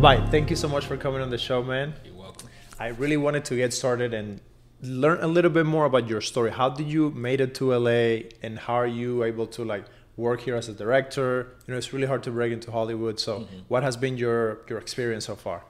Bye. 0.00 0.20
Thank 0.30 0.50
you 0.50 0.56
so 0.56 0.68
much 0.68 0.86
for 0.86 0.96
coming 0.96 1.20
on 1.22 1.30
the 1.30 1.38
show, 1.38 1.62
man. 1.62 1.94
You're 2.04 2.14
welcome. 2.14 2.48
I 2.78 2.88
really 2.88 3.16
wanted 3.16 3.44
to 3.46 3.56
get 3.56 3.72
started 3.72 4.12
and 4.14 4.40
learn 4.82 5.18
a 5.22 5.26
little 5.26 5.50
bit 5.50 5.64
more 5.66 5.86
about 5.86 6.08
your 6.08 6.20
story. 6.20 6.50
How 6.50 6.68
did 6.68 6.86
you 6.86 7.10
made 7.10 7.40
it 7.40 7.54
to 7.56 7.72
LA, 7.74 8.28
and 8.42 8.58
how 8.58 8.74
are 8.74 8.86
you 8.86 9.24
able 9.24 9.46
to 9.48 9.64
like 9.64 9.84
work 10.16 10.40
here 10.42 10.54
as 10.54 10.68
a 10.68 10.74
director? 10.74 11.48
You 11.66 11.72
know, 11.72 11.78
it's 11.78 11.92
really 11.92 12.06
hard 12.06 12.22
to 12.24 12.30
break 12.30 12.52
into 12.52 12.70
Hollywood. 12.70 13.18
So, 13.18 13.40
Mm-hmm. 13.40 13.58
what 13.68 13.82
has 13.82 13.96
been 13.96 14.16
your 14.18 14.58
your 14.68 14.78
experience 14.78 15.24
so 15.24 15.34
far? 15.34 15.62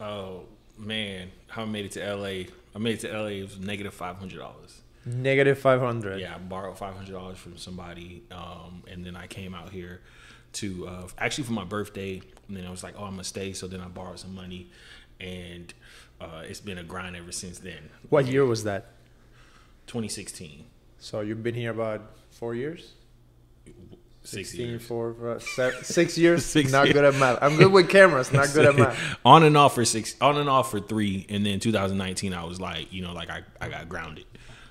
Oh 0.00 0.44
man, 0.78 1.30
how 1.48 1.62
I 1.62 1.66
made 1.66 1.84
it 1.86 1.92
to 1.92 2.14
LA. 2.14 2.44
I 2.74 2.78
made 2.78 2.94
it 2.94 3.00
to 3.00 3.12
LA. 3.12 3.26
It 3.40 3.42
was 3.42 3.58
negative 3.58 3.92
five 3.92 4.16
hundred 4.16 4.38
dollars. 4.38 4.80
Negative 5.04 5.58
five 5.58 5.80
hundred. 5.80 6.20
Yeah, 6.20 6.36
I 6.36 6.38
borrowed 6.38 6.78
five 6.78 6.94
hundred 6.94 7.12
dollars 7.12 7.38
from 7.38 7.56
somebody, 7.58 8.22
um, 8.30 8.84
and 8.90 9.04
then 9.04 9.16
I 9.16 9.26
came 9.26 9.54
out 9.54 9.70
here 9.70 10.00
to 10.54 10.88
uh, 10.88 11.08
actually 11.18 11.44
for 11.44 11.52
my 11.52 11.64
birthday. 11.64 12.20
And 12.48 12.56
then 12.56 12.66
I 12.66 12.70
was 12.70 12.82
like, 12.82 12.94
oh, 12.98 13.04
I'm 13.04 13.12
gonna 13.12 13.24
stay. 13.24 13.52
So 13.52 13.66
then 13.66 13.80
I 13.80 13.88
borrowed 13.88 14.18
some 14.18 14.34
money, 14.34 14.70
and 15.20 15.72
uh, 16.20 16.42
it's 16.44 16.60
been 16.60 16.78
a 16.78 16.82
grind 16.84 17.16
ever 17.16 17.32
since 17.32 17.58
then. 17.58 17.90
What 18.08 18.26
year 18.26 18.44
was 18.44 18.64
that? 18.64 18.92
2016. 19.86 20.66
So 20.98 21.20
you've 21.20 21.42
been 21.42 21.54
here 21.54 21.70
about 21.70 22.02
four 22.30 22.54
years. 22.54 22.92
Six 24.22 24.50
16, 24.50 24.68
years. 24.68 24.84
four, 24.86 25.16
uh, 25.26 25.38
six 25.82 26.18
years. 26.18 26.44
Six 26.44 26.70
not 26.70 26.84
years. 26.84 26.94
good 26.94 27.04
at 27.06 27.14
math. 27.14 27.38
I'm 27.40 27.56
good 27.56 27.72
with 27.72 27.88
cameras. 27.88 28.30
Not 28.32 28.52
good 28.52 28.66
at 28.66 28.76
math. 28.76 29.18
on 29.24 29.44
and 29.44 29.56
off 29.56 29.74
for 29.74 29.84
six, 29.86 30.14
on 30.20 30.36
and 30.36 30.46
off 30.48 30.70
for 30.70 30.78
three, 30.78 31.24
and 31.30 31.44
then 31.46 31.58
2019, 31.58 32.34
I 32.34 32.44
was 32.44 32.60
like, 32.60 32.92
you 32.92 33.00
know, 33.00 33.14
like 33.14 33.30
I, 33.30 33.42
I 33.62 33.70
got 33.70 33.88
grounded. 33.88 34.26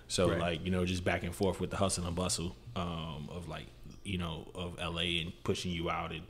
So 0.08 0.30
Right. 0.30 0.40
like, 0.40 0.66
you 0.66 0.70
know, 0.72 0.86
just 0.86 1.04
back 1.04 1.24
and 1.24 1.34
forth 1.34 1.60
with 1.60 1.72
the 1.72 1.78
hustle 1.78 2.06
and 2.06 2.16
bustle 2.16 2.56
um, 2.76 3.28
of 3.32 3.48
like, 3.48 3.66
you 4.10 4.18
know, 4.18 4.48
of 4.56 4.78
LA 4.80 5.22
and 5.22 5.32
pushing 5.44 5.72
you 5.72 5.90
out 5.90 6.12
and, 6.12 6.24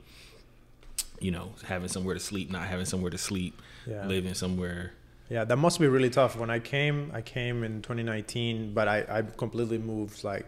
you 1.18 1.30
know, 1.30 1.52
having 1.66 1.88
somewhere 1.88 2.14
to 2.14 2.20
sleep, 2.20 2.50
not 2.50 2.66
having 2.66 2.84
somewhere 2.84 3.10
to 3.10 3.18
sleep, 3.18 3.60
Yeah. 3.86 4.06
living 4.06 4.34
somewhere. 4.34 4.92
Yeah, 5.30 5.44
that 5.44 5.56
must 5.56 5.78
be 5.80 5.86
really 5.86 6.10
tough. 6.10 6.36
When 6.36 6.50
I 6.50 6.58
came, 6.58 7.10
I 7.14 7.22
came 7.22 7.62
in 7.64 7.82
2019, 7.82 8.74
but 8.74 8.86
I, 8.88 8.98
I 9.08 9.22
completely 9.22 9.78
moved 9.78 10.24
like 10.24 10.44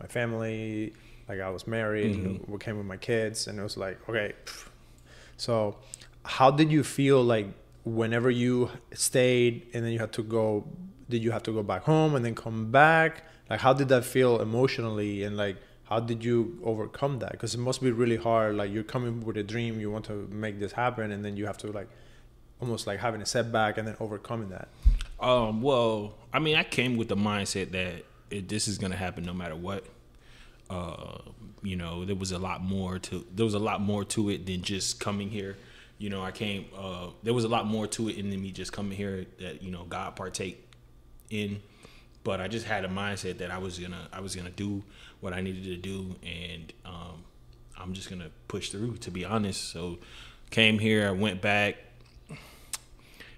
my 0.00 0.06
family, 0.06 0.92
like 1.28 1.40
I 1.40 1.50
was 1.50 1.66
married, 1.66 2.12
Mhm. 2.14 2.48
we 2.48 2.58
came 2.58 2.76
with 2.76 2.86
my 2.86 2.98
kids, 2.98 3.46
and 3.48 3.58
it 3.58 3.62
was 3.62 3.76
like, 3.76 3.98
okay. 4.08 4.32
So, 5.36 5.76
how 6.24 6.50
did 6.50 6.70
you 6.70 6.82
feel 6.84 7.22
like 7.22 7.46
whenever 7.84 8.30
you 8.30 8.70
stayed 8.94 9.66
and 9.74 9.84
then 9.84 9.92
you 9.92 9.98
had 9.98 10.12
to 10.14 10.22
go? 10.22 10.64
Did 11.08 11.22
you 11.22 11.30
have 11.30 11.42
to 11.44 11.52
go 11.52 11.62
back 11.62 11.82
home 11.84 12.14
and 12.16 12.24
then 12.24 12.34
come 12.34 12.70
back? 12.70 13.24
Like, 13.48 13.60
how 13.60 13.72
did 13.72 13.88
that 13.88 14.04
feel 14.04 14.40
emotionally? 14.40 15.22
And 15.24 15.36
like, 15.36 15.56
how 15.88 16.00
did 16.00 16.24
you 16.24 16.58
overcome 16.64 17.20
that? 17.20 17.32
Because 17.32 17.54
it 17.54 17.58
must 17.58 17.80
be 17.80 17.90
really 17.92 18.16
hard. 18.16 18.56
Like, 18.56 18.72
you're 18.72 18.82
coming 18.82 19.24
with 19.24 19.36
a 19.36 19.42
dream, 19.42 19.80
you 19.80 19.90
want 19.90 20.04
to 20.06 20.28
make 20.32 20.58
this 20.58 20.72
happen, 20.72 21.12
and 21.12 21.24
then 21.24 21.36
you 21.36 21.46
have 21.46 21.58
to 21.58 21.68
like 21.68 21.88
almost 22.60 22.86
like 22.86 22.98
having 22.98 23.22
a 23.22 23.26
setback 23.26 23.78
and 23.78 23.86
then 23.86 23.96
overcoming 24.00 24.48
that. 24.50 24.68
Um, 25.20 25.62
well, 25.62 26.14
I 26.32 26.38
mean, 26.38 26.56
I 26.56 26.64
came 26.64 26.96
with 26.96 27.08
the 27.08 27.16
mindset 27.16 27.70
that 27.72 28.04
it, 28.30 28.48
this 28.48 28.68
is 28.68 28.78
gonna 28.78 28.96
happen 28.96 29.24
no 29.24 29.32
matter 29.32 29.56
what. 29.56 29.84
Uh, 30.68 31.18
you 31.62 31.76
know, 31.76 32.04
there 32.04 32.16
was 32.16 32.32
a 32.32 32.38
lot 32.38 32.62
more 32.62 32.98
to 32.98 33.24
there 33.34 33.44
was 33.44 33.54
a 33.54 33.58
lot 33.58 33.80
more 33.80 34.04
to 34.04 34.30
it 34.30 34.46
than 34.46 34.62
just 34.62 35.00
coming 35.00 35.30
here. 35.30 35.56
You 35.98 36.10
know, 36.10 36.22
I 36.22 36.32
came. 36.32 36.66
Uh, 36.76 37.08
there 37.22 37.32
was 37.32 37.44
a 37.44 37.48
lot 37.48 37.66
more 37.66 37.86
to 37.86 38.08
it 38.08 38.16
than 38.16 38.42
me 38.42 38.50
just 38.50 38.72
coming 38.72 38.96
here 38.96 39.26
that 39.40 39.62
you 39.62 39.70
know 39.70 39.84
God 39.84 40.16
partake 40.16 40.68
in. 41.30 41.62
But 42.26 42.40
I 42.40 42.48
just 42.48 42.66
had 42.66 42.84
a 42.84 42.88
mindset 42.88 43.38
that 43.38 43.52
I 43.52 43.58
was 43.58 43.78
gonna 43.78 44.08
I 44.12 44.18
was 44.18 44.34
gonna 44.34 44.50
do 44.50 44.82
what 45.20 45.32
I 45.32 45.40
needed 45.40 45.62
to 45.62 45.76
do, 45.76 46.16
and 46.24 46.72
um, 46.84 47.22
I'm 47.78 47.92
just 47.92 48.10
gonna 48.10 48.30
push 48.48 48.70
through. 48.70 48.96
To 48.96 49.12
be 49.12 49.24
honest, 49.24 49.70
so 49.70 49.98
came 50.50 50.80
here, 50.80 51.06
I 51.06 51.12
went 51.12 51.40
back, 51.40 51.76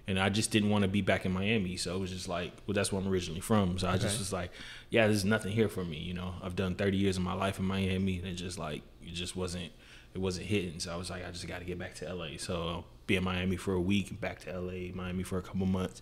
and 0.06 0.18
I 0.18 0.30
just 0.30 0.50
didn't 0.50 0.70
want 0.70 0.84
to 0.84 0.88
be 0.88 1.02
back 1.02 1.26
in 1.26 1.32
Miami. 1.32 1.76
So 1.76 1.96
it 1.96 1.98
was 1.98 2.10
just 2.12 2.30
like, 2.30 2.54
well, 2.66 2.72
that's 2.72 2.90
where 2.90 3.02
I'm 3.02 3.06
originally 3.06 3.42
from. 3.42 3.78
So 3.78 3.90
I 3.90 3.98
just 3.98 4.18
was 4.18 4.32
like, 4.32 4.52
yeah, 4.88 5.06
there's 5.06 5.22
nothing 5.22 5.52
here 5.52 5.68
for 5.68 5.84
me. 5.84 5.98
You 5.98 6.14
know, 6.14 6.32
I've 6.42 6.56
done 6.56 6.74
30 6.74 6.96
years 6.96 7.18
of 7.18 7.22
my 7.22 7.34
life 7.34 7.58
in 7.58 7.66
Miami, 7.66 8.20
and 8.20 8.26
it 8.26 8.36
just 8.36 8.58
like 8.58 8.80
it 9.02 9.12
just 9.12 9.36
wasn't 9.36 9.70
it 10.14 10.18
wasn't 10.18 10.46
hitting. 10.46 10.80
So 10.80 10.94
I 10.94 10.96
was 10.96 11.10
like, 11.10 11.28
I 11.28 11.30
just 11.30 11.46
got 11.46 11.58
to 11.58 11.66
get 11.66 11.78
back 11.78 11.94
to 11.96 12.10
LA. 12.10 12.38
So 12.38 12.54
I'll 12.54 12.84
be 13.06 13.16
in 13.16 13.24
Miami 13.24 13.56
for 13.56 13.74
a 13.74 13.80
week, 13.82 14.18
back 14.18 14.40
to 14.46 14.58
LA, 14.58 14.94
Miami 14.94 15.24
for 15.24 15.36
a 15.36 15.42
couple 15.42 15.66
months, 15.66 16.00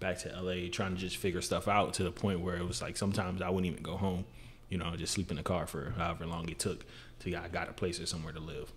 back 0.00 0.18
to 0.18 0.28
LA, 0.40 0.68
trying 0.70 0.94
to 0.94 1.00
just 1.00 1.16
figure 1.16 1.40
stuff 1.40 1.68
out 1.68 1.94
to 1.94 2.04
the 2.04 2.10
point 2.10 2.40
where 2.40 2.56
it 2.56 2.66
was 2.66 2.80
like 2.82 2.96
sometimes 2.96 3.42
I 3.42 3.50
wouldn't 3.50 3.70
even 3.70 3.82
go 3.82 3.96
home. 3.96 4.24
You 4.68 4.78
know, 4.78 4.94
just 4.96 5.14
sleep 5.14 5.30
in 5.30 5.38
the 5.38 5.42
car 5.42 5.66
for 5.66 5.94
however 5.96 6.26
long 6.26 6.48
it 6.48 6.58
took 6.58 6.84
till 7.20 7.36
I 7.36 7.48
got 7.48 7.70
a 7.70 7.72
place 7.72 8.00
or 8.00 8.06
somewhere 8.06 8.32
to 8.32 8.40
live. 8.40 8.72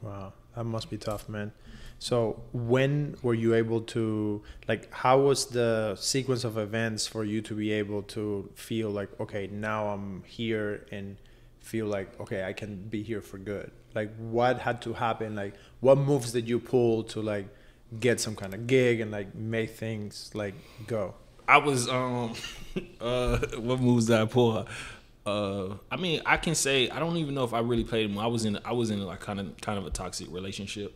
Wow, 0.00 0.32
that 0.54 0.64
must 0.64 0.90
be 0.90 0.98
tough, 0.98 1.28
man. 1.28 1.52
So 1.98 2.42
when 2.52 3.16
were 3.22 3.34
you 3.34 3.54
able 3.54 3.80
to 3.80 4.42
like 4.68 4.92
how 4.92 5.20
was 5.20 5.46
the 5.46 5.96
sequence 5.96 6.44
of 6.44 6.58
events 6.58 7.06
for 7.06 7.24
you 7.24 7.40
to 7.42 7.54
be 7.54 7.72
able 7.72 8.02
to 8.02 8.50
feel 8.54 8.90
like 8.90 9.08
okay, 9.20 9.48
now 9.50 9.88
I'm 9.88 10.22
here 10.26 10.86
and 10.90 11.16
feel 11.60 11.86
like 11.86 12.20
okay, 12.20 12.44
I 12.44 12.52
can 12.52 12.76
be 12.88 13.02
here 13.02 13.20
for 13.20 13.38
good. 13.38 13.70
Like 13.94 14.14
what 14.18 14.58
had 14.58 14.82
to 14.82 14.92
happen? 14.92 15.34
Like 15.34 15.54
what 15.80 15.96
moves 15.96 16.32
did 16.32 16.48
you 16.48 16.60
pull 16.60 17.04
to 17.04 17.22
like 17.22 17.46
get 18.00 18.20
some 18.20 18.36
kind 18.36 18.54
of 18.54 18.66
gig 18.66 19.00
and 19.00 19.10
like 19.10 19.34
make 19.34 19.70
things 19.70 20.30
like 20.34 20.54
go? 20.86 21.14
I 21.46 21.58
was 21.58 21.88
um 21.88 22.34
uh 23.00 23.38
what 23.58 23.80
moves 23.80 24.06
did 24.06 24.16
I 24.16 24.24
pull? 24.26 24.66
Uh 25.26 25.74
I 25.90 25.96
mean 25.96 26.20
I 26.26 26.36
can 26.36 26.54
say 26.54 26.88
I 26.90 26.98
don't 26.98 27.16
even 27.16 27.34
know 27.34 27.44
if 27.44 27.54
I 27.54 27.60
really 27.60 27.84
played 27.84 28.10
them. 28.10 28.18
I 28.18 28.26
was 28.26 28.44
in 28.44 28.58
I 28.64 28.72
was 28.72 28.90
in 28.90 29.00
like 29.04 29.20
kind 29.20 29.40
of 29.40 29.60
kind 29.60 29.78
of 29.78 29.86
a 29.86 29.90
toxic 29.90 30.28
relationship 30.30 30.94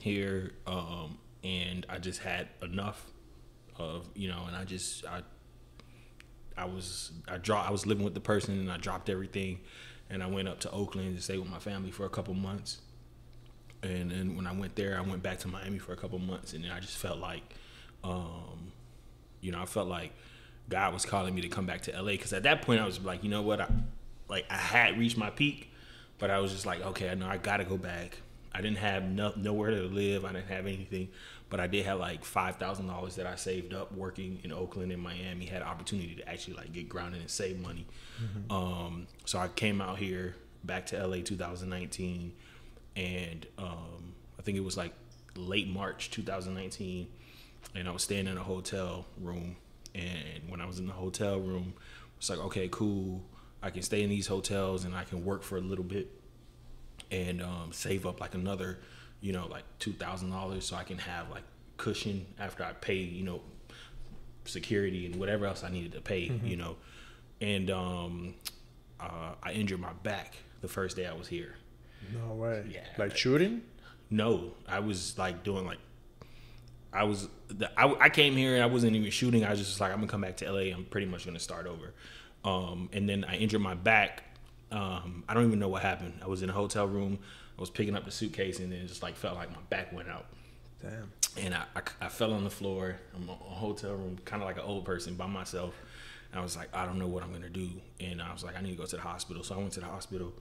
here 0.00 0.52
um 0.66 1.18
and 1.42 1.86
I 1.88 1.98
just 1.98 2.20
had 2.20 2.48
enough 2.62 3.06
of 3.76 4.08
you 4.14 4.28
know 4.28 4.44
and 4.46 4.56
I 4.56 4.64
just 4.64 5.06
I 5.06 5.22
I 6.56 6.66
was 6.66 7.12
I 7.28 7.38
dropped 7.38 7.68
I 7.68 7.72
was 7.72 7.86
living 7.86 8.04
with 8.04 8.14
the 8.14 8.20
person 8.20 8.58
and 8.58 8.70
I 8.70 8.76
dropped 8.76 9.08
everything 9.10 9.60
and 10.10 10.22
I 10.22 10.26
went 10.26 10.48
up 10.48 10.60
to 10.60 10.70
Oakland 10.70 11.16
to 11.16 11.22
stay 11.22 11.38
with 11.38 11.50
my 11.50 11.58
family 11.58 11.90
for 11.90 12.04
a 12.06 12.10
couple 12.10 12.34
months. 12.34 12.80
And 13.84 14.10
then 14.10 14.36
when 14.36 14.46
I 14.46 14.52
went 14.52 14.76
there, 14.76 14.96
I 14.96 15.00
went 15.02 15.22
back 15.22 15.38
to 15.40 15.48
Miami 15.48 15.78
for 15.78 15.92
a 15.92 15.96
couple 15.96 16.18
months 16.18 16.52
and 16.52 16.64
then 16.64 16.70
I 16.70 16.80
just 16.80 16.96
felt 16.96 17.18
like 17.18 17.42
um 18.02 18.72
you 19.40 19.52
know, 19.52 19.60
I 19.60 19.66
felt 19.66 19.88
like 19.88 20.12
God 20.70 20.94
was 20.94 21.04
calling 21.04 21.34
me 21.34 21.42
to 21.42 21.48
come 21.48 21.66
back 21.66 21.82
to 21.82 21.92
LA 21.92 22.12
because 22.12 22.32
at 22.32 22.44
that 22.44 22.62
point 22.62 22.80
I 22.80 22.86
was 22.86 22.98
like, 23.00 23.22
you 23.22 23.30
know 23.30 23.42
what, 23.42 23.60
I 23.60 23.68
like 24.28 24.46
I 24.50 24.56
had 24.56 24.98
reached 24.98 25.18
my 25.18 25.30
peak, 25.30 25.70
but 26.18 26.30
I 26.30 26.38
was 26.38 26.52
just 26.52 26.64
like, 26.66 26.80
okay, 26.80 27.10
I 27.10 27.14
know 27.14 27.26
I 27.26 27.36
got 27.36 27.58
to 27.58 27.64
go 27.64 27.76
back. 27.76 28.18
I 28.54 28.60
didn't 28.60 28.78
have 28.78 29.04
no, 29.04 29.32
nowhere 29.36 29.70
to 29.72 29.82
live. 29.82 30.24
I 30.24 30.32
didn't 30.32 30.46
have 30.48 30.66
anything, 30.66 31.08
but 31.50 31.58
I 31.60 31.66
did 31.66 31.84
have 31.84 31.98
like 31.98 32.24
five 32.24 32.56
thousand 32.56 32.86
dollars 32.86 33.16
that 33.16 33.26
I 33.26 33.34
saved 33.34 33.74
up 33.74 33.92
working 33.92 34.38
in 34.44 34.52
Oakland 34.52 34.92
and 34.92 35.02
Miami. 35.02 35.44
Had 35.44 35.60
opportunity 35.62 36.14
to 36.14 36.28
actually 36.28 36.54
like 36.54 36.72
get 36.72 36.88
grounded 36.88 37.20
and 37.20 37.28
save 37.30 37.60
money. 37.60 37.86
Um, 38.50 39.08
so 39.26 39.38
I 39.38 39.48
came 39.48 39.80
out 39.80 39.98
here 39.98 40.36
back 40.62 40.86
to 40.86 41.06
LA 41.06 41.16
2019, 41.18 42.32
and 42.96 43.46
um, 43.58 44.14
I 44.38 44.42
think 44.42 44.56
it 44.56 44.64
was 44.64 44.76
like 44.76 44.92
late 45.36 45.68
March 45.68 46.10
2019 46.10 47.08
and 47.74 47.88
I 47.88 47.90
was 47.90 48.02
staying 48.02 48.26
in 48.26 48.36
a 48.36 48.42
hotel 48.42 49.06
room. 49.20 49.56
And 49.94 50.48
when 50.48 50.60
I 50.60 50.66
was 50.66 50.78
in 50.78 50.86
the 50.86 50.92
hotel 50.92 51.38
room, 51.38 51.74
it's 52.18 52.28
like, 52.28 52.38
okay, 52.40 52.68
cool. 52.70 53.22
I 53.62 53.70
can 53.70 53.82
stay 53.82 54.02
in 54.02 54.10
these 54.10 54.26
hotels 54.26 54.84
and 54.84 54.94
I 54.94 55.04
can 55.04 55.24
work 55.24 55.42
for 55.42 55.56
a 55.56 55.60
little 55.60 55.84
bit 55.84 56.08
and 57.10 57.42
um, 57.42 57.70
save 57.72 58.06
up 58.06 58.20
like 58.20 58.34
another, 58.34 58.78
you 59.20 59.32
know, 59.32 59.46
like 59.46 59.64
two 59.78 59.92
thousand 59.92 60.30
dollars 60.30 60.66
so 60.66 60.76
I 60.76 60.84
can 60.84 60.98
have 60.98 61.30
like 61.30 61.44
cushion 61.76 62.26
after 62.38 62.64
I 62.64 62.72
pay, 62.72 62.96
you 62.96 63.24
know, 63.24 63.40
security 64.44 65.06
and 65.06 65.16
whatever 65.16 65.46
else 65.46 65.64
I 65.64 65.70
needed 65.70 65.92
to 65.92 66.00
pay, 66.00 66.30
you 66.44 66.56
know. 66.56 66.76
And 67.40 67.70
um, 67.70 68.34
uh, 69.00 69.32
I 69.42 69.52
injured 69.52 69.80
my 69.80 69.92
back 70.02 70.34
the 70.60 70.68
first 70.68 70.96
day 70.96 71.06
I 71.06 71.14
was 71.14 71.28
here. 71.28 71.56
No 72.12 72.34
way. 72.34 72.64
Yeah. 72.70 72.80
Like 72.98 73.16
shooting? 73.16 73.62
No, 74.10 74.52
I 74.68 74.80
was 74.80 75.16
like 75.18 75.42
doing 75.44 75.66
like 75.66 75.78
I 76.92 77.04
was 77.04 77.28
the, 77.48 77.68
I, 77.78 77.92
I 78.00 78.08
came 78.08 78.36
here 78.36 78.54
and 78.54 78.62
I 78.62 78.66
wasn't 78.66 78.94
even 78.94 79.10
shooting. 79.10 79.44
I 79.44 79.50
was 79.50 79.58
just 79.58 79.80
like 79.80 79.90
I'm 79.90 79.98
gonna 79.98 80.08
come 80.08 80.20
back 80.20 80.36
to 80.38 80.50
LA. 80.50 80.74
I'm 80.74 80.84
pretty 80.84 81.06
much 81.06 81.26
gonna 81.26 81.40
start 81.40 81.66
over. 81.66 81.92
Um, 82.44 82.88
and 82.92 83.08
then 83.08 83.24
I 83.24 83.36
injured 83.36 83.60
my 83.60 83.74
back. 83.74 84.22
Um, 84.70 85.24
I 85.28 85.34
don't 85.34 85.46
even 85.46 85.58
know 85.58 85.68
what 85.68 85.82
happened. 85.82 86.14
I 86.22 86.28
was 86.28 86.42
in 86.42 86.50
a 86.50 86.52
hotel 86.52 86.86
room. 86.86 87.18
I 87.56 87.60
was 87.60 87.70
picking 87.70 87.96
up 87.96 88.04
the 88.04 88.10
suitcase 88.10 88.58
and 88.58 88.70
then 88.70 88.80
it 88.80 88.86
just 88.86 89.02
like 89.02 89.16
felt 89.16 89.36
like 89.36 89.50
my 89.50 89.62
back 89.70 89.92
went 89.92 90.08
out. 90.08 90.26
Damn. 90.82 91.10
And 91.36 91.54
I, 91.54 91.64
I, 91.74 91.82
I 92.02 92.08
fell 92.08 92.32
on 92.32 92.44
the 92.44 92.50
floor. 92.50 92.96
I'm 93.14 93.22
in 93.22 93.28
a 93.28 93.32
hotel 93.32 93.92
room, 93.92 94.18
kind 94.24 94.42
of 94.42 94.46
like 94.46 94.56
an 94.56 94.64
old 94.64 94.84
person 94.84 95.14
by 95.14 95.26
myself. 95.26 95.74
And 96.30 96.38
I 96.40 96.42
was 96.42 96.56
like, 96.56 96.68
I 96.74 96.84
don't 96.84 96.98
know 96.98 97.06
what 97.06 97.22
I'm 97.22 97.32
gonna 97.32 97.48
do. 97.48 97.70
And 98.00 98.20
I 98.20 98.32
was 98.32 98.44
like, 98.44 98.56
I 98.56 98.60
need 98.60 98.72
to 98.72 98.76
go 98.76 98.86
to 98.86 98.96
the 98.96 99.02
hospital. 99.02 99.42
So 99.42 99.54
I 99.54 99.58
went 99.58 99.72
to 99.72 99.80
the 99.80 99.86
hospital. 99.86 100.32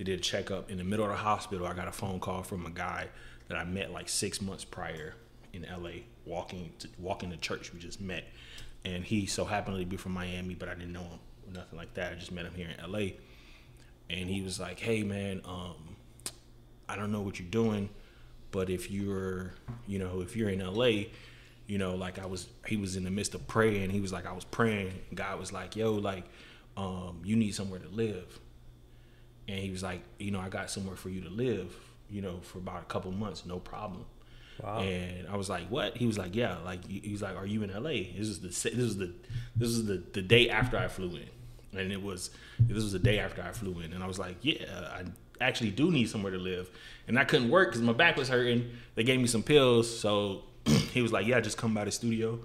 They 0.00 0.04
did 0.04 0.20
a 0.20 0.22
checkup. 0.22 0.70
In 0.70 0.78
the 0.78 0.84
middle 0.84 1.04
of 1.04 1.10
the 1.10 1.18
hospital, 1.18 1.66
I 1.66 1.74
got 1.74 1.86
a 1.86 1.92
phone 1.92 2.20
call 2.20 2.42
from 2.42 2.64
a 2.64 2.70
guy 2.70 3.08
that 3.48 3.58
I 3.58 3.64
met 3.64 3.92
like 3.92 4.08
six 4.08 4.40
months 4.40 4.64
prior 4.64 5.14
in 5.52 5.66
LA, 5.70 5.90
walking 6.24 6.72
to, 6.78 6.88
walking 6.98 7.28
to 7.32 7.36
church. 7.36 7.74
We 7.74 7.80
just 7.80 8.00
met, 8.00 8.24
and 8.82 9.04
he 9.04 9.26
so 9.26 9.44
happened 9.44 9.78
to 9.78 9.84
be 9.84 9.98
from 9.98 10.12
Miami, 10.12 10.54
but 10.54 10.70
I 10.70 10.74
didn't 10.74 10.94
know 10.94 11.02
him, 11.02 11.18
nothing 11.52 11.76
like 11.78 11.92
that. 11.94 12.12
I 12.12 12.14
just 12.14 12.32
met 12.32 12.46
him 12.46 12.54
here 12.54 12.68
in 12.70 12.90
LA, 12.90 13.10
and 14.08 14.26
he 14.30 14.40
was 14.40 14.58
like, 14.58 14.80
"Hey 14.80 15.02
man, 15.02 15.42
um, 15.44 15.96
I 16.88 16.96
don't 16.96 17.12
know 17.12 17.20
what 17.20 17.38
you're 17.38 17.50
doing, 17.50 17.90
But 18.52 18.70
if 18.70 18.90
you're, 18.90 19.52
you 19.86 19.98
know, 19.98 20.22
if 20.22 20.34
you're 20.34 20.48
in 20.48 20.60
LA, 20.60 21.10
you 21.66 21.78
know, 21.78 21.94
like 21.94 22.18
I 22.18 22.26
was, 22.26 22.48
he 22.66 22.76
was 22.76 22.96
in 22.96 23.04
the 23.04 23.10
midst 23.10 23.34
of 23.34 23.46
praying. 23.46 23.90
He 23.90 24.00
was 24.00 24.12
like, 24.12 24.26
I 24.26 24.32
was 24.32 24.44
praying. 24.44 24.92
God 25.14 25.38
was 25.38 25.52
like, 25.52 25.76
yo, 25.76 25.92
like, 25.92 26.24
um, 26.76 27.20
you 27.24 27.36
need 27.36 27.54
somewhere 27.54 27.80
to 27.80 27.88
live. 27.88 28.40
And 29.50 29.58
he 29.58 29.70
was 29.70 29.82
like, 29.82 30.00
you 30.18 30.30
know, 30.30 30.38
I 30.38 30.48
got 30.48 30.70
somewhere 30.70 30.94
for 30.94 31.08
you 31.08 31.22
to 31.22 31.28
live, 31.28 31.74
you 32.08 32.22
know, 32.22 32.38
for 32.40 32.58
about 32.58 32.82
a 32.82 32.84
couple 32.84 33.10
months, 33.10 33.44
no 33.44 33.58
problem. 33.58 34.04
Wow. 34.62 34.78
And 34.78 35.26
I 35.28 35.36
was 35.36 35.48
like, 35.48 35.68
"What?" 35.68 35.96
He 35.96 36.06
was 36.06 36.18
like, 36.18 36.36
"Yeah." 36.36 36.58
Like 36.58 36.86
he's 36.86 37.22
like, 37.22 37.34
"Are 37.36 37.46
you 37.46 37.62
in 37.62 37.72
LA?" 37.72 38.12
This 38.16 38.28
is 38.28 38.40
the 38.40 38.48
this 38.48 38.64
is 38.64 38.96
the 38.98 39.12
this 39.56 39.70
is 39.70 39.86
the 39.86 40.02
the 40.12 40.22
day 40.22 40.50
after 40.50 40.76
I 40.76 40.86
flew 40.86 41.16
in, 41.16 41.78
and 41.78 41.90
it 41.90 42.02
was 42.02 42.30
this 42.58 42.76
was 42.76 42.92
the 42.92 42.98
day 42.98 43.18
after 43.18 43.42
I 43.42 43.52
flew 43.52 43.80
in, 43.80 43.92
and 43.94 44.04
I 44.04 44.06
was 44.06 44.18
like, 44.18 44.36
"Yeah, 44.42 44.66
I 44.70 45.04
actually 45.40 45.70
do 45.70 45.90
need 45.90 46.10
somewhere 46.10 46.32
to 46.32 46.38
live," 46.38 46.70
and 47.08 47.18
I 47.18 47.24
couldn't 47.24 47.48
work 47.48 47.70
because 47.70 47.80
my 47.80 47.94
back 47.94 48.16
was 48.16 48.28
hurting. 48.28 48.70
They 48.96 49.02
gave 49.02 49.18
me 49.18 49.26
some 49.28 49.42
pills, 49.42 49.98
so 49.98 50.42
he 50.92 51.00
was 51.00 51.10
like, 51.10 51.26
"Yeah, 51.26 51.40
just 51.40 51.56
come 51.56 51.72
by 51.72 51.86
the 51.86 51.92
studio." 51.92 52.38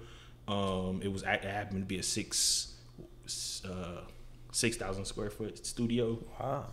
Um, 0.48 1.02
it 1.02 1.12
was 1.12 1.22
it 1.22 1.44
happened 1.44 1.82
to 1.82 1.86
be 1.86 1.98
a 1.98 2.02
six 2.02 2.72
uh, 3.68 4.00
six 4.52 4.78
thousand 4.78 5.04
square 5.04 5.28
foot 5.28 5.66
studio. 5.66 6.18
Wow. 6.40 6.66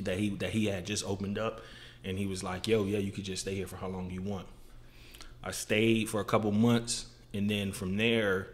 That 0.00 0.18
he 0.18 0.30
that 0.36 0.50
he 0.50 0.66
had 0.66 0.86
just 0.86 1.04
opened 1.04 1.38
up, 1.38 1.60
and 2.04 2.18
he 2.18 2.26
was 2.26 2.42
like, 2.42 2.66
"Yo, 2.66 2.84
yeah, 2.84 2.98
you 2.98 3.12
could 3.12 3.24
just 3.24 3.42
stay 3.42 3.54
here 3.54 3.66
for 3.66 3.76
how 3.76 3.88
long 3.88 4.10
you 4.10 4.22
want." 4.22 4.46
I 5.44 5.50
stayed 5.50 6.08
for 6.08 6.20
a 6.20 6.24
couple 6.24 6.52
months, 6.52 7.06
and 7.34 7.50
then 7.50 7.72
from 7.72 7.96
there, 7.96 8.48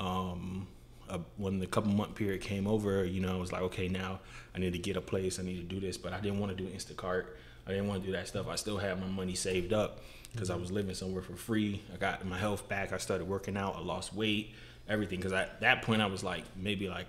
um, 0.00 0.66
uh, 1.08 1.18
when 1.36 1.58
the 1.58 1.66
couple 1.66 1.90
month 1.90 2.14
period 2.14 2.40
came 2.40 2.66
over, 2.66 3.04
you 3.04 3.20
know, 3.20 3.34
I 3.34 3.38
was 3.38 3.52
like, 3.52 3.62
okay, 3.62 3.88
now 3.88 4.20
I 4.54 4.58
need 4.58 4.72
to 4.72 4.78
get 4.78 4.96
a 4.96 5.00
place. 5.00 5.38
I 5.38 5.42
need 5.42 5.56
to 5.56 5.74
do 5.74 5.80
this, 5.80 5.96
but 5.96 6.12
I 6.12 6.20
didn't 6.20 6.38
want 6.38 6.56
to 6.56 6.62
do 6.62 6.68
Instacart. 6.68 7.26
I 7.66 7.70
didn't 7.70 7.88
want 7.88 8.02
to 8.02 8.06
do 8.06 8.12
that 8.12 8.28
stuff. 8.28 8.48
I 8.48 8.56
still 8.56 8.78
had 8.78 9.00
my 9.00 9.06
money 9.06 9.34
saved 9.34 9.72
up 9.72 10.00
because 10.32 10.48
mm-hmm. 10.48 10.58
I 10.58 10.60
was 10.60 10.72
living 10.72 10.94
somewhere 10.94 11.22
for 11.22 11.34
free. 11.34 11.82
I 11.92 11.96
got 11.96 12.24
my 12.24 12.38
health 12.38 12.68
back. 12.68 12.92
I 12.92 12.98
started 12.98 13.28
working 13.28 13.56
out. 13.56 13.76
I 13.76 13.80
lost 13.80 14.14
weight, 14.14 14.54
everything. 14.88 15.18
Because 15.18 15.32
at 15.32 15.60
that 15.60 15.82
point, 15.82 16.00
I 16.00 16.06
was 16.06 16.22
like 16.22 16.44
maybe 16.56 16.88
like 16.88 17.06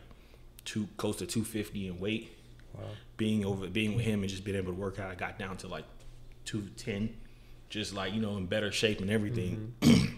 two 0.65 0.87
close 0.97 1.17
to 1.17 1.25
250 1.25 1.87
in 1.87 1.99
weight. 1.99 2.36
Wow. 2.77 2.83
Being 3.17 3.45
over, 3.45 3.67
being 3.67 3.95
with 3.95 4.05
him 4.05 4.21
and 4.21 4.29
just 4.29 4.43
being 4.43 4.57
able 4.57 4.71
to 4.71 4.79
work 4.79 4.99
out, 4.99 5.09
I 5.09 5.15
got 5.15 5.39
down 5.39 5.57
to 5.57 5.67
like 5.67 5.85
210 6.45 7.13
just 7.69 7.93
like 7.93 8.13
you 8.13 8.21
know 8.21 8.37
in 8.37 8.45
better 8.45 8.71
shape 8.71 9.01
and 9.01 9.09
everything. 9.09 9.73
Mm-hmm. 9.81 10.15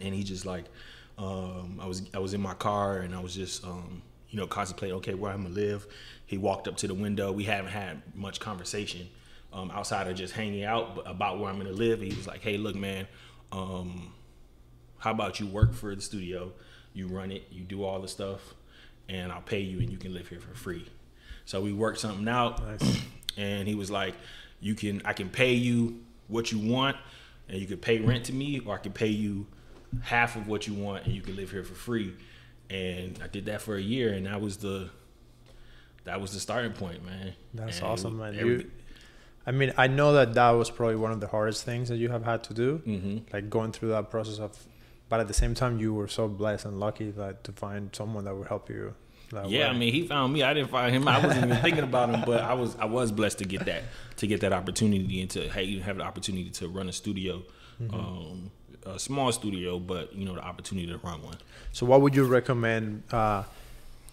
and 0.00 0.14
he 0.14 0.22
just 0.22 0.46
like, 0.46 0.64
um, 1.18 1.78
I 1.80 1.86
was 1.86 2.02
I 2.14 2.18
was 2.18 2.34
in 2.34 2.40
my 2.40 2.54
car 2.54 2.98
and 2.98 3.14
I 3.14 3.20
was 3.20 3.34
just 3.34 3.64
um, 3.64 4.02
you 4.28 4.38
know 4.38 4.46
contemplating, 4.46 4.96
okay, 4.98 5.14
where 5.14 5.32
I'm 5.32 5.42
gonna 5.42 5.54
live. 5.54 5.86
He 6.26 6.38
walked 6.38 6.68
up 6.68 6.76
to 6.78 6.88
the 6.88 6.94
window. 6.94 7.32
We 7.32 7.44
haven't 7.44 7.70
had 7.70 8.02
much 8.14 8.40
conversation 8.40 9.08
um, 9.52 9.70
outside 9.70 10.08
of 10.08 10.16
just 10.16 10.34
hanging 10.34 10.64
out 10.64 11.02
about 11.06 11.38
where 11.38 11.50
I'm 11.50 11.58
gonna 11.58 11.70
live. 11.70 12.00
He 12.00 12.14
was 12.14 12.26
like, 12.26 12.40
hey, 12.40 12.56
look, 12.56 12.74
man, 12.74 13.06
um, 13.52 14.12
how 14.98 15.12
about 15.12 15.40
you 15.40 15.46
work 15.46 15.72
for 15.72 15.94
the 15.94 16.02
studio? 16.02 16.52
You 16.92 17.06
run 17.08 17.30
it, 17.30 17.44
you 17.50 17.62
do 17.62 17.84
all 17.84 18.00
the 18.00 18.08
stuff, 18.08 18.54
and 19.08 19.30
I'll 19.30 19.42
pay 19.42 19.60
you, 19.60 19.78
and 19.80 19.90
you 19.90 19.98
can 19.98 20.14
live 20.14 20.28
here 20.28 20.40
for 20.40 20.54
free. 20.54 20.86
So 21.46 21.62
we 21.62 21.72
worked 21.72 21.98
something 21.98 22.28
out, 22.28 22.62
nice. 22.62 23.00
and 23.38 23.66
he 23.66 23.74
was 23.74 23.90
like, 23.90 24.14
"You 24.60 24.74
can, 24.74 25.00
I 25.04 25.14
can 25.14 25.30
pay 25.30 25.54
you 25.54 26.00
what 26.28 26.52
you 26.52 26.58
want 26.58 26.96
and 27.48 27.58
you 27.60 27.66
could 27.66 27.80
pay 27.80 27.98
rent 27.98 28.24
to 28.24 28.32
me 28.32 28.60
or 28.60 28.74
I 28.74 28.78
could 28.78 28.94
pay 28.94 29.08
you 29.08 29.46
half 30.02 30.36
of 30.36 30.48
what 30.48 30.66
you 30.66 30.74
want 30.74 31.04
and 31.04 31.14
you 31.14 31.22
can 31.22 31.36
live 31.36 31.50
here 31.50 31.62
for 31.62 31.74
free. 31.74 32.14
And 32.68 33.18
I 33.22 33.28
did 33.28 33.46
that 33.46 33.62
for 33.62 33.76
a 33.76 33.80
year 33.80 34.12
and 34.12 34.26
that 34.26 34.40
was 34.40 34.58
the 34.58 34.90
that 36.04 36.20
was 36.20 36.32
the 36.32 36.40
starting 36.40 36.72
point, 36.72 37.04
man. 37.04 37.34
That's 37.52 37.78
and 37.78 37.86
awesome, 37.86 38.18
man. 38.18 38.34
You, 38.34 38.70
I 39.44 39.50
mean, 39.50 39.72
I 39.76 39.88
know 39.88 40.12
that 40.12 40.34
that 40.34 40.50
was 40.50 40.70
probably 40.70 40.96
one 40.96 41.10
of 41.10 41.20
the 41.20 41.26
hardest 41.26 41.64
things 41.64 41.88
that 41.88 41.96
you 41.96 42.10
have 42.10 42.24
had 42.24 42.44
to 42.44 42.54
do, 42.54 42.80
mm-hmm. 42.86 43.18
like 43.32 43.50
going 43.50 43.72
through 43.72 43.90
that 43.90 44.10
process 44.10 44.38
of. 44.38 44.56
But 45.08 45.20
at 45.20 45.28
the 45.28 45.34
same 45.34 45.54
time, 45.54 45.78
you 45.78 45.94
were 45.94 46.08
so 46.08 46.28
blessed 46.28 46.64
and 46.64 46.78
lucky 46.78 47.10
that 47.12 47.44
to 47.44 47.52
find 47.52 47.94
someone 47.94 48.24
that 48.24 48.36
would 48.36 48.48
help 48.48 48.68
you 48.68 48.94
yeah, 49.32 49.40
way. 49.42 49.64
I 49.64 49.72
mean, 49.72 49.92
he 49.92 50.06
found 50.06 50.32
me. 50.32 50.42
I 50.42 50.54
didn't 50.54 50.70
find 50.70 50.94
him. 50.94 51.06
I 51.08 51.24
wasn't 51.24 51.46
even 51.46 51.62
thinking 51.62 51.84
about 51.84 52.10
him, 52.10 52.22
but 52.24 52.42
I 52.42 52.54
was 52.54 52.76
I 52.76 52.84
was 52.84 53.10
blessed 53.10 53.38
to 53.38 53.44
get 53.44 53.64
that 53.66 53.82
to 54.16 54.26
get 54.26 54.40
that 54.40 54.52
opportunity 54.52 55.20
and 55.20 55.30
to 55.30 55.48
hey 55.48 55.78
have 55.80 55.98
the 55.98 56.04
opportunity 56.04 56.50
to 56.50 56.68
run 56.68 56.88
a 56.88 56.92
studio, 56.92 57.42
mm-hmm. 57.80 57.94
um, 57.94 58.50
a 58.84 58.98
small 58.98 59.32
studio, 59.32 59.78
but 59.78 60.14
you 60.14 60.24
know 60.24 60.34
the 60.34 60.44
opportunity 60.44 60.86
to 60.88 60.98
run 60.98 61.22
one. 61.22 61.38
So, 61.72 61.86
what 61.86 62.00
would 62.00 62.14
you 62.14 62.24
recommend? 62.24 63.02
Uh, 63.12 63.44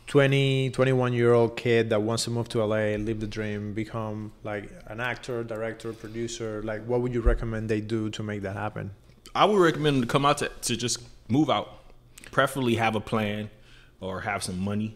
20 0.08 0.70
21 0.72 1.14
year 1.14 1.32
old 1.32 1.56
kid 1.56 1.90
that 1.90 2.02
wants 2.02 2.26
to 2.26 2.30
move 2.30 2.50
to 2.50 2.64
la 2.64 2.76
live 2.76 3.22
the 3.22 3.26
dream 3.26 3.74
become 3.74 4.34
like 4.44 4.70
an 4.88 5.00
actor 5.00 5.46
director 5.46 5.94
producer 5.94 6.62
like 6.64 6.84
what 6.86 7.00
would 7.00 7.14
you 7.14 7.22
recommend 7.22 7.70
they 7.70 7.80
do 7.80 8.10
to 8.10 8.22
make 8.22 8.42
that 8.42 8.54
happen 8.54 8.92
i 9.34 9.46
would 9.46 9.58
recommend 9.58 9.96
them 9.96 10.02
to 10.02 10.08
come 10.08 10.26
out 10.26 10.40
to, 10.40 10.52
to 10.62 10.76
just 10.76 11.00
move 11.30 11.50
out 11.50 11.80
preferably 12.32 12.76
have 12.76 12.96
a 12.96 13.00
plan 13.00 13.50
or 14.02 14.20
have 14.20 14.44
some 14.44 14.60
money 14.60 14.94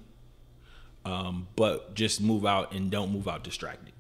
um, 1.08 1.48
but 1.56 1.96
just 1.96 2.20
move 2.20 2.46
out 2.46 2.74
and 2.74 2.92
don't 2.92 3.14
move 3.14 3.28
out 3.30 3.44
distracted. 3.44 3.94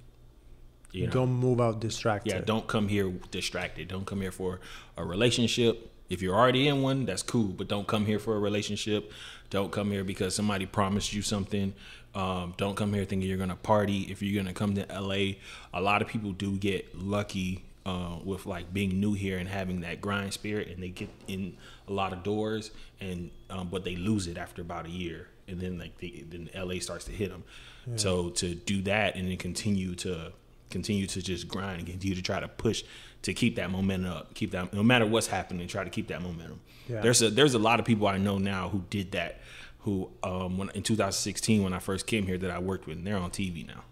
You 0.91 1.05
know? 1.05 1.13
Don't 1.13 1.31
move 1.31 1.61
out 1.61 1.79
distracted. 1.79 2.33
Yeah, 2.33 2.41
don't 2.41 2.67
come 2.67 2.89
here 2.89 3.09
distracted. 3.31 3.87
Don't 3.87 4.05
come 4.05 4.19
here 4.19 4.31
for 4.31 4.59
a 4.97 5.05
relationship. 5.05 5.91
If 6.09 6.21
you're 6.21 6.35
already 6.35 6.67
in 6.67 6.81
one, 6.81 7.05
that's 7.05 7.23
cool, 7.23 7.47
but 7.47 7.69
don't 7.69 7.87
come 7.87 8.05
here 8.05 8.19
for 8.19 8.35
a 8.35 8.39
relationship. 8.39 9.11
Don't 9.49 9.71
come 9.71 9.91
here 9.91 10.03
because 10.03 10.35
somebody 10.35 10.65
promised 10.65 11.13
you 11.13 11.21
something. 11.21 11.73
Um, 12.13 12.53
don't 12.57 12.75
come 12.75 12.93
here 12.93 13.05
thinking 13.05 13.29
you're 13.29 13.37
gonna 13.37 13.55
party. 13.55 14.01
If 14.09 14.21
you're 14.21 14.41
gonna 14.41 14.53
come 14.53 14.75
to 14.75 14.85
LA, 14.89 15.35
a 15.73 15.81
lot 15.81 16.01
of 16.01 16.09
people 16.09 16.33
do 16.33 16.57
get 16.57 16.97
lucky 16.97 17.63
uh, 17.85 18.17
with 18.23 18.45
like 18.45 18.73
being 18.73 18.99
new 18.99 19.13
here 19.13 19.37
and 19.37 19.47
having 19.47 19.81
that 19.81 20.01
grind 20.01 20.33
spirit, 20.33 20.67
and 20.69 20.83
they 20.83 20.89
get 20.89 21.09
in 21.27 21.55
a 21.87 21.93
lot 21.93 22.11
of 22.11 22.23
doors, 22.23 22.71
and 22.99 23.29
um, 23.49 23.69
but 23.69 23.85
they 23.85 23.95
lose 23.95 24.27
it 24.27 24.37
after 24.37 24.61
about 24.61 24.85
a 24.85 24.89
year 24.89 25.27
and 25.47 25.59
then 25.59 25.77
like 25.77 25.97
the, 25.97 26.25
then 26.27 26.49
LA 26.55 26.79
starts 26.79 27.05
to 27.05 27.11
hit 27.11 27.29
them. 27.29 27.43
Yeah. 27.85 27.97
So 27.97 28.29
to 28.29 28.55
do 28.55 28.81
that 28.83 29.15
and 29.15 29.27
then 29.29 29.37
continue 29.37 29.95
to 29.95 30.33
continue 30.69 31.07
to 31.07 31.21
just 31.21 31.47
grind 31.47 31.79
and 31.79 31.87
continue 31.87 32.15
to 32.15 32.21
try 32.21 32.39
to 32.39 32.47
push 32.47 32.83
to 33.21 33.33
keep 33.33 33.55
that 33.55 33.71
momentum 33.71 34.11
up, 34.11 34.33
keep 34.33 34.51
that 34.51 34.73
no 34.73 34.83
matter 34.83 35.05
what's 35.05 35.27
happening, 35.27 35.67
try 35.67 35.83
to 35.83 35.89
keep 35.89 36.07
that 36.07 36.21
momentum. 36.21 36.59
Yeah. 36.87 37.01
There's 37.01 37.21
a 37.21 37.29
there's 37.29 37.53
a 37.53 37.59
lot 37.59 37.79
of 37.79 37.85
people 37.85 38.07
I 38.07 38.17
know 38.17 38.37
now 38.37 38.69
who 38.69 38.83
did 38.89 39.11
that. 39.13 39.41
Who 39.79 40.09
um, 40.21 40.57
when 40.57 40.69
in 40.71 40.83
2016 40.83 41.63
when 41.63 41.71
I 41.71 41.79
first 41.79 42.07
came 42.07 42.25
here 42.25 42.37
that 42.37 42.51
I 42.51 42.59
worked 42.59 42.87
with, 42.87 42.97
and 42.97 43.07
they're 43.07 43.17
on 43.17 43.31
TV 43.31 43.65
now. 43.65 43.83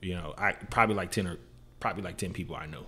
You 0.00 0.14
know, 0.14 0.34
I 0.38 0.52
probably 0.52 0.94
like 0.94 1.10
ten 1.10 1.26
or 1.26 1.36
probably 1.78 2.02
like 2.02 2.16
ten 2.16 2.32
people 2.32 2.56
I 2.56 2.64
know 2.64 2.86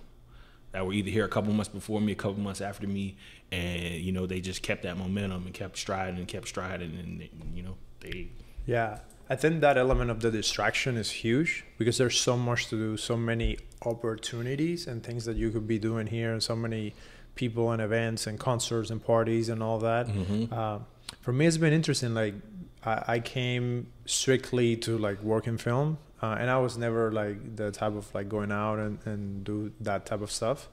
that 0.73 0.85
were 0.85 0.93
either 0.93 1.11
here 1.11 1.23
a 1.23 1.29
couple 1.29 1.53
months 1.53 1.69
before 1.69 2.01
me, 2.01 2.11
a 2.11 2.15
couple 2.15 2.39
months 2.39 2.59
after 2.59 2.87
me, 2.87 3.15
and 3.51 3.93
you 3.93 4.11
know 4.11 4.25
they 4.25 4.41
just 4.41 4.63
kept 4.63 4.83
that 4.83 4.97
momentum 4.97 5.45
and 5.45 5.53
kept 5.53 5.77
striding 5.77 6.17
and 6.17 6.27
kept 6.27 6.47
striding, 6.47 6.97
and 6.97 7.29
you 7.55 7.63
know 7.63 7.77
they. 8.03 8.27
Yeah, 8.65 8.99
I 9.29 9.35
think 9.35 9.61
that 9.61 9.77
element 9.77 10.11
of 10.11 10.21
the 10.21 10.31
distraction 10.31 10.97
is 10.97 11.09
huge 11.09 11.65
because 11.77 11.97
there's 11.97 12.19
so 12.19 12.37
much 12.37 12.67
to 12.67 12.75
do, 12.75 12.97
so 12.97 13.17
many 13.17 13.57
opportunities 13.85 14.87
and 14.87 15.03
things 15.03 15.25
that 15.25 15.35
you 15.35 15.49
could 15.51 15.67
be 15.67 15.79
doing 15.79 16.07
here, 16.07 16.31
and 16.31 16.41
so 16.41 16.55
many 16.55 16.93
people 17.35 17.71
and 17.71 17.81
events 17.81 18.27
and 18.27 18.39
concerts 18.39 18.89
and 18.89 19.03
parties 19.03 19.49
and 19.49 19.63
all 19.63 19.79
that. 19.79 20.07
Mm-hmm. 20.07 20.53
Uh, 20.53 20.79
for 21.21 21.33
me, 21.33 21.45
it's 21.45 21.57
been 21.57 21.73
interesting. 21.73 22.13
Like 22.13 22.35
I, 22.83 23.03
I 23.07 23.19
came 23.19 23.87
strictly 24.05 24.75
to 24.77 24.97
like 24.97 25.21
work 25.23 25.47
in 25.47 25.57
film, 25.57 25.97
uh, 26.21 26.37
and 26.39 26.49
I 26.49 26.59
was 26.59 26.77
never 26.77 27.11
like 27.11 27.55
the 27.55 27.71
type 27.71 27.95
of 27.95 28.13
like 28.13 28.29
going 28.29 28.51
out 28.51 28.79
and, 28.79 28.99
and 29.05 29.43
do 29.43 29.71
that 29.81 30.05
type 30.05 30.21
of 30.21 30.31
stuff. 30.31 30.69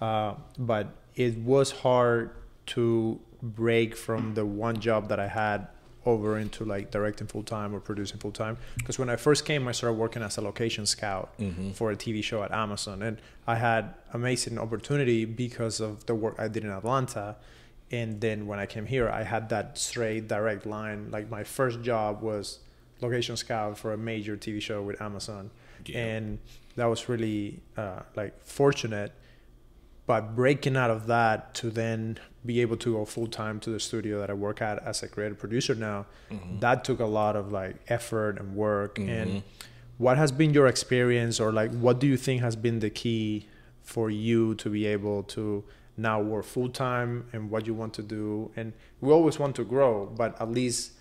Uh, 0.00 0.34
but 0.58 0.88
it 1.14 1.38
was 1.38 1.70
hard 1.70 2.30
to 2.66 3.20
break 3.42 3.96
from 3.96 4.34
the 4.34 4.44
one 4.44 4.78
job 4.80 5.08
that 5.08 5.20
I 5.20 5.28
had 5.28 5.68
over 6.06 6.38
into 6.38 6.64
like 6.64 6.90
directing 6.90 7.26
full 7.26 7.42
time 7.42 7.74
or 7.74 7.80
producing 7.80 8.18
full 8.18 8.32
time. 8.32 8.56
Because 8.76 8.98
when 8.98 9.10
I 9.10 9.16
first 9.16 9.44
came, 9.44 9.68
I 9.68 9.72
started 9.72 9.94
working 9.98 10.22
as 10.22 10.38
a 10.38 10.40
location 10.40 10.86
scout 10.86 11.36
mm-hmm. 11.38 11.70
for 11.72 11.90
a 11.90 11.96
TV 11.96 12.22
show 12.22 12.42
at 12.42 12.52
Amazon, 12.52 13.02
and 13.02 13.18
I 13.46 13.56
had 13.56 13.94
amazing 14.12 14.58
opportunity 14.58 15.24
because 15.24 15.80
of 15.80 16.06
the 16.06 16.14
work 16.14 16.36
I 16.38 16.48
did 16.48 16.64
in 16.64 16.70
Atlanta. 16.70 17.36
And 17.92 18.20
then 18.20 18.46
when 18.46 18.60
I 18.60 18.66
came 18.66 18.86
here, 18.86 19.08
I 19.08 19.24
had 19.24 19.48
that 19.48 19.76
straight 19.76 20.28
direct 20.28 20.64
line. 20.64 21.10
Like 21.10 21.28
my 21.28 21.42
first 21.42 21.82
job 21.82 22.22
was 22.22 22.60
location 23.00 23.36
scout 23.36 23.76
for 23.76 23.92
a 23.92 23.98
major 23.98 24.36
TV 24.36 24.62
show 24.62 24.82
with 24.82 25.00
Amazon, 25.02 25.50
yeah. 25.86 25.98
and 25.98 26.38
that 26.76 26.86
was 26.86 27.08
really 27.08 27.60
uh, 27.76 28.00
like 28.14 28.40
fortunate 28.44 29.12
but 30.06 30.34
breaking 30.34 30.76
out 30.76 30.90
of 30.90 31.06
that 31.06 31.54
to 31.54 31.70
then 31.70 32.18
be 32.44 32.60
able 32.60 32.76
to 32.78 32.94
go 32.94 33.04
full 33.04 33.26
time 33.26 33.60
to 33.60 33.70
the 33.70 33.80
studio 33.80 34.18
that 34.20 34.30
I 34.30 34.34
work 34.34 34.62
at 34.62 34.82
as 34.84 35.02
a 35.02 35.08
creative 35.08 35.38
producer 35.38 35.74
now, 35.74 36.06
mm-hmm. 36.30 36.58
that 36.60 36.84
took 36.84 37.00
a 37.00 37.06
lot 37.06 37.36
of 37.36 37.52
like 37.52 37.76
effort 37.88 38.38
and 38.38 38.54
work. 38.54 38.96
Mm-hmm. 38.96 39.08
And 39.08 39.42
what 39.98 40.16
has 40.16 40.32
been 40.32 40.54
your 40.54 40.66
experience, 40.66 41.38
or 41.38 41.52
like 41.52 41.72
what 41.72 42.00
do 42.00 42.06
you 42.06 42.16
think 42.16 42.40
has 42.40 42.56
been 42.56 42.80
the 42.80 42.90
key 42.90 43.46
for 43.82 44.10
you 44.10 44.54
to 44.56 44.70
be 44.70 44.86
able 44.86 45.22
to 45.24 45.64
now 45.96 46.20
work 46.20 46.44
full 46.44 46.70
time 46.70 47.26
and 47.32 47.50
what 47.50 47.66
you 47.66 47.74
want 47.74 47.94
to 47.94 48.02
do? 48.02 48.50
And 48.56 48.72
we 49.00 49.12
always 49.12 49.38
want 49.38 49.54
to 49.56 49.64
grow, 49.64 50.06
but 50.06 50.40
at 50.40 50.50
least 50.50 50.92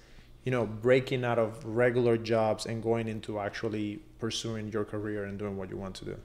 you 0.44 0.52
know 0.52 0.66
breaking 0.66 1.24
out 1.24 1.40
of 1.40 1.64
regular 1.66 2.18
jobs 2.18 2.66
and 2.66 2.82
going 2.82 3.08
into 3.08 3.40
actually 3.40 4.00
pursuing 4.20 4.72
your 4.72 4.86
career 4.86 5.26
and 5.26 5.38
doing 5.38 5.58
what 5.58 5.70
you 5.70 5.78
want 5.78 5.96
to 5.96 6.06
do 6.06 6.18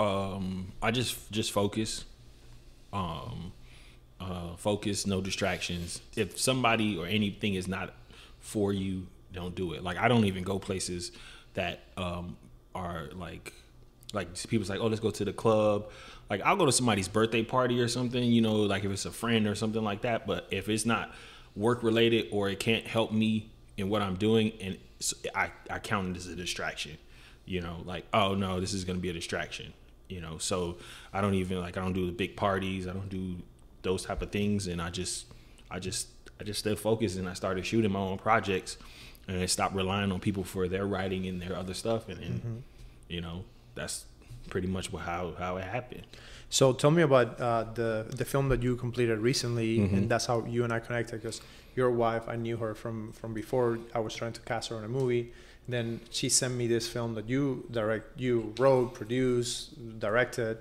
Um, 0.00 0.72
I 0.82 0.90
just 0.90 1.30
just 1.30 1.52
focus. 1.52 2.04
Um, 2.92 3.52
uh, 4.20 4.56
focus, 4.56 5.06
no 5.06 5.20
distractions. 5.20 6.00
If 6.16 6.38
somebody 6.38 6.96
or 6.96 7.06
anything 7.06 7.54
is 7.54 7.68
not 7.68 7.94
for 8.40 8.72
you, 8.72 9.06
don't 9.32 9.54
do 9.54 9.72
it. 9.72 9.82
Like 9.82 9.96
I 9.96 10.08
don't 10.08 10.24
even 10.24 10.42
go 10.42 10.58
places 10.58 11.12
that 11.54 11.80
um, 11.96 12.36
are 12.74 13.08
like 13.14 13.52
like 14.12 14.28
people's 14.48 14.68
like, 14.68 14.80
oh, 14.80 14.86
let's 14.86 15.00
go 15.00 15.10
to 15.10 15.24
the 15.24 15.32
club. 15.32 15.90
Like 16.28 16.42
I'll 16.42 16.56
go 16.56 16.66
to 16.66 16.72
somebody's 16.72 17.08
birthday 17.08 17.42
party 17.42 17.80
or 17.80 17.88
something, 17.88 18.22
you 18.22 18.40
know, 18.40 18.56
like 18.56 18.84
if 18.84 18.90
it's 18.90 19.04
a 19.04 19.10
friend 19.10 19.46
or 19.46 19.54
something 19.54 19.82
like 19.82 20.02
that. 20.02 20.26
But 20.26 20.46
if 20.50 20.68
it's 20.68 20.86
not 20.86 21.14
work 21.56 21.82
related 21.82 22.28
or 22.30 22.48
it 22.48 22.60
can't 22.60 22.86
help 22.86 23.12
me 23.12 23.50
in 23.76 23.88
what 23.88 24.02
I'm 24.02 24.16
doing, 24.16 24.52
and 24.60 24.78
I 25.34 25.50
I 25.68 25.78
count 25.78 26.10
it 26.10 26.16
as 26.16 26.26
a 26.26 26.36
distraction, 26.36 26.98
you 27.46 27.60
know, 27.60 27.82
like 27.84 28.04
oh 28.12 28.34
no, 28.34 28.60
this 28.60 28.74
is 28.74 28.84
gonna 28.84 28.98
be 28.98 29.10
a 29.10 29.14
distraction, 29.14 29.72
you 30.10 30.20
know. 30.20 30.38
So 30.38 30.76
I 31.12 31.20
don't 31.20 31.34
even 31.34 31.60
like 31.60 31.76
I 31.76 31.80
don't 31.80 31.92
do 31.92 32.06
the 32.06 32.12
big 32.12 32.36
parties, 32.36 32.86
I 32.86 32.92
don't 32.92 33.08
do 33.08 33.36
those 33.82 34.04
type 34.04 34.22
of 34.22 34.30
things, 34.30 34.66
and 34.66 34.80
I 34.80 34.90
just 34.90 35.26
I 35.70 35.78
just 35.78 36.08
I 36.40 36.44
just 36.44 36.60
stay 36.60 36.74
focused 36.74 37.18
and 37.18 37.28
I 37.28 37.34
started 37.34 37.64
shooting 37.66 37.92
my 37.92 38.00
own 38.00 38.18
projects 38.18 38.76
and 39.28 39.40
I 39.40 39.46
stopped 39.46 39.74
relying 39.74 40.10
on 40.10 40.20
people 40.20 40.44
for 40.44 40.68
their 40.68 40.86
writing 40.86 41.26
and 41.26 41.40
their 41.40 41.56
other 41.56 41.74
stuff 41.74 42.08
and, 42.08 42.18
and 42.20 42.40
mm-hmm. 42.40 42.56
you 43.08 43.20
know 43.20 43.44
that's 43.74 44.06
pretty 44.48 44.66
much 44.66 44.90
how 44.90 45.34
how 45.38 45.56
it 45.56 45.64
happened. 45.64 46.06
So 46.48 46.72
tell 46.72 46.90
me 46.90 47.02
about 47.02 47.40
uh, 47.40 47.64
the 47.74 48.06
the 48.08 48.24
film 48.24 48.48
that 48.48 48.62
you 48.62 48.76
completed 48.76 49.18
recently, 49.20 49.78
mm-hmm. 49.78 49.94
and 49.94 50.08
that's 50.08 50.26
how 50.26 50.44
you 50.44 50.64
and 50.64 50.72
I 50.72 50.80
connected. 50.80 51.22
Because 51.22 51.40
your 51.76 51.90
wife, 51.90 52.28
I 52.28 52.36
knew 52.36 52.56
her 52.56 52.74
from 52.74 53.12
from 53.12 53.32
before. 53.34 53.78
I 53.94 54.00
was 54.00 54.14
trying 54.14 54.32
to 54.32 54.40
cast 54.40 54.70
her 54.70 54.78
in 54.78 54.84
a 54.84 54.88
movie. 54.88 55.32
Then 55.70 56.00
she 56.10 56.28
sent 56.28 56.54
me 56.54 56.66
this 56.66 56.88
film 56.88 57.14
that 57.14 57.28
you 57.28 57.66
direct, 57.70 58.20
you 58.20 58.54
wrote, 58.58 58.94
produced, 58.94 59.98
directed. 59.98 60.58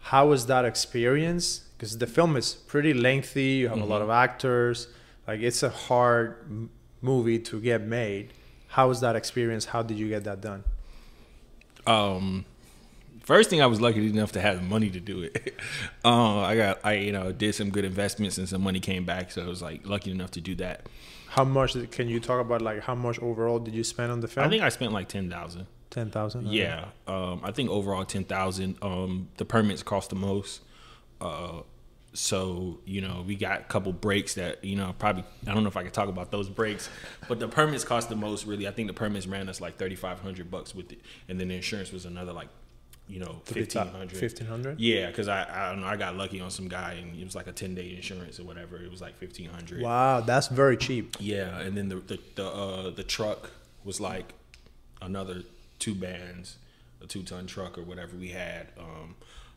How 0.00 0.28
was 0.28 0.46
that 0.46 0.64
experience? 0.64 1.64
Because 1.76 1.98
the 1.98 2.06
film 2.06 2.36
is 2.36 2.54
pretty 2.54 2.94
lengthy. 2.94 3.42
You 3.42 3.68
have 3.68 3.78
mm-hmm. 3.78 3.86
a 3.86 3.90
lot 3.90 4.00
mm-hmm. 4.00 4.10
of 4.10 4.16
actors. 4.16 4.88
Like 5.26 5.40
it's 5.40 5.62
a 5.62 5.70
hard 5.70 6.36
m- 6.48 6.70
movie 7.02 7.38
to 7.40 7.60
get 7.60 7.82
made. 7.82 8.32
How 8.68 8.88
was 8.88 9.00
that 9.00 9.16
experience? 9.16 9.66
How 9.66 9.82
did 9.82 9.98
you 9.98 10.08
get 10.08 10.24
that 10.24 10.40
done? 10.40 10.64
Um, 11.86 12.44
first 13.22 13.50
thing 13.50 13.62
I 13.62 13.66
was 13.66 13.80
lucky 13.80 14.06
enough 14.08 14.32
to 14.32 14.40
have 14.40 14.62
money 14.62 14.90
to 14.90 15.00
do 15.00 15.22
it. 15.22 15.54
uh, 16.04 16.40
I 16.40 16.56
got 16.56 16.78
I 16.84 16.94
you 16.94 17.12
know 17.12 17.32
did 17.32 17.54
some 17.54 17.70
good 17.70 17.84
investments 17.84 18.38
and 18.38 18.48
some 18.48 18.62
money 18.62 18.80
came 18.80 19.04
back, 19.04 19.30
so 19.30 19.42
I 19.42 19.46
was 19.46 19.62
like 19.62 19.86
lucky 19.86 20.10
enough 20.10 20.30
to 20.32 20.40
do 20.40 20.54
that. 20.56 20.86
How 21.28 21.44
much 21.44 21.76
can 21.90 22.08
you 22.08 22.20
talk 22.20 22.40
about? 22.40 22.62
Like 22.62 22.80
how 22.80 22.94
much 22.94 23.18
overall 23.20 23.58
did 23.58 23.74
you 23.74 23.84
spend 23.84 24.10
on 24.10 24.20
the 24.20 24.28
film? 24.28 24.46
I 24.46 24.50
think 24.50 24.62
I 24.62 24.68
spent 24.68 24.92
like 24.92 25.08
ten 25.08 25.30
thousand. 25.30 25.66
Ten 25.90 26.10
thousand. 26.10 26.48
Yeah, 26.48 26.86
um, 27.06 27.40
I 27.44 27.52
think 27.52 27.70
overall 27.70 28.04
ten 28.04 28.24
thousand. 28.24 28.76
Um, 28.82 29.28
the 29.36 29.44
permits 29.44 29.82
cost 29.82 30.10
the 30.10 30.16
most. 30.16 30.62
Uh, 31.20 31.62
so 32.14 32.78
you 32.84 33.00
know 33.00 33.22
we 33.26 33.36
got 33.36 33.60
a 33.60 33.64
couple 33.64 33.92
breaks 33.92 34.34
that 34.34 34.64
you 34.64 34.76
know 34.76 34.94
probably 34.98 35.24
I 35.46 35.54
don't 35.54 35.62
know 35.62 35.68
if 35.68 35.76
I 35.76 35.82
can 35.82 35.92
talk 35.92 36.08
about 36.08 36.30
those 36.30 36.48
breaks, 36.48 36.88
but 37.28 37.38
the 37.38 37.48
permits 37.48 37.84
cost 37.84 38.08
the 38.08 38.16
most. 38.16 38.46
Really, 38.46 38.66
I 38.66 38.70
think 38.70 38.88
the 38.88 38.94
permits 38.94 39.26
ran 39.26 39.48
us 39.48 39.60
like 39.60 39.76
thirty 39.76 39.94
five 39.96 40.20
hundred 40.20 40.50
bucks 40.50 40.74
with 40.74 40.90
it, 40.92 41.00
and 41.28 41.38
then 41.38 41.48
the 41.48 41.56
insurance 41.56 41.92
was 41.92 42.06
another 42.06 42.32
like 42.32 42.48
you 43.08 43.20
know 43.20 43.40
fifteen 43.44 43.86
hundred. 43.86 44.16
Fifteen 44.16 44.46
hundred. 44.46 44.80
Yeah, 44.80 45.08
because 45.08 45.28
I 45.28 45.46
I 45.50 45.70
don't 45.70 45.80
know 45.80 45.86
I 45.86 45.96
got 45.96 46.16
lucky 46.16 46.40
on 46.40 46.50
some 46.50 46.68
guy 46.68 46.92
and 46.92 47.18
it 47.18 47.24
was 47.24 47.34
like 47.34 47.46
a 47.46 47.52
ten 47.52 47.74
day 47.74 47.94
insurance 47.94 48.38
or 48.38 48.44
whatever. 48.44 48.76
It 48.76 48.90
was 48.90 49.00
like 49.00 49.16
fifteen 49.16 49.48
hundred. 49.50 49.82
Wow, 49.82 50.20
that's 50.20 50.48
very 50.48 50.76
cheap. 50.76 51.16
Yeah, 51.18 51.58
and 51.58 51.76
then 51.76 51.88
the 51.88 51.96
the 51.96 52.20
the, 52.34 52.46
uh, 52.46 52.90
the 52.90 53.04
truck 53.04 53.50
was 53.84 54.00
like 54.00 54.34
another 55.00 55.42
two 55.78 55.94
bands, 55.94 56.56
a 57.02 57.06
two 57.06 57.22
ton 57.22 57.46
truck 57.46 57.78
or 57.78 57.82
whatever 57.82 58.16
we 58.16 58.28
had. 58.28 58.68
Um, 58.78 59.14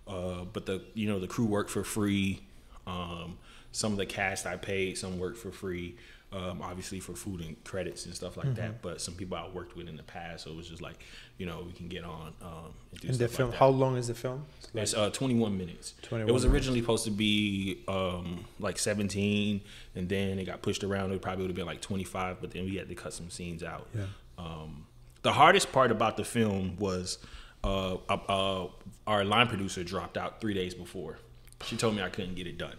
uh, 0.08 0.46
but 0.46 0.66
the 0.66 0.82
you 0.94 1.08
know 1.08 1.20
the 1.20 1.28
crew 1.28 1.46
worked 1.46 1.70
for 1.70 1.84
free. 1.84 2.42
Um, 2.88 3.38
some 3.72 3.92
of 3.92 3.98
the 3.98 4.06
cast 4.06 4.46
I 4.46 4.58
paid, 4.58 4.98
some 4.98 5.20
worked 5.20 5.38
for 5.38 5.52
free. 5.52 5.96
Um, 6.34 6.62
obviously 6.62 7.02
for 7.02 7.14
food 7.14 7.42
and 7.42 7.62
credits 7.66 8.06
and 8.06 8.16
stuff 8.16 8.38
like 8.38 8.46
mm-hmm. 8.46 8.56
that. 8.56 8.82
But 8.82 9.02
some 9.02 9.16
people 9.16 9.36
I 9.36 9.50
worked 9.50 9.76
with 9.76 9.90
in 9.90 9.98
the 9.98 10.04
past, 10.04 10.46
so 10.46 10.52
it 10.52 10.56
was 10.56 10.70
just 10.70 10.82
like, 10.82 11.04
you 11.38 11.46
know, 11.46 11.64
we 11.66 11.74
can 11.74 11.90
get 11.90 12.06
on. 12.06 12.34
Um, 12.42 12.74
and, 12.94 13.04
and 13.04 13.16
the 13.16 13.28
film, 13.28 13.50
like 13.50 13.60
how 13.60 13.68
long 13.68 13.98
is 13.98 14.08
the 14.08 14.14
film? 14.14 14.46
It's, 14.74 14.94
uh, 14.94 15.10
21 15.10 15.58
minutes. 15.58 15.94
21 16.04 16.30
it 16.30 16.32
was 16.32 16.46
originally 16.46 16.80
minutes. 16.80 16.86
supposed 16.86 17.06
to 17.06 17.12
be 17.12 17.84
um, 17.90 18.46
like 18.60 18.80
17, 18.80 19.60
and 19.96 20.08
then 20.08 20.40
it 20.40 20.46
got 20.46 20.62
pushed 20.62 20.86
around. 20.86 21.12
It 21.12 21.22
probably 21.22 21.44
would 21.44 21.50
have 21.50 21.56
been 21.58 21.66
like 21.66 21.82
25, 21.82 22.38
but 22.40 22.52
then 22.52 22.64
we 22.64 22.78
had 22.78 22.88
to 22.88 22.96
cut 22.96 23.12
some 23.12 23.30
scenes 23.30 23.62
out. 23.62 23.90
Yeah. 23.94 24.06
Um, 24.38 24.86
the 25.24 25.34
hardest 25.34 25.72
part 25.72 25.92
about 25.92 26.16
the 26.18 26.24
film 26.24 26.78
was 26.78 27.18
uh, 27.64 27.96
uh, 28.10 28.68
our 29.06 29.24
line 29.24 29.48
producer 29.48 29.84
dropped 29.84 30.18
out 30.18 30.42
three 30.42 30.54
days 30.54 30.74
before. 30.74 31.20
She 31.66 31.78
told 31.78 31.96
me 31.96 32.02
I 32.02 32.10
couldn't 32.10 32.36
get 32.36 32.48
it 32.48 32.58
done. 32.58 32.76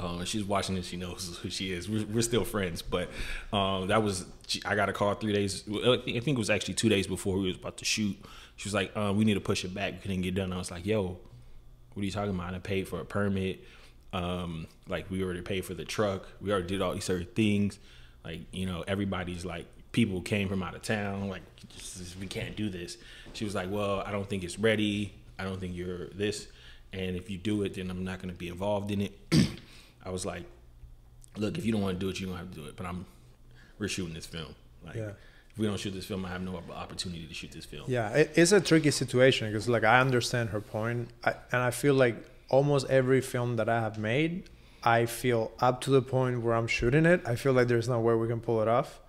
Uh, 0.00 0.24
she's 0.24 0.44
watching 0.44 0.74
this. 0.74 0.86
She 0.86 0.96
knows 0.96 1.38
who 1.42 1.50
she 1.50 1.72
is. 1.72 1.88
We're, 1.88 2.06
we're 2.06 2.22
still 2.22 2.44
friends, 2.44 2.80
but 2.80 3.10
um, 3.52 3.88
that 3.88 4.02
was 4.02 4.24
I 4.64 4.74
got 4.74 4.88
a 4.88 4.94
call 4.94 5.14
three 5.14 5.34
days. 5.34 5.62
I 5.68 5.98
think 5.98 6.26
it 6.26 6.38
was 6.38 6.48
actually 6.48 6.74
two 6.74 6.88
days 6.88 7.06
before 7.06 7.36
we 7.36 7.48
was 7.48 7.56
about 7.56 7.76
to 7.78 7.84
shoot. 7.84 8.16
She 8.56 8.66
was 8.66 8.72
like, 8.72 8.92
uh, 8.96 9.12
"We 9.14 9.26
need 9.26 9.34
to 9.34 9.40
push 9.40 9.62
it 9.62 9.74
back. 9.74 9.92
We 9.92 9.98
couldn't 9.98 10.22
get 10.22 10.34
done." 10.34 10.54
I 10.54 10.56
was 10.56 10.70
like, 10.70 10.86
"Yo, 10.86 11.18
what 11.92 12.02
are 12.02 12.04
you 12.04 12.10
talking 12.10 12.30
about? 12.30 12.54
I 12.54 12.58
paid 12.60 12.88
for 12.88 12.98
a 13.00 13.04
permit. 13.04 13.60
Um, 14.14 14.66
like 14.88 15.10
we 15.10 15.22
already 15.22 15.42
paid 15.42 15.66
for 15.66 15.74
the 15.74 15.84
truck. 15.84 16.26
We 16.40 16.50
already 16.50 16.68
did 16.68 16.80
all 16.80 16.94
these 16.94 17.04
certain 17.04 17.28
things. 17.34 17.78
Like 18.24 18.40
you 18.52 18.64
know, 18.64 18.82
everybody's 18.88 19.44
like 19.44 19.66
people 19.92 20.22
came 20.22 20.48
from 20.48 20.62
out 20.62 20.74
of 20.74 20.80
town. 20.80 21.28
Like 21.28 21.42
we 22.18 22.26
can't 22.26 22.56
do 22.56 22.70
this." 22.70 22.96
She 23.34 23.44
was 23.44 23.54
like, 23.54 23.70
"Well, 23.70 24.00
I 24.00 24.12
don't 24.12 24.28
think 24.28 24.44
it's 24.44 24.58
ready. 24.58 25.12
I 25.38 25.44
don't 25.44 25.60
think 25.60 25.76
you're 25.76 26.08
this." 26.08 26.48
And 26.92 27.16
if 27.16 27.28
you 27.30 27.36
do 27.36 27.62
it, 27.64 27.74
then 27.74 27.90
I'm 27.90 28.02
not 28.02 28.18
going 28.18 28.30
to 28.30 28.36
be 28.36 28.48
involved 28.48 28.90
in 28.90 29.02
it. 29.02 29.12
I 30.04 30.10
was 30.10 30.24
like, 30.24 30.44
look, 31.36 31.58
if 31.58 31.64
you 31.64 31.72
don't 31.72 31.82
want 31.82 31.98
to 31.98 32.04
do 32.04 32.10
it, 32.10 32.20
you 32.20 32.26
don't 32.26 32.36
have 32.36 32.50
to 32.50 32.60
do 32.60 32.66
it. 32.66 32.76
But 32.76 32.86
I'm, 32.86 33.06
we're 33.78 33.88
shooting 33.88 34.14
this 34.14 34.26
film. 34.26 34.54
Like, 34.84 34.96
yeah. 34.96 35.10
if 35.50 35.58
we 35.58 35.66
don't 35.66 35.78
shoot 35.78 35.92
this 35.92 36.06
film, 36.06 36.24
I 36.24 36.28
have 36.28 36.42
no 36.42 36.60
opportunity 36.74 37.26
to 37.26 37.34
shoot 37.34 37.52
this 37.52 37.64
film. 37.64 37.84
Yeah, 37.86 38.10
it's 38.34 38.52
a 38.52 38.60
tricky 38.60 38.90
situation 38.90 39.48
because, 39.48 39.68
like, 39.68 39.84
I 39.84 40.00
understand 40.00 40.50
her 40.50 40.60
point, 40.60 41.10
I, 41.24 41.34
and 41.52 41.62
I 41.62 41.70
feel 41.70 41.94
like 41.94 42.16
almost 42.48 42.88
every 42.88 43.20
film 43.20 43.56
that 43.56 43.68
I 43.68 43.80
have 43.80 43.98
made, 43.98 44.48
I 44.82 45.06
feel 45.06 45.52
up 45.60 45.80
to 45.82 45.90
the 45.90 46.02
point 46.02 46.42
where 46.42 46.54
I'm 46.54 46.66
shooting 46.66 47.06
it, 47.06 47.20
I 47.26 47.36
feel 47.36 47.52
like 47.52 47.68
there's 47.68 47.88
no 47.88 48.00
way 48.00 48.14
we 48.14 48.28
can 48.28 48.40
pull 48.40 48.62
it 48.62 48.68
off. 48.68 49.00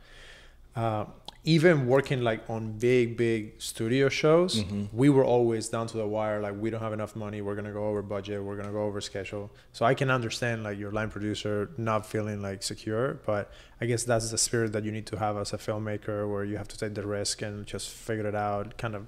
Uh, 0.75 1.05
even 1.43 1.87
working 1.87 2.21
like 2.21 2.47
on 2.49 2.71
big 2.73 3.17
big 3.17 3.59
studio 3.59 4.07
shows 4.09 4.63
mm-hmm. 4.63 4.85
we 4.95 5.09
were 5.09 5.25
always 5.25 5.69
down 5.69 5.87
to 5.87 5.97
the 5.97 6.05
wire 6.05 6.39
like 6.39 6.53
we 6.59 6.69
don't 6.69 6.81
have 6.81 6.93
enough 6.93 7.15
money 7.15 7.41
we're 7.41 7.55
gonna 7.55 7.71
go 7.71 7.85
over 7.85 8.03
budget 8.03 8.43
we're 8.43 8.55
gonna 8.55 8.71
go 8.71 8.83
over 8.83 9.01
schedule 9.01 9.51
so 9.73 9.83
i 9.83 9.93
can 9.93 10.11
understand 10.11 10.63
like 10.63 10.77
your 10.77 10.91
line 10.91 11.09
producer 11.09 11.71
not 11.77 12.05
feeling 12.05 12.41
like 12.41 12.61
secure 12.61 13.19
but 13.25 13.51
i 13.79 13.85
guess 13.85 14.03
that's 14.03 14.29
the 14.29 14.37
spirit 14.37 14.71
that 14.71 14.83
you 14.83 14.91
need 14.91 15.07
to 15.07 15.17
have 15.17 15.35
as 15.35 15.51
a 15.51 15.57
filmmaker 15.57 16.29
where 16.31 16.43
you 16.43 16.57
have 16.57 16.67
to 16.67 16.77
take 16.77 16.93
the 16.93 17.05
risk 17.05 17.41
and 17.41 17.65
just 17.65 17.89
figure 17.89 18.27
it 18.27 18.35
out 18.35 18.77
kind 18.77 18.95
of 18.95 19.07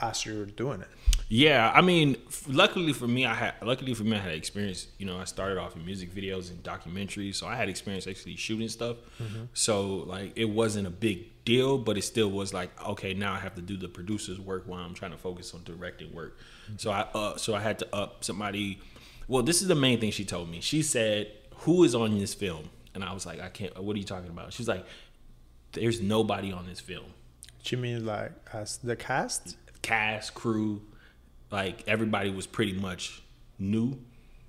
as 0.00 0.24
you're 0.24 0.46
doing 0.46 0.80
it 0.80 0.88
yeah, 1.28 1.72
I 1.74 1.80
mean, 1.80 2.16
luckily 2.46 2.92
for 2.92 3.08
me, 3.08 3.26
I 3.26 3.34
had 3.34 3.54
luckily 3.60 3.94
for 3.94 4.04
me, 4.04 4.16
I 4.16 4.20
had 4.20 4.32
experience. 4.32 4.86
You 4.98 5.06
know, 5.06 5.18
I 5.18 5.24
started 5.24 5.58
off 5.58 5.74
in 5.74 5.84
music 5.84 6.14
videos 6.14 6.50
and 6.50 6.62
documentaries, 6.62 7.34
so 7.34 7.48
I 7.48 7.56
had 7.56 7.68
experience 7.68 8.06
actually 8.06 8.36
shooting 8.36 8.68
stuff. 8.68 8.96
Mm-hmm. 9.20 9.44
So 9.52 9.96
like, 10.06 10.32
it 10.36 10.44
wasn't 10.44 10.86
a 10.86 10.90
big 10.90 11.44
deal, 11.44 11.78
but 11.78 11.98
it 11.98 12.02
still 12.02 12.30
was 12.30 12.54
like, 12.54 12.70
okay, 12.86 13.12
now 13.12 13.32
I 13.32 13.38
have 13.38 13.56
to 13.56 13.62
do 13.62 13.76
the 13.76 13.88
producer's 13.88 14.38
work 14.38 14.64
while 14.66 14.80
I'm 14.84 14.94
trying 14.94 15.10
to 15.10 15.18
focus 15.18 15.52
on 15.52 15.64
directing 15.64 16.14
work. 16.14 16.38
Mm-hmm. 16.66 16.76
So 16.78 16.90
I 16.92 17.00
uh, 17.12 17.36
so 17.36 17.56
I 17.56 17.60
had 17.60 17.80
to 17.80 17.94
up 17.94 18.22
somebody. 18.22 18.78
Well, 19.26 19.42
this 19.42 19.62
is 19.62 19.68
the 19.68 19.74
main 19.74 19.98
thing 19.98 20.12
she 20.12 20.24
told 20.24 20.48
me. 20.48 20.60
She 20.60 20.82
said, 20.82 21.32
"Who 21.56 21.82
is 21.82 21.96
on 21.96 22.16
this 22.18 22.34
film?" 22.34 22.70
And 22.94 23.02
I 23.02 23.12
was 23.12 23.26
like, 23.26 23.40
"I 23.40 23.48
can't. 23.48 23.76
What 23.82 23.96
are 23.96 23.98
you 23.98 24.04
talking 24.04 24.30
about?" 24.30 24.52
She's 24.52 24.68
like, 24.68 24.86
"There's 25.72 26.00
nobody 26.00 26.52
on 26.52 26.66
this 26.66 26.78
film." 26.78 27.06
She 27.64 27.74
means 27.74 28.04
like 28.04 28.30
as 28.52 28.76
the 28.76 28.94
cast, 28.94 29.56
cast, 29.82 30.34
crew 30.34 30.82
like 31.50 31.84
everybody 31.86 32.30
was 32.30 32.46
pretty 32.46 32.72
much 32.72 33.22
new 33.58 33.98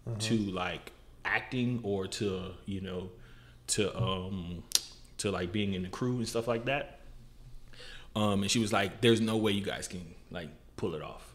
mm-hmm. 0.08 0.18
to 0.18 0.36
like 0.52 0.92
acting 1.26 1.80
or 1.84 2.08
to 2.08 2.52
you 2.66 2.82
know 2.82 3.10
to 3.68 3.96
um 3.98 4.64
to 5.18 5.32
like 5.32 5.52
being 5.52 5.74
in 5.74 5.84
the 5.84 5.90
crew 5.90 6.18
and 6.18 6.28
stuff 6.28 6.48
like 6.48 6.66
that 6.66 7.00
um 8.16 8.42
and 8.42 8.52
she 8.52 8.60
was 8.60 8.72
like 8.72 9.02
there's 9.02 9.22
no 9.22 9.38
way 9.38 9.52
you 9.52 9.64
guys 9.64 9.88
can 9.88 10.06
like 10.32 10.50
pull 10.76 10.96
it 10.96 11.02
off 11.02 11.34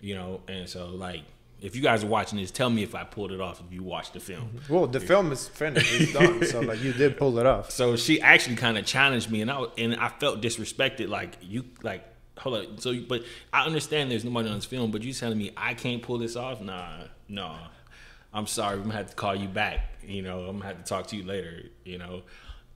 you 0.00 0.14
know 0.14 0.40
and 0.48 0.68
so 0.68 0.88
like 0.88 1.22
if 1.62 1.76
you 1.76 1.82
guys 1.82 2.02
are 2.02 2.08
watching 2.08 2.38
this, 2.40 2.50
tell 2.50 2.68
me 2.68 2.82
if 2.82 2.94
I 2.94 3.04
pulled 3.04 3.30
it 3.30 3.40
off. 3.40 3.62
If 3.64 3.72
you 3.72 3.84
watched 3.84 4.14
the 4.14 4.20
film, 4.20 4.48
mm-hmm. 4.48 4.72
well, 4.74 4.88
the 4.88 4.98
film 4.98 5.30
is 5.30 5.46
finished, 5.46 6.00
it's 6.00 6.12
done. 6.18 6.44
so 6.44 6.60
like 6.60 6.82
you 6.82 6.92
did 6.92 7.16
pull 7.16 7.38
it 7.38 7.46
off. 7.46 7.70
So 7.70 7.94
she 7.94 8.20
actually 8.20 8.56
kind 8.56 8.76
of 8.76 8.84
challenged 8.84 9.30
me, 9.30 9.42
and 9.42 9.50
I 9.50 9.64
and 9.78 9.94
I 9.94 10.08
felt 10.08 10.42
disrespected. 10.42 11.08
Like 11.08 11.38
you, 11.40 11.64
like 11.84 12.04
hold 12.42 12.56
on. 12.56 12.78
So, 12.78 12.94
but 13.08 13.24
I 13.52 13.64
understand 13.64 14.10
there's 14.10 14.24
nobody 14.24 14.48
on 14.48 14.56
this 14.56 14.64
film, 14.64 14.90
but 14.90 15.02
you 15.02 15.12
telling 15.12 15.38
me 15.38 15.52
I 15.56 15.74
can't 15.74 16.02
pull 16.02 16.18
this 16.18 16.36
off? 16.36 16.60
Nah, 16.60 17.04
no. 17.28 17.56
I'm 18.34 18.46
sorry. 18.46 18.76
I'm 18.76 18.84
gonna 18.84 18.94
have 18.94 19.10
to 19.10 19.16
call 19.16 19.34
you 19.36 19.48
back. 19.48 19.98
You 20.02 20.22
know, 20.22 20.40
I'm 20.40 20.58
gonna 20.58 20.66
have 20.66 20.78
to 20.78 20.84
talk 20.84 21.08
to 21.08 21.16
you 21.16 21.24
later. 21.24 21.64
You 21.84 21.98
know, 21.98 22.22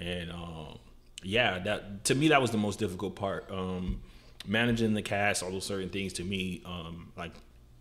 and 0.01 0.31
um, 0.31 0.79
yeah, 1.23 1.59
that 1.61 2.05
to 2.05 2.15
me 2.15 2.29
that 2.29 2.41
was 2.41 2.51
the 2.51 2.59
most 2.59 2.79
difficult 2.79 3.17
part. 3.17 3.51
Um, 3.51 4.03
managing 4.47 4.95
the 4.95 5.03
cast, 5.03 5.43
all 5.43 5.51
those 5.51 5.65
certain 5.65 5.89
things 5.89 6.13
to 6.15 6.25
me, 6.25 6.63
um, 6.65 7.13
like 7.17 7.33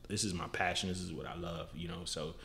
this 0.08 0.24
is 0.24 0.34
my 0.34 0.48
passion. 0.48 0.90
This 0.90 1.02
is 1.02 1.12
what 1.12 1.26
I 1.26 1.36
love, 1.36 1.70
you 1.76 1.88
know. 1.88 2.02
So, 2.06 2.36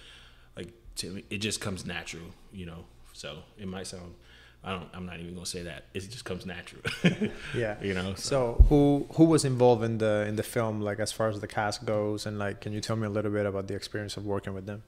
like 0.56 0.72
to 0.96 1.10
me, 1.10 1.24
it 1.30 1.38
just 1.38 1.60
comes 1.60 1.86
natural, 1.86 2.24
you 2.52 2.66
know. 2.66 2.84
So 3.12 3.38
it 3.58 3.68
might 3.68 3.86
sound, 3.86 4.14
I 4.62 4.72
don't, 4.72 4.88
I'm 4.92 5.06
not 5.06 5.18
even 5.20 5.34
gonna 5.34 5.46
say 5.46 5.62
that. 5.62 5.84
It 5.94 6.00
just 6.10 6.24
comes 6.24 6.44
natural. 6.44 6.82
Yeah. 7.54 7.76
you 7.82 7.94
know. 7.94 8.14
So 8.14 8.64
who 8.68 9.06
who 9.14 9.24
was 9.24 9.44
involved 9.44 9.82
in 9.84 9.98
the 9.98 10.26
in 10.28 10.36
the 10.36 10.42
film, 10.42 10.80
like 10.82 11.00
as 11.00 11.12
far 11.12 11.28
as 11.28 11.40
the 11.40 11.46
cast 11.46 11.86
goes, 11.86 12.26
and 12.26 12.38
like, 12.38 12.60
can 12.60 12.72
you 12.72 12.80
tell 12.80 12.96
me 12.96 13.06
a 13.06 13.10
little 13.10 13.30
bit 13.30 13.46
about 13.46 13.68
the 13.68 13.74
experience 13.74 14.16
of 14.18 14.26
working 14.26 14.52
with 14.52 14.66
them? 14.66 14.82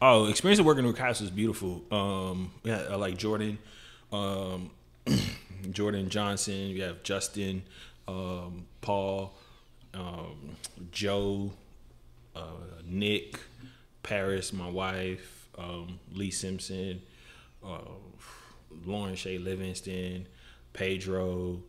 Oh, 0.00 0.26
experience 0.26 0.60
of 0.60 0.66
working 0.66 0.86
with 0.86 0.96
cast 0.96 1.20
was 1.20 1.30
beautiful. 1.30 1.82
Um, 1.90 2.52
yeah, 2.62 2.84
I 2.90 2.94
like 2.94 3.16
Jordan, 3.16 3.58
um, 4.12 4.70
Jordan 5.72 6.08
Johnson. 6.10 6.68
We 6.72 6.80
have 6.80 7.02
Justin, 7.02 7.64
um, 8.06 8.66
Paul, 8.80 9.34
um, 9.94 10.56
Joe, 10.92 11.50
uh, 12.36 12.42
Nick, 12.86 13.40
Paris, 14.04 14.52
my 14.52 14.70
wife, 14.70 15.48
um, 15.58 15.98
Lee 16.14 16.30
Simpson, 16.30 17.02
uh, 17.64 17.78
Lauren 18.84 19.14
Shea 19.14 19.38
Livingston, 19.38 20.26
Pedro. 20.72 21.62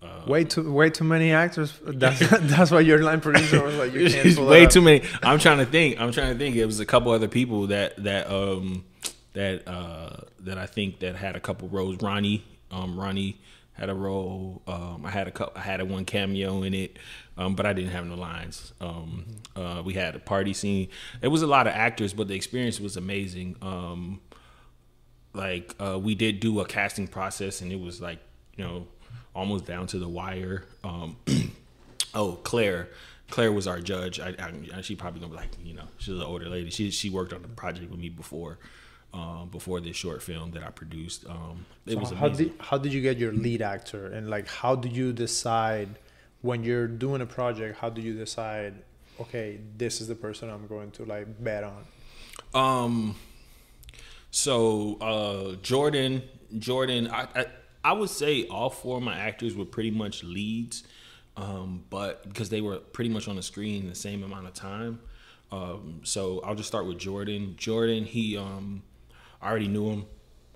Uh, 0.00 0.22
way 0.28 0.44
too 0.44 0.72
way 0.72 0.90
too 0.90 1.04
many 1.04 1.32
actors. 1.32 1.72
That's 1.84 2.18
that's 2.40 2.70
why 2.70 2.80
your 2.80 3.02
line 3.02 3.20
producer 3.20 3.62
was 3.62 3.76
like, 3.76 3.92
you 3.92 4.08
can't 4.08 4.38
way 4.38 4.66
too 4.66 4.80
many. 4.80 5.02
I'm 5.22 5.38
trying 5.38 5.58
to 5.58 5.66
think. 5.66 6.00
I'm 6.00 6.12
trying 6.12 6.32
to 6.32 6.38
think. 6.38 6.56
It 6.56 6.66
was 6.66 6.80
a 6.80 6.86
couple 6.86 7.10
other 7.12 7.28
people 7.28 7.66
that 7.68 8.02
that 8.04 8.30
um 8.30 8.84
that 9.32 9.66
uh 9.66 10.16
that 10.40 10.58
I 10.58 10.66
think 10.66 11.00
that 11.00 11.16
had 11.16 11.36
a 11.36 11.40
couple 11.40 11.68
roles. 11.68 12.00
Ronnie, 12.00 12.44
um, 12.70 12.98
Ronnie 12.98 13.40
had 13.72 13.88
a 13.88 13.94
role. 13.94 14.62
Um, 14.66 15.04
I 15.04 15.10
had 15.10 15.28
a 15.28 15.30
couple. 15.30 15.54
I 15.56 15.62
had 15.62 15.80
a 15.80 15.84
one 15.84 16.04
cameo 16.04 16.62
in 16.62 16.74
it, 16.74 16.98
um, 17.36 17.54
but 17.54 17.64
I 17.66 17.72
didn't 17.72 17.90
have 17.90 18.06
no 18.06 18.16
lines. 18.16 18.72
Um, 18.80 19.26
uh, 19.54 19.82
we 19.84 19.94
had 19.94 20.16
a 20.16 20.18
party 20.18 20.52
scene. 20.52 20.88
It 21.22 21.28
was 21.28 21.42
a 21.42 21.46
lot 21.46 21.66
of 21.66 21.74
actors, 21.74 22.12
but 22.12 22.28
the 22.28 22.34
experience 22.34 22.80
was 22.80 22.96
amazing. 22.96 23.56
Um, 23.62 24.20
like 25.34 25.74
uh, 25.78 25.98
we 25.98 26.14
did 26.14 26.40
do 26.40 26.60
a 26.60 26.64
casting 26.64 27.06
process, 27.08 27.60
and 27.60 27.72
it 27.72 27.80
was 27.80 28.00
like 28.00 28.18
you 28.56 28.64
know 28.64 28.86
almost 29.34 29.66
down 29.66 29.86
to 29.88 29.98
the 29.98 30.08
wire. 30.08 30.64
Um, 30.82 31.16
oh, 32.14 32.32
Claire. 32.42 32.88
Claire 33.30 33.52
was 33.52 33.66
our 33.66 33.78
judge. 33.78 34.20
I, 34.20 34.34
I, 34.74 34.80
she 34.80 34.96
probably 34.96 35.20
gonna 35.20 35.32
be 35.32 35.36
like, 35.36 35.50
you 35.62 35.74
know, 35.74 35.84
she's 35.98 36.14
an 36.14 36.22
older 36.22 36.48
lady. 36.48 36.70
She 36.70 36.90
she 36.90 37.10
worked 37.10 37.32
on 37.32 37.42
the 37.42 37.48
project 37.48 37.90
with 37.90 38.00
me 38.00 38.08
before, 38.08 38.58
um, 39.12 39.50
before 39.52 39.80
this 39.80 39.96
short 39.96 40.22
film 40.22 40.52
that 40.52 40.62
I 40.62 40.70
produced. 40.70 41.26
Um, 41.26 41.66
it 41.86 41.92
So 41.92 41.98
was 41.98 42.10
how 42.10 42.28
did 42.30 42.54
how 42.58 42.78
did 42.78 42.92
you 42.92 43.02
get 43.02 43.18
your 43.18 43.32
lead 43.32 43.60
actor, 43.60 44.06
and 44.06 44.30
like 44.30 44.48
how 44.48 44.74
do 44.74 44.88
you 44.88 45.12
decide 45.12 45.90
when 46.40 46.64
you're 46.64 46.86
doing 46.88 47.20
a 47.20 47.26
project? 47.26 47.78
How 47.78 47.90
do 47.90 48.00
you 48.00 48.14
decide? 48.14 48.74
Okay, 49.20 49.58
this 49.76 50.00
is 50.00 50.08
the 50.08 50.14
person 50.14 50.48
I'm 50.48 50.66
going 50.66 50.90
to 50.92 51.04
like 51.04 51.26
bet 51.44 51.64
on. 51.64 51.84
Um, 52.54 53.16
so 54.30 54.96
uh, 55.00 55.56
Jordan, 55.62 56.22
Jordan, 56.58 57.08
I, 57.08 57.28
I 57.34 57.46
I 57.84 57.92
would 57.92 58.10
say 58.10 58.46
all 58.48 58.70
four 58.70 58.98
of 58.98 59.02
my 59.02 59.16
actors 59.16 59.54
were 59.54 59.64
pretty 59.64 59.90
much 59.90 60.24
leads, 60.24 60.84
um, 61.36 61.84
but 61.90 62.28
because 62.28 62.50
they 62.50 62.60
were 62.60 62.78
pretty 62.78 63.10
much 63.10 63.28
on 63.28 63.36
the 63.36 63.42
screen 63.42 63.88
the 63.88 63.94
same 63.94 64.22
amount 64.22 64.46
of 64.46 64.54
time. 64.54 65.00
Um, 65.50 66.00
so 66.04 66.40
I'll 66.44 66.54
just 66.54 66.68
start 66.68 66.86
with 66.86 66.98
Jordan. 66.98 67.54
Jordan, 67.56 68.04
he 68.04 68.36
um, 68.36 68.82
I 69.40 69.48
already 69.48 69.68
knew 69.68 69.88
him. 69.90 70.06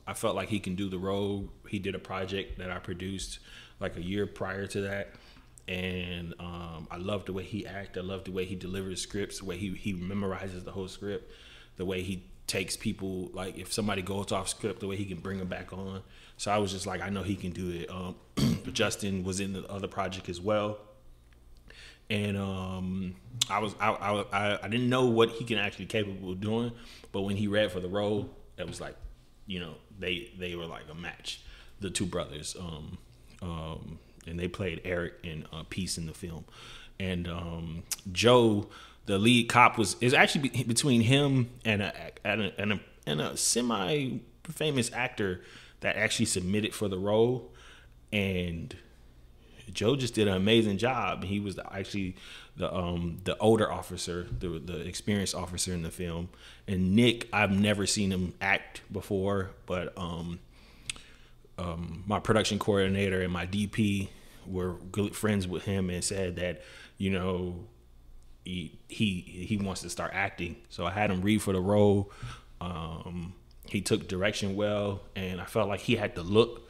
I 0.06 0.14
felt 0.14 0.34
like 0.34 0.48
he 0.48 0.58
can 0.58 0.74
do 0.74 0.88
the 0.88 0.98
role. 0.98 1.48
He 1.68 1.78
did 1.78 1.94
a 1.94 1.98
project 1.98 2.58
that 2.58 2.70
I 2.70 2.78
produced 2.78 3.38
like 3.80 3.96
a 3.96 4.02
year 4.02 4.26
prior 4.26 4.66
to 4.66 4.80
that. 4.82 5.14
And 5.68 6.34
um, 6.40 6.88
I 6.90 6.96
love 6.96 7.24
the 7.24 7.32
way 7.32 7.44
he 7.44 7.66
acts. 7.66 7.96
I 7.96 8.00
love 8.00 8.24
the 8.24 8.32
way 8.32 8.44
he 8.44 8.56
delivers 8.56 9.00
scripts, 9.00 9.38
the 9.38 9.44
way 9.44 9.56
he, 9.56 9.70
he 9.70 9.94
memorizes 9.94 10.64
the 10.64 10.72
whole 10.72 10.88
script, 10.88 11.30
the 11.76 11.84
way 11.84 12.02
he 12.02 12.24
takes 12.46 12.76
people, 12.76 13.30
like 13.32 13.58
if 13.58 13.72
somebody 13.72 14.02
goes 14.02 14.32
off 14.32 14.48
script, 14.48 14.80
the 14.80 14.86
way 14.86 14.96
he 14.96 15.04
can 15.04 15.18
bring 15.18 15.38
them 15.38 15.48
back 15.48 15.72
on. 15.72 16.02
So 16.36 16.50
I 16.50 16.58
was 16.58 16.72
just 16.72 16.86
like, 16.86 17.00
I 17.00 17.08
know 17.08 17.22
he 17.22 17.36
can 17.36 17.50
do 17.50 17.70
it. 17.70 17.90
Um, 17.90 18.16
Justin 18.72 19.24
was 19.24 19.40
in 19.40 19.52
the 19.52 19.64
other 19.68 19.88
project 19.88 20.28
as 20.28 20.40
well 20.40 20.78
and 22.12 22.36
um, 22.36 23.16
I 23.48 23.58
was 23.60 23.74
I, 23.80 23.90
I 23.90 24.58
I 24.62 24.68
didn't 24.68 24.90
know 24.90 25.06
what 25.06 25.30
he 25.30 25.44
can 25.44 25.58
actually 25.58 25.86
capable 25.86 26.32
of 26.32 26.40
doing, 26.40 26.72
but 27.10 27.22
when 27.22 27.36
he 27.36 27.46
read 27.46 27.72
for 27.72 27.80
the 27.80 27.88
role, 27.88 28.30
it 28.58 28.66
was 28.66 28.82
like, 28.82 28.96
you 29.46 29.60
know, 29.60 29.74
they 29.98 30.30
they 30.38 30.54
were 30.54 30.66
like 30.66 30.82
a 30.90 30.94
match, 30.94 31.40
the 31.80 31.88
two 31.88 32.04
brothers, 32.04 32.54
um, 32.60 32.98
um, 33.40 33.98
and 34.26 34.38
they 34.38 34.46
played 34.46 34.82
Eric 34.84 35.14
and 35.24 35.46
uh, 35.54 35.62
Peace 35.70 35.96
in 35.96 36.06
the 36.06 36.12
film, 36.12 36.44
and 37.00 37.26
um, 37.28 37.82
Joe, 38.12 38.68
the 39.06 39.18
lead 39.18 39.48
cop, 39.48 39.78
was 39.78 39.96
is 40.00 40.14
actually 40.14 40.48
be- 40.48 40.64
between 40.64 41.02
him 41.02 41.50
and 41.64 41.82
a 41.82 41.92
and 42.24 42.42
a 42.42 42.60
and 42.60 42.72
a, 42.72 42.80
and 43.06 43.20
a 43.20 43.36
semi 43.36 44.18
famous 44.44 44.92
actor 44.92 45.42
that 45.80 45.96
actually 45.96 46.26
submitted 46.26 46.74
for 46.74 46.88
the 46.88 46.98
role, 46.98 47.52
and 48.12 48.76
Joe 49.72 49.96
just 49.96 50.14
did 50.14 50.28
an 50.28 50.34
amazing 50.34 50.78
job. 50.78 51.24
He 51.24 51.40
was 51.40 51.56
the, 51.56 51.72
actually 51.72 52.16
the 52.56 52.74
um 52.74 53.20
the 53.24 53.36
older 53.38 53.70
officer, 53.70 54.26
the 54.38 54.58
the 54.58 54.80
experienced 54.80 55.34
officer 55.34 55.72
in 55.72 55.82
the 55.82 55.90
film. 55.90 56.28
And 56.68 56.94
Nick, 56.94 57.28
I've 57.32 57.50
never 57.50 57.86
seen 57.86 58.10
him 58.10 58.34
act 58.40 58.82
before, 58.92 59.50
but 59.66 59.96
um 59.96 60.40
um 61.58 62.04
my 62.06 62.20
production 62.20 62.58
coordinator 62.58 63.20
and 63.22 63.32
my 63.32 63.46
DP 63.46 64.08
were 64.46 64.74
good 64.90 65.14
friends 65.14 65.46
with 65.46 65.64
him 65.64 65.88
and 65.88 66.02
said 66.02 66.36
that 66.36 66.62
you 66.98 67.10
know 67.10 67.64
he 68.44 68.78
he 68.88 69.20
he 69.48 69.56
wants 69.56 69.82
to 69.82 69.90
start 69.90 70.12
acting. 70.14 70.56
So 70.68 70.86
I 70.86 70.90
had 70.90 71.10
him 71.10 71.22
read 71.22 71.42
for 71.42 71.52
the 71.52 71.60
role. 71.60 72.10
Um 72.60 73.34
he 73.66 73.80
took 73.80 74.08
direction 74.08 74.54
well 74.56 75.00
and 75.16 75.40
I 75.40 75.44
felt 75.44 75.68
like 75.68 75.80
he 75.80 75.96
had 75.96 76.14
the 76.14 76.22
look 76.22 76.68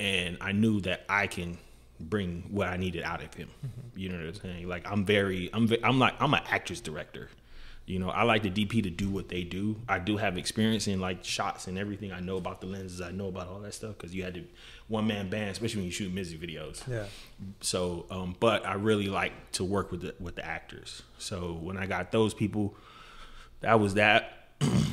and 0.00 0.36
I 0.40 0.52
knew 0.52 0.80
that 0.80 1.04
I 1.08 1.26
can 1.28 1.58
bring 2.00 2.44
what 2.50 2.68
I 2.68 2.76
needed 2.76 3.04
out 3.04 3.22
of 3.22 3.32
him. 3.34 3.48
You 3.94 4.08
know 4.08 4.16
what 4.16 4.26
I'm 4.26 4.34
saying? 4.34 4.68
Like 4.68 4.90
I'm 4.90 5.04
very, 5.04 5.50
I'm, 5.52 5.72
I'm 5.84 5.98
like, 5.98 6.14
I'm 6.20 6.34
an 6.34 6.42
actress 6.50 6.80
director. 6.80 7.28
You 7.84 7.98
know, 7.98 8.10
I 8.10 8.22
like 8.22 8.44
the 8.44 8.50
DP 8.50 8.82
to 8.84 8.90
do 8.90 9.10
what 9.10 9.28
they 9.28 9.42
do. 9.42 9.76
I 9.88 9.98
do 9.98 10.16
have 10.16 10.38
experience 10.38 10.86
in 10.86 11.00
like 11.00 11.24
shots 11.24 11.66
and 11.66 11.76
everything. 11.76 12.12
I 12.12 12.20
know 12.20 12.36
about 12.36 12.60
the 12.60 12.68
lenses. 12.68 13.00
I 13.00 13.10
know 13.10 13.26
about 13.26 13.48
all 13.48 13.58
that 13.60 13.74
stuff 13.74 13.96
because 13.96 14.14
you 14.14 14.22
had 14.22 14.34
to 14.34 14.44
one 14.86 15.06
man 15.08 15.28
band, 15.28 15.50
especially 15.50 15.78
when 15.78 15.86
you 15.86 15.92
shoot 15.92 16.12
music 16.12 16.40
videos. 16.40 16.86
Yeah. 16.88 17.06
So, 17.60 18.06
um, 18.10 18.36
but 18.38 18.64
I 18.64 18.74
really 18.74 19.08
like 19.08 19.32
to 19.52 19.64
work 19.64 19.90
with 19.90 20.02
the 20.02 20.14
with 20.20 20.36
the 20.36 20.46
actors. 20.46 21.02
So 21.18 21.58
when 21.60 21.76
I 21.76 21.86
got 21.86 22.12
those 22.12 22.34
people, 22.34 22.76
that 23.60 23.80
was 23.80 23.94
that. 23.94 24.48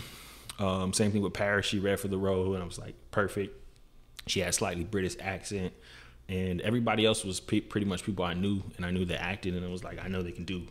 um, 0.59 0.91
same 0.91 1.11
thing 1.11 1.21
with 1.21 1.33
Paris. 1.33 1.67
She 1.67 1.77
read 1.77 1.99
for 1.99 2.07
the 2.07 2.17
role, 2.17 2.55
and 2.55 2.63
I 2.63 2.65
was 2.65 2.79
like, 2.79 2.95
perfect. 3.11 3.55
She 4.25 4.39
had 4.39 4.55
slightly 4.55 4.83
British 4.83 5.15
accent, 5.19 5.73
and 6.27 6.59
everybody 6.61 7.05
else 7.05 7.23
was 7.23 7.39
pre- 7.39 7.61
pretty 7.61 7.85
much 7.85 8.03
people 8.03 8.25
I 8.25 8.33
knew, 8.33 8.63
and 8.77 8.85
I 8.85 8.89
knew 8.89 9.05
they 9.05 9.15
acted, 9.15 9.55
and 9.55 9.63
I 9.63 9.69
was 9.69 9.83
like, 9.83 10.03
I 10.03 10.07
know 10.07 10.23
they 10.23 10.31
can 10.31 10.45
do 10.45 10.67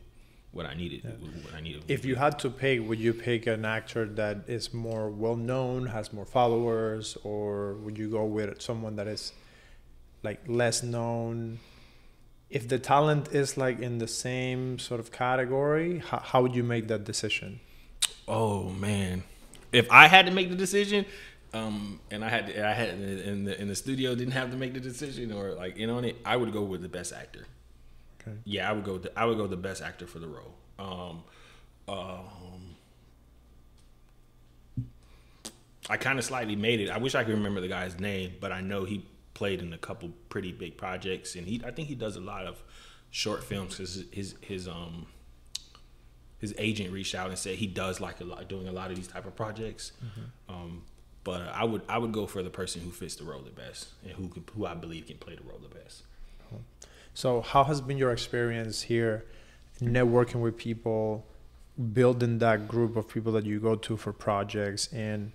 what 0.52 0.66
I 0.66 0.74
needed. 0.74 1.04
What 1.44 1.54
I 1.54 1.60
needed. 1.60 1.84
If 1.88 2.04
you 2.04 2.16
had 2.16 2.38
to 2.40 2.50
pick, 2.50 2.86
would 2.88 2.98
you 2.98 3.12
pick 3.12 3.46
an 3.46 3.64
actor 3.64 4.06
that 4.06 4.44
is 4.46 4.72
more 4.72 5.10
well 5.10 5.36
known, 5.36 5.86
has 5.86 6.12
more 6.12 6.24
followers, 6.24 7.16
or 7.22 7.74
would 7.74 7.98
you 7.98 8.08
go 8.08 8.24
with 8.24 8.60
someone 8.62 8.96
that 8.96 9.06
is 9.06 9.32
like 10.22 10.40
less 10.46 10.82
known? 10.82 11.58
If 12.50 12.66
the 12.66 12.78
talent 12.78 13.28
is 13.32 13.58
like 13.58 13.80
in 13.80 13.98
the 13.98 14.08
same 14.08 14.78
sort 14.78 15.00
of 15.00 15.12
category, 15.12 15.98
how, 15.98 16.18
how 16.20 16.42
would 16.42 16.54
you 16.54 16.64
make 16.64 16.88
that 16.88 17.04
decision? 17.04 17.60
Oh 18.26 18.70
man, 18.70 19.24
if 19.72 19.90
I 19.90 20.08
had 20.08 20.26
to 20.26 20.32
make 20.32 20.48
the 20.48 20.56
decision, 20.56 21.04
um, 21.52 22.00
and 22.10 22.24
I 22.24 22.28
had 22.28 22.46
to, 22.46 22.66
I 22.66 22.72
had 22.72 22.88
in 22.90 23.44
the 23.44 23.60
in 23.60 23.68
the 23.68 23.74
studio 23.74 24.14
didn't 24.14 24.32
have 24.32 24.50
to 24.50 24.56
make 24.56 24.74
the 24.74 24.80
decision 24.80 25.32
or 25.32 25.52
like 25.52 25.76
in 25.76 25.90
on 25.90 26.04
it, 26.04 26.16
I 26.24 26.36
would 26.36 26.52
go 26.52 26.62
with 26.62 26.82
the 26.82 26.88
best 26.88 27.12
actor. 27.12 27.46
Okay. 28.28 28.38
Yeah, 28.44 28.68
I 28.68 28.72
would 28.72 28.84
go. 28.84 28.94
With 28.94 29.02
the, 29.04 29.18
I 29.18 29.24
would 29.24 29.36
go 29.36 29.42
with 29.42 29.50
the 29.50 29.56
best 29.56 29.82
actor 29.82 30.06
for 30.06 30.18
the 30.18 30.28
role. 30.28 30.54
Um, 30.78 31.22
um, 31.88 32.76
I 35.90 35.96
kind 35.96 36.18
of 36.18 36.24
slightly 36.24 36.56
made 36.56 36.80
it. 36.80 36.90
I 36.90 36.98
wish 36.98 37.14
I 37.14 37.24
could 37.24 37.34
remember 37.34 37.60
the 37.60 37.68
guy's 37.68 37.98
name, 37.98 38.34
but 38.40 38.52
I 38.52 38.60
know 38.60 38.84
he 38.84 39.04
played 39.34 39.62
in 39.62 39.72
a 39.72 39.78
couple 39.78 40.10
pretty 40.28 40.52
big 40.52 40.76
projects, 40.76 41.34
and 41.34 41.46
he 41.46 41.62
I 41.64 41.70
think 41.70 41.88
he 41.88 41.94
does 41.94 42.16
a 42.16 42.20
lot 42.20 42.46
of 42.46 42.62
short 43.10 43.42
films 43.44 43.76
because 43.76 44.04
his 44.12 44.34
his 44.42 44.68
um 44.68 45.06
his 46.38 46.54
agent 46.58 46.92
reached 46.92 47.14
out 47.14 47.30
and 47.30 47.38
said 47.38 47.56
he 47.56 47.66
does 47.66 48.00
like 48.00 48.20
a 48.20 48.24
lot 48.24 48.48
doing 48.48 48.68
a 48.68 48.72
lot 48.72 48.90
of 48.90 48.96
these 48.96 49.08
type 49.08 49.26
of 49.26 49.34
projects. 49.34 49.92
Um, 50.48 50.82
but 51.24 51.42
I 51.42 51.64
would 51.64 51.82
I 51.88 51.98
would 51.98 52.12
go 52.12 52.26
for 52.26 52.42
the 52.42 52.50
person 52.50 52.82
who 52.82 52.90
fits 52.90 53.16
the 53.16 53.24
role 53.24 53.40
the 53.42 53.50
best 53.50 53.88
and 54.02 54.12
who 54.12 54.28
can, 54.28 54.44
who 54.54 54.66
I 54.66 54.74
believe 54.74 55.06
can 55.06 55.16
play 55.16 55.34
the 55.36 55.42
role 55.42 55.58
the 55.58 55.68
best. 55.74 56.02
So, 57.18 57.40
how 57.40 57.64
has 57.64 57.80
been 57.80 57.98
your 57.98 58.12
experience 58.12 58.80
here, 58.80 59.24
networking 59.80 60.40
with 60.40 60.56
people, 60.56 61.26
building 61.92 62.38
that 62.38 62.68
group 62.68 62.96
of 62.96 63.08
people 63.08 63.32
that 63.32 63.44
you 63.44 63.58
go 63.58 63.74
to 63.74 63.96
for 63.96 64.12
projects, 64.12 64.86
and 64.92 65.32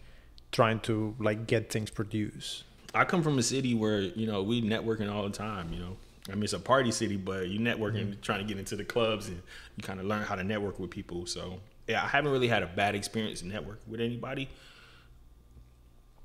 trying 0.54 0.80
to 0.88 1.13
like 1.19 1.46
get 1.46 1.69
things 1.69 1.89
produced? 1.89 2.63
I 2.96 3.04
come 3.04 3.22
from 3.22 3.38
a 3.38 3.43
city 3.43 3.74
where 3.74 4.00
you 4.00 4.26
know 4.26 4.41
we 4.43 4.62
networking 4.62 5.13
all 5.13 5.24
the 5.24 5.38
time. 5.38 5.74
You 5.74 5.80
know, 5.82 5.98
I 6.30 6.36
mean, 6.36 6.46
it's 6.46 6.54
a 6.54 6.60
party 6.60 6.89
city, 6.89 7.17
but 7.17 7.50
you 7.50 7.60
networking, 7.60 8.12
mm-hmm. 8.12 8.22
trying 8.22 8.39
to 8.39 8.46
get 8.46 8.58
into 8.58 8.78
the 8.78 8.86
clubs, 8.86 9.28
and 9.28 9.41
you 9.76 9.84
kind 9.84 10.00
of 10.00 10.06
learn 10.06 10.24
how 10.24 10.36
to 10.36 10.43
network 10.46 10.80
with 10.80 10.89
people. 10.89 11.26
So 11.26 11.60
yeah, 11.89 12.02
I 12.02 12.08
haven't 12.08 12.32
really 12.32 12.48
had 12.48 12.63
a 12.63 12.67
bad 12.67 12.96
experience 12.96 13.43
network 13.43 13.82
with 13.88 14.00
anybody 14.00 14.48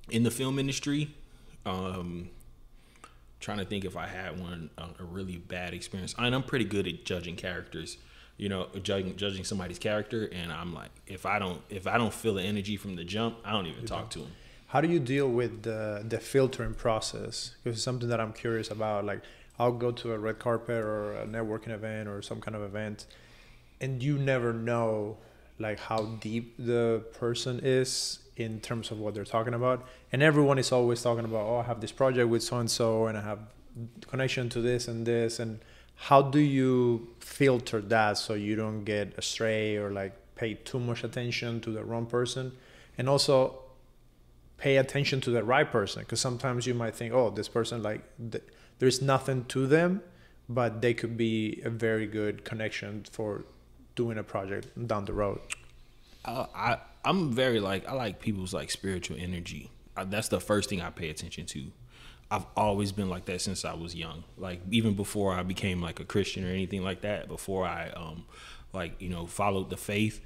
in 0.09 0.23
the 0.23 0.31
film 0.31 0.61
industry. 0.61 1.17
Um, 1.67 2.31
trying 3.41 3.59
to 3.59 3.65
think 3.65 3.85
if 3.85 3.97
I 3.97 4.07
had 4.07 4.41
one 4.41 4.71
a, 4.79 5.05
really 5.05 5.37
bad 5.37 5.75
experience. 5.75 6.15
I 6.19 6.27
I'm 6.27 6.43
pretty 6.43 6.65
good 6.65 6.87
at 6.87 7.05
judging 7.05 7.37
characters. 7.37 7.99
You 8.37 8.49
know, 8.49 8.69
judging 8.83 9.17
judging 9.17 9.45
somebody's 9.45 9.79
character, 9.79 10.29
and 10.33 10.53
I'm 10.53 10.73
like, 10.73 10.91
if 11.07 11.27
I 11.27 11.39
don't 11.39 11.61
if 11.71 11.87
I 11.87 11.99
don't 11.99 12.15
feel 12.15 12.35
the 12.35 12.43
energy 12.43 12.77
from 12.77 12.95
the 12.95 13.05
jump, 13.05 13.39
I 13.45 13.53
don't 13.53 13.67
even 13.67 13.85
talk 13.85 14.11
to 14.11 14.21
them. 14.21 14.31
How 14.69 14.81
do 14.81 14.89
you 14.89 15.01
deal 15.01 15.29
with 15.29 15.63
the 15.63 16.05
the 16.07 16.21
filtering 16.21 16.75
process? 16.75 17.55
Because 17.63 17.79
it's 17.79 17.85
something 17.85 18.09
that 18.09 18.21
I'm 18.21 18.33
curious 18.33 18.71
about. 18.71 19.05
Like, 19.05 19.23
I'll 19.59 19.73
go 19.73 19.91
to 19.91 20.13
a 20.13 20.19
red 20.19 20.39
carpet 20.39 20.83
or 20.83 21.15
a 21.15 21.27
networking 21.27 21.71
event 21.71 22.09
or 22.09 22.23
some 22.23 22.41
kind 22.41 22.55
of 22.55 22.63
event, 22.63 23.07
and 23.81 24.03
you 24.03 24.19
never 24.19 24.53
know 24.53 25.17
like 25.59 25.81
how 25.81 26.05
deep 26.21 26.55
the 26.59 27.03
person 27.19 27.61
is 27.63 28.21
in 28.39 28.61
terms 28.61 28.91
of 28.91 28.99
what 29.01 29.15
they're 29.15 29.25
talking 29.25 29.53
about. 29.53 29.87
And 30.13 30.23
everyone 30.23 30.59
is 30.59 30.71
always 30.73 31.03
talking 31.03 31.25
about, 31.25 31.45
oh, 31.45 31.59
I 31.59 31.65
have 31.65 31.81
this 31.81 31.93
project 31.93 32.29
with 32.29 32.43
so 32.43 32.59
and 32.59 32.71
so, 32.71 33.07
and 33.07 33.19
I 33.19 33.23
have 33.23 33.41
connection 34.09 34.49
to 34.51 34.61
this 34.61 34.87
and 34.89 35.05
this. 35.05 35.41
And 35.41 35.59
how 35.97 36.23
do 36.23 36.39
you 36.39 37.09
filter 37.19 37.81
that 37.81 38.17
so 38.17 38.35
you 38.35 38.55
don't 38.55 38.85
get 38.85 39.19
astray 39.19 39.77
or 39.77 39.91
like 39.91 40.15
pay 40.37 40.55
too 40.55 40.79
much 40.79 41.03
attention 41.03 41.61
to 41.63 41.71
the 41.71 41.83
wrong 41.83 42.07
person? 42.07 42.53
And 42.97 43.09
also 43.09 43.59
pay 44.57 44.77
attention 44.77 45.21
to 45.23 45.31
the 45.31 45.43
right 45.43 45.71
person 45.71 46.03
because 46.03 46.21
sometimes 46.21 46.67
you 46.67 46.75
might 46.75 46.95
think, 46.95 47.13
oh, 47.13 47.31
this 47.31 47.49
person 47.49 47.83
like 47.83 48.03
th- 48.31 48.45
there's 48.79 49.03
nothing 49.03 49.45
to 49.47 49.67
them, 49.67 50.01
but 50.49 50.81
they 50.81 50.95
could 50.95 51.17
be 51.17 51.61
a 51.65 51.71
very 51.71 52.07
good 52.07 52.45
connection 52.45 53.05
for 53.11 53.45
doing 53.97 54.17
a 54.17 54.23
project 54.23 54.69
down 54.87 55.05
the 55.05 55.13
road. 55.13 55.41
Uh, 56.25 56.47
I 56.55 56.79
I'm 57.09 57.33
very 57.33 57.59
like 57.59 57.89
I 57.89 57.93
like 57.95 58.21
people's 58.21 58.53
like 58.53 58.71
spiritual 58.71 59.17
energy. 59.19 59.71
I, 59.97 60.05
that's 60.05 60.29
the 60.29 60.41
first 60.41 60.69
thing 60.69 60.83
I 60.83 60.91
pay 60.91 61.09
attention 61.09 61.47
to. 61.47 61.73
I've 62.31 62.45
always 62.55 62.93
been 62.93 63.09
like 63.09 63.25
that 63.25 63.41
since 63.41 63.65
I 63.65 63.73
was 63.73 63.95
young. 63.95 64.25
Like 64.37 64.61
even 64.71 64.93
before 64.93 65.33
I 65.33 65.43
became 65.43 65.81
like 65.81 66.01
a 66.01 66.05
Christian 66.05 66.45
or 66.45 66.51
anything 66.51 66.85
like 66.85 67.01
that. 67.01 67.27
Before 67.27 67.67
I 67.67 67.89
um 67.97 68.27
like 68.75 69.01
you 69.01 69.09
know 69.09 69.27
followed 69.27 69.71
the 69.71 69.79
faith. 69.79 70.21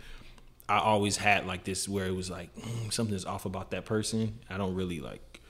I 0.68 0.78
always 0.78 1.18
had 1.18 1.46
like 1.46 1.62
this 1.62 1.88
where 1.88 2.06
it 2.06 2.16
was 2.16 2.30
like 2.30 2.52
mm, 2.56 2.92
something's 2.92 3.24
off 3.24 3.44
about 3.44 3.70
that 3.70 3.84
person. 3.84 4.40
I 4.50 4.58
don't 4.58 4.74
really 4.74 4.98
like, 4.98 5.40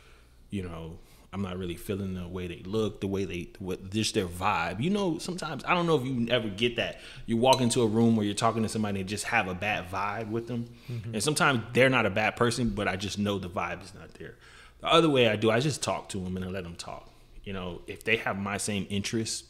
you 0.51 0.63
know, 0.63 0.99
I'm 1.33 1.41
not 1.41 1.59
really 1.59 1.77
feeling 1.77 2.15
the 2.15 2.29
way 2.29 2.47
they 2.47 2.63
look, 2.67 3.01
the 3.01 3.07
way 3.07 3.25
they, 3.25 3.49
what, 3.59 3.91
just 3.91 4.15
their 4.15 4.27
vibe. 4.27 4.83
You 4.83 4.91
know, 4.91 5.17
sometimes 5.19 5.65
I 5.65 5.75
don't 5.75 5.87
know 5.87 5.97
if 5.97 6.05
you 6.05 6.29
ever 6.29 6.49
get 6.49 6.77
that. 6.77 7.01
You 7.25 7.39
walk 7.39 7.63
into 7.63 7.81
a 7.81 7.87
room 7.87 8.17
where 8.17 8.27
you're 8.27 8.35
talking 8.35 8.63
to 8.63 8.69
somebody 8.69 9.01
and 9.01 9.09
just 9.09 9.25
have 9.25 9.49
a 9.49 9.55
bad 9.55 9.91
vibe 9.91 10.29
with 10.31 10.47
them, 10.47 10.69
mm-hmm. 10.91 11.15
and 11.15 11.23
sometimes 11.23 11.63
they're 11.73 11.89
not 11.89 12.05
a 12.05 12.11
bad 12.11 12.37
person, 12.37 12.71
but 12.71 12.87
I 12.87 12.97
just 12.97 13.19
know 13.19 13.39
the 13.39 13.49
vibe 13.49 13.83
is 13.83 13.95
not 13.95 14.13
there. 14.15 14.35
The 14.81 14.93
other 14.93 15.09
way 15.09 15.29
I 15.29 15.37
do, 15.37 15.51
I 15.51 15.61
just 15.61 15.83
talk 15.83 16.11
to 16.11 16.19
them 16.19 16.37
and 16.37 16.45
I 16.45 16.49
let 16.49 16.65
them 16.65 16.75
talk. 16.75 17.09
You 17.45 17.55
know, 17.55 17.81
if 17.87 18.05
they 18.05 18.17
have 18.17 18.39
my 18.39 18.59
same 18.59 18.87
interests, 18.91 19.45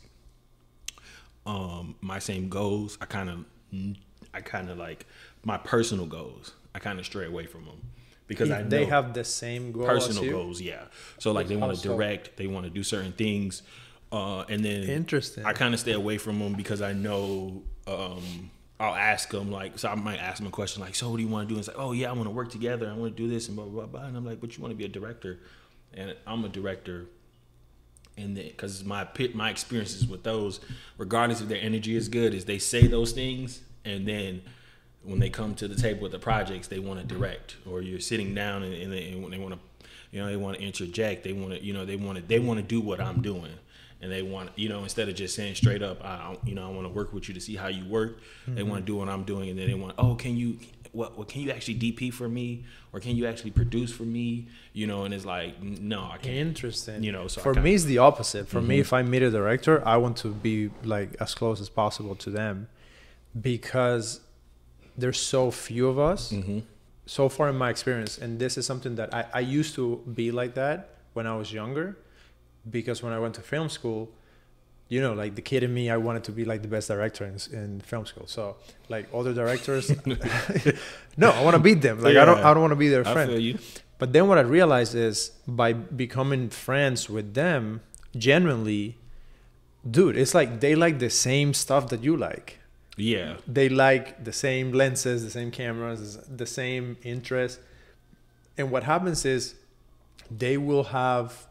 um, 1.46 1.96
my 2.00 2.20
same 2.20 2.48
goals, 2.48 2.96
I 3.00 3.06
kind 3.06 3.28
of, 3.28 3.44
I 4.32 4.40
kind 4.40 4.70
of 4.70 4.78
like 4.78 5.06
my 5.42 5.58
personal 5.58 6.06
goals. 6.06 6.52
I 6.74 6.78
kind 6.78 6.98
of 6.98 7.04
stray 7.04 7.26
away 7.26 7.46
from 7.46 7.64
them 7.66 7.80
because 8.32 8.50
I 8.50 8.62
they 8.62 8.84
have 8.86 9.14
the 9.14 9.24
same 9.24 9.72
goal 9.72 9.86
personal 9.86 10.30
goals. 10.30 10.60
Yeah, 10.60 10.84
so 11.18 11.32
like 11.32 11.48
they 11.48 11.56
want 11.56 11.76
to 11.76 11.82
direct, 11.82 12.36
they 12.36 12.46
want 12.46 12.64
to 12.64 12.70
do 12.70 12.82
certain 12.82 13.12
things, 13.12 13.62
uh, 14.10 14.44
and 14.48 14.64
then 14.64 14.84
interesting. 14.84 15.44
I 15.44 15.52
kind 15.52 15.74
of 15.74 15.80
stay 15.80 15.92
away 15.92 16.18
from 16.18 16.38
them 16.38 16.54
because 16.54 16.82
I 16.82 16.92
know. 16.92 17.62
Um, 17.86 18.50
I'll 18.80 18.94
ask 18.96 19.30
them 19.30 19.52
like, 19.52 19.78
so 19.78 19.88
I 19.88 19.94
might 19.94 20.18
ask 20.18 20.38
them 20.38 20.48
a 20.48 20.50
question 20.50 20.82
like, 20.82 20.96
"So 20.96 21.08
what 21.08 21.18
do 21.18 21.22
you 21.22 21.28
want 21.28 21.48
to 21.48 21.54
do?" 21.54 21.56
And 21.56 21.60
it's 21.60 21.68
like, 21.68 21.78
"Oh 21.78 21.92
yeah, 21.92 22.10
I 22.10 22.12
want 22.12 22.24
to 22.24 22.30
work 22.30 22.50
together. 22.50 22.90
I 22.90 22.96
want 22.96 23.16
to 23.16 23.22
do 23.22 23.28
this 23.28 23.46
and 23.46 23.56
blah 23.56 23.66
blah 23.66 23.86
blah." 23.86 24.04
And 24.06 24.16
I'm 24.16 24.24
like, 24.24 24.40
"But 24.40 24.56
you 24.56 24.62
want 24.62 24.72
to 24.72 24.76
be 24.76 24.84
a 24.84 24.88
director?" 24.88 25.38
And 25.94 26.16
I'm 26.26 26.44
a 26.44 26.48
director, 26.48 27.06
and 28.16 28.34
because 28.34 28.82
my 28.82 29.06
my 29.34 29.50
experiences 29.50 30.06
with 30.06 30.24
those, 30.24 30.58
regardless 30.98 31.40
if 31.40 31.48
their 31.48 31.60
energy 31.60 31.94
is 31.94 32.08
good, 32.08 32.34
is 32.34 32.46
they 32.46 32.58
say 32.58 32.86
those 32.86 33.12
things 33.12 33.60
and 33.84 34.06
then 34.06 34.42
when 35.04 35.18
they 35.18 35.30
come 35.30 35.54
to 35.56 35.68
the 35.68 35.74
table 35.74 36.02
with 36.02 36.12
the 36.12 36.18
projects, 36.18 36.68
they 36.68 36.78
want 36.78 37.00
to 37.00 37.06
direct, 37.06 37.56
or 37.68 37.82
you're 37.82 38.00
sitting 38.00 38.34
down 38.34 38.62
and, 38.62 38.74
and 38.74 38.92
they, 38.92 39.10
and 39.10 39.32
they 39.32 39.38
want 39.38 39.54
to, 39.54 39.60
you 40.10 40.20
know, 40.20 40.28
they 40.28 40.36
want 40.36 40.56
to 40.56 40.62
interject. 40.62 41.24
They 41.24 41.32
want 41.32 41.54
to, 41.54 41.64
you 41.64 41.72
know, 41.72 41.84
they 41.84 41.96
want 41.96 42.18
to, 42.18 42.24
they 42.24 42.38
want 42.38 42.60
to 42.60 42.62
do 42.62 42.80
what 42.80 43.00
I'm 43.00 43.20
doing, 43.20 43.52
and 44.00 44.12
they 44.12 44.22
want, 44.22 44.50
you 44.56 44.68
know, 44.68 44.82
instead 44.82 45.08
of 45.08 45.14
just 45.14 45.34
saying 45.34 45.54
straight 45.56 45.82
up, 45.82 46.04
I, 46.04 46.36
you 46.44 46.54
know, 46.54 46.66
I 46.66 46.70
want 46.70 46.86
to 46.86 46.92
work 46.92 47.12
with 47.12 47.28
you 47.28 47.34
to 47.34 47.40
see 47.40 47.56
how 47.56 47.68
you 47.68 47.84
work. 47.86 48.18
Mm-hmm. 48.18 48.54
They 48.54 48.62
want 48.62 48.82
to 48.82 48.86
do 48.86 48.96
what 48.96 49.08
I'm 49.08 49.24
doing, 49.24 49.50
and 49.50 49.58
then 49.58 49.68
they 49.68 49.74
want, 49.74 49.94
oh, 49.98 50.14
can 50.14 50.36
you, 50.36 50.58
what, 50.92 51.18
what, 51.18 51.28
can 51.28 51.40
you 51.40 51.50
actually 51.50 51.76
DP 51.76 52.12
for 52.12 52.28
me, 52.28 52.64
or 52.92 53.00
can 53.00 53.16
you 53.16 53.26
actually 53.26 53.52
produce 53.52 53.92
for 53.92 54.04
me? 54.04 54.48
You 54.72 54.86
know, 54.86 55.04
and 55.04 55.14
it's 55.14 55.24
like, 55.24 55.60
no, 55.62 56.02
I 56.12 56.18
can't. 56.18 56.36
Interesting. 56.36 57.02
You 57.02 57.10
know, 57.10 57.26
so 57.26 57.40
for 57.40 57.54
me, 57.54 57.74
it's 57.74 57.84
the 57.84 57.98
opposite. 57.98 58.46
For 58.46 58.58
mm-hmm. 58.58 58.68
me, 58.68 58.80
if 58.80 58.92
I 58.92 59.02
meet 59.02 59.22
a 59.22 59.30
director, 59.30 59.86
I 59.86 59.96
want 59.96 60.16
to 60.18 60.28
be 60.28 60.70
like 60.84 61.16
as 61.18 61.34
close 61.34 61.60
as 61.60 61.68
possible 61.68 62.14
to 62.16 62.30
them, 62.30 62.68
because 63.40 64.20
there's 64.96 65.20
so 65.20 65.50
few 65.50 65.88
of 65.88 65.98
us 65.98 66.32
mm-hmm. 66.32 66.60
so 67.06 67.28
far 67.28 67.48
in 67.48 67.56
my 67.56 67.70
experience 67.70 68.18
and 68.18 68.38
this 68.38 68.56
is 68.58 68.66
something 68.66 68.94
that 68.96 69.12
I, 69.14 69.26
I 69.34 69.40
used 69.40 69.74
to 69.74 70.02
be 70.14 70.30
like 70.30 70.54
that 70.54 70.96
when 71.12 71.26
i 71.26 71.34
was 71.34 71.52
younger 71.52 71.96
because 72.70 73.02
when 73.02 73.12
i 73.12 73.18
went 73.18 73.34
to 73.34 73.40
film 73.40 73.68
school 73.68 74.10
you 74.92 75.00
know 75.00 75.14
like 75.14 75.34
the 75.34 75.40
kid 75.42 75.62
in 75.62 75.72
me 75.72 75.88
i 75.90 75.96
wanted 75.96 76.22
to 76.24 76.32
be 76.32 76.44
like 76.44 76.60
the 76.60 76.68
best 76.68 76.88
director 76.88 77.24
in, 77.24 77.36
in 77.52 77.80
film 77.80 78.04
school. 78.04 78.26
So 78.26 78.56
like 78.90 79.08
other 79.14 79.32
directors 79.32 79.90
no 81.16 81.30
i 81.30 81.42
want 81.42 81.56
to 81.56 81.62
beat 81.68 81.80
them. 81.80 82.00
Like 82.02 82.14
yeah. 82.14 82.22
i 82.22 82.24
don't 82.26 82.40
i 82.40 82.52
don't 82.52 82.60
want 82.60 82.72
to 82.72 82.82
be 82.86 82.88
their 82.88 83.04
friend. 83.04 83.58
but 83.98 84.12
then 84.12 84.28
what 84.28 84.36
i 84.36 84.42
realized 84.42 84.94
is 84.94 85.32
by 85.46 85.72
becoming 85.72 86.50
friends 86.50 87.08
with 87.08 87.32
them 87.32 87.80
genuinely 88.16 88.98
dude 89.88 90.16
it's 90.16 90.34
like 90.34 90.60
they 90.60 90.74
like 90.74 90.98
the 90.98 91.08
same 91.08 91.54
stuff 91.54 91.88
that 91.88 92.04
you 92.04 92.14
like 92.16 92.58
yeah. 92.96 93.36
They 93.46 93.68
like 93.68 94.24
the 94.24 94.32
same 94.32 94.72
lenses, 94.72 95.24
the 95.24 95.30
same 95.30 95.50
cameras, 95.50 96.18
the 96.28 96.46
same 96.46 96.96
interest. 97.02 97.60
And 98.58 98.70
what 98.70 98.84
happens 98.84 99.24
is 99.24 99.54
they 100.30 100.58
will 100.58 100.84
have 100.84 101.46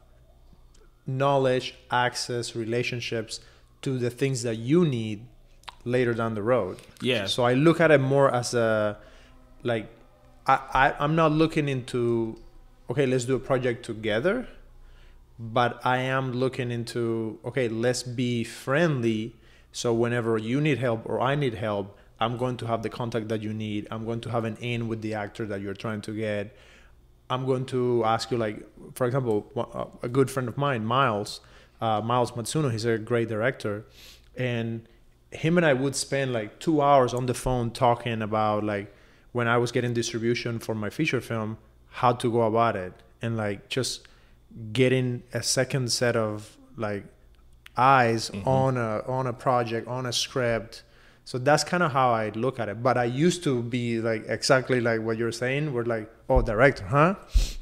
knowledge, 1.08 1.76
access, 1.90 2.56
relationships 2.56 3.40
to 3.82 3.98
the 3.98 4.10
things 4.10 4.44
that 4.44 4.58
you 4.58 4.86
need 4.86 5.26
later 5.84 6.14
down 6.14 6.36
the 6.36 6.44
road. 6.44 6.80
Yeah. 7.02 7.26
So 7.26 7.44
I 7.44 7.54
look 7.56 7.82
at 7.82 7.90
it 7.92 8.00
more 8.00 8.34
as 8.34 8.54
a 8.54 8.98
like 9.64 9.90
I, 10.46 10.60
I 10.74 11.04
I'm 11.04 11.16
not 11.16 11.32
looking 11.32 11.68
into 11.68 12.40
okay, 12.90 13.06
let's 13.08 13.26
do 13.26 13.36
a 13.36 13.40
project 13.40 13.84
together, 13.84 14.48
but 15.40 15.84
I 15.84 15.98
am 15.98 16.34
looking 16.34 16.70
into 16.70 17.40
okay, 17.46 17.68
let's 17.68 18.04
be 18.04 18.44
friendly 18.44 19.36
so 19.72 19.94
whenever 19.94 20.38
you 20.38 20.60
need 20.62 20.78
help 20.78 21.06
or 21.06 21.22
I 21.22 21.36
need 21.36 21.56
help, 21.56 21.98
I'm 22.20 22.38
going 22.38 22.58
to 22.58 22.68
have 22.68 22.84
the 22.84 22.90
contact 22.90 23.30
that 23.30 23.42
you 23.42 23.54
need. 23.54 23.88
I'm 23.90 24.06
going 24.06 24.22
to 24.22 24.30
have 24.30 24.46
an 24.46 24.58
in 24.58 24.88
with 24.88 25.02
the 25.02 25.16
actor 25.16 25.46
that 25.48 25.62
you're 25.62 25.74
trying 25.74 26.02
to 26.02 26.16
get. 26.16 26.56
I'm 27.30 27.46
going 27.46 27.66
to 27.68 28.04
ask 28.06 28.30
you, 28.30 28.38
like, 28.38 28.64
for 28.94 29.08
example, 29.08 29.48
a 30.04 30.10
good 30.10 30.30
friend 30.30 30.48
of 30.50 30.58
mine, 30.58 30.86
Miles, 30.86 31.40
uh, 31.80 32.02
Miles 32.02 32.34
Matsuno, 32.34 32.72
he's 32.72 32.86
a 32.86 32.98
great 32.98 33.30
director. 33.30 33.86
And 34.36 34.88
him 35.32 35.58
and 35.58 35.66
I 35.66 35.74
would 35.74 35.96
spend 35.96 36.34
like 36.34 36.60
two 36.60 36.82
hours 36.82 37.14
on 37.14 37.26
the 37.26 37.34
phone 37.34 37.72
talking 37.72 38.22
about, 38.22 38.64
like, 38.64 38.94
when 39.32 39.48
I 39.48 39.58
was 39.58 39.72
getting 39.72 39.94
distribution 39.94 40.60
for 40.60 40.76
my 40.76 40.90
feature 40.90 41.22
film, 41.22 41.58
how 41.90 42.12
to 42.12 42.32
go 42.32 42.42
about 42.42 42.76
it. 42.76 42.94
And, 43.22 43.38
like, 43.38 43.70
just 43.70 44.08
getting 44.74 45.24
a 45.34 45.42
second 45.42 45.92
set 45.92 46.16
of, 46.16 46.58
like, 46.76 47.06
eyes 47.78 48.30
mm-hmm. 48.30 48.48
on 48.48 48.78
a 48.78 49.04
on 49.08 49.28
a 49.28 49.34
project 49.34 49.88
on 49.88 50.06
a 50.06 50.14
script 50.14 50.84
so 51.24 51.38
that's 51.38 51.64
kind 51.64 51.84
of 51.84 51.92
how 51.92 52.12
i 52.12 52.30
look 52.30 52.60
at 52.60 52.68
it 52.68 52.84
but 52.84 52.98
i 52.98 53.04
used 53.04 53.44
to 53.44 53.62
be 53.64 54.00
like 54.00 54.26
exactly 54.28 54.82
like 54.82 55.02
what 55.02 55.18
you're 55.18 55.32
saying 55.32 55.74
we're 55.74 55.84
like 55.84 56.10
oh 56.30 56.42
director 56.42 56.84
huh 56.86 57.16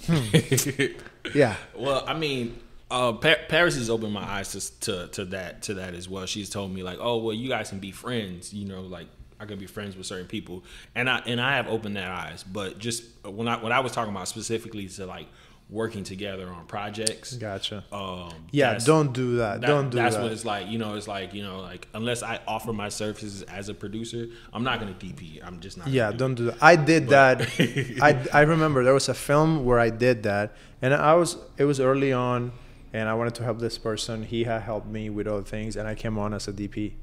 hmm. 0.07 0.85
yeah 1.35 1.55
well 1.75 2.03
i 2.07 2.13
mean 2.13 2.59
uh, 2.91 3.13
Paris 3.13 3.75
has 3.75 3.87
opened 3.87 4.13
my 4.13 4.23
eyes 4.23 4.53
to, 4.53 4.79
to 4.79 5.07
to 5.09 5.25
that 5.25 5.61
to 5.61 5.75
that 5.75 5.93
as 5.93 6.09
well. 6.09 6.25
She's 6.25 6.49
told 6.49 6.73
me 6.73 6.81
like, 6.81 6.97
oh 6.99 7.17
well, 7.17 7.35
you 7.35 7.47
guys 7.47 7.69
can 7.69 7.77
be 7.77 7.91
friends. 7.91 8.51
You 8.51 8.65
know, 8.65 8.81
like 8.81 9.05
I 9.39 9.45
can 9.45 9.59
be 9.59 9.67
friends 9.67 9.95
with 9.95 10.05
certain 10.05 10.27
people, 10.27 10.63
and 10.95 11.09
I 11.09 11.19
and 11.19 11.39
I 11.39 11.55
have 11.55 11.67
opened 11.67 11.95
that 11.97 12.09
eyes. 12.09 12.43
But 12.43 12.79
just 12.79 13.03
when 13.23 13.47
I 13.47 13.61
when 13.61 13.71
I 13.71 13.79
was 13.79 13.91
talking 13.91 14.13
about 14.13 14.27
specifically 14.27 14.87
to 14.87 15.05
like 15.05 15.27
working 15.69 16.03
together 16.03 16.49
on 16.49 16.65
projects. 16.65 17.33
Gotcha. 17.33 17.83
Um, 17.91 18.33
yeah, 18.51 18.79
don't 18.79 19.13
do 19.13 19.37
that. 19.37 19.61
that 19.61 19.67
don't 19.67 19.89
do 19.89 19.97
that's 19.97 20.15
that. 20.15 20.21
That's 20.21 20.23
what 20.23 20.31
it's 20.31 20.45
like. 20.45 20.67
You 20.67 20.79
know, 20.79 20.95
it's 20.95 21.07
like 21.07 21.33
you 21.33 21.43
know, 21.43 21.59
like 21.61 21.87
unless 21.93 22.23
I 22.23 22.39
offer 22.47 22.73
my 22.73 22.89
services 22.89 23.43
as 23.43 23.69
a 23.69 23.73
producer, 23.73 24.27
I'm 24.51 24.63
not 24.63 24.79
gonna 24.79 24.93
DP. 24.93 25.45
I'm 25.45 25.59
just 25.59 25.77
not. 25.77 25.87
Yeah, 25.87 26.11
do 26.11 26.17
don't 26.17 26.35
do 26.35 26.45
that. 26.45 26.57
I 26.61 26.75
did 26.75 27.07
but. 27.07 27.39
that. 27.39 28.27
I 28.33 28.39
I 28.39 28.41
remember 28.41 28.83
there 28.83 28.93
was 28.93 29.09
a 29.09 29.13
film 29.13 29.65
where 29.65 29.79
I 29.79 29.89
did 29.89 30.23
that, 30.23 30.55
and 30.81 30.93
I 30.93 31.13
was 31.15 31.37
it 31.57 31.65
was 31.65 31.79
early 31.79 32.13
on. 32.13 32.51
and 32.91 33.07
I 33.07 33.13
wanted 33.13 33.35
to 33.35 33.43
help 33.43 33.59
this 33.59 33.77
person. 33.77 34.23
He 34.23 34.45
had 34.45 34.63
helped 34.63 34.87
me 34.87 35.11
with 35.11 35.27
other 35.27 35.43
things, 35.43 35.75
and 35.75 35.87
I 35.87 35.93
came 35.93 36.17
on 36.17 36.33
as 36.33 36.47
a 36.47 36.53
DP. 36.53 36.93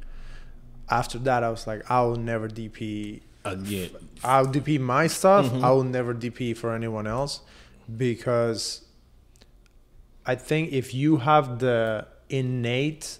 After 0.90 1.18
that, 1.20 1.44
I 1.44 1.50
was 1.50 1.66
like, 1.66 1.88
I 1.88 2.00
will 2.02 2.16
never 2.16 2.48
DP. 2.48 3.20
Again, 3.44 3.90
I'll 4.24 4.46
DP 4.46 4.80
my 4.80 5.06
stuff. 5.06 5.46
Mhm. 5.46 5.62
I 5.62 5.70
will 5.70 5.84
never 5.84 6.12
DP 6.12 6.56
for 6.56 6.74
anyone 6.74 7.06
else 7.06 7.42
because 7.94 8.82
I 10.24 10.34
think 10.34 10.72
if 10.72 10.92
you 10.94 11.18
have 11.18 11.58
the 11.58 12.06
innate 12.28 13.18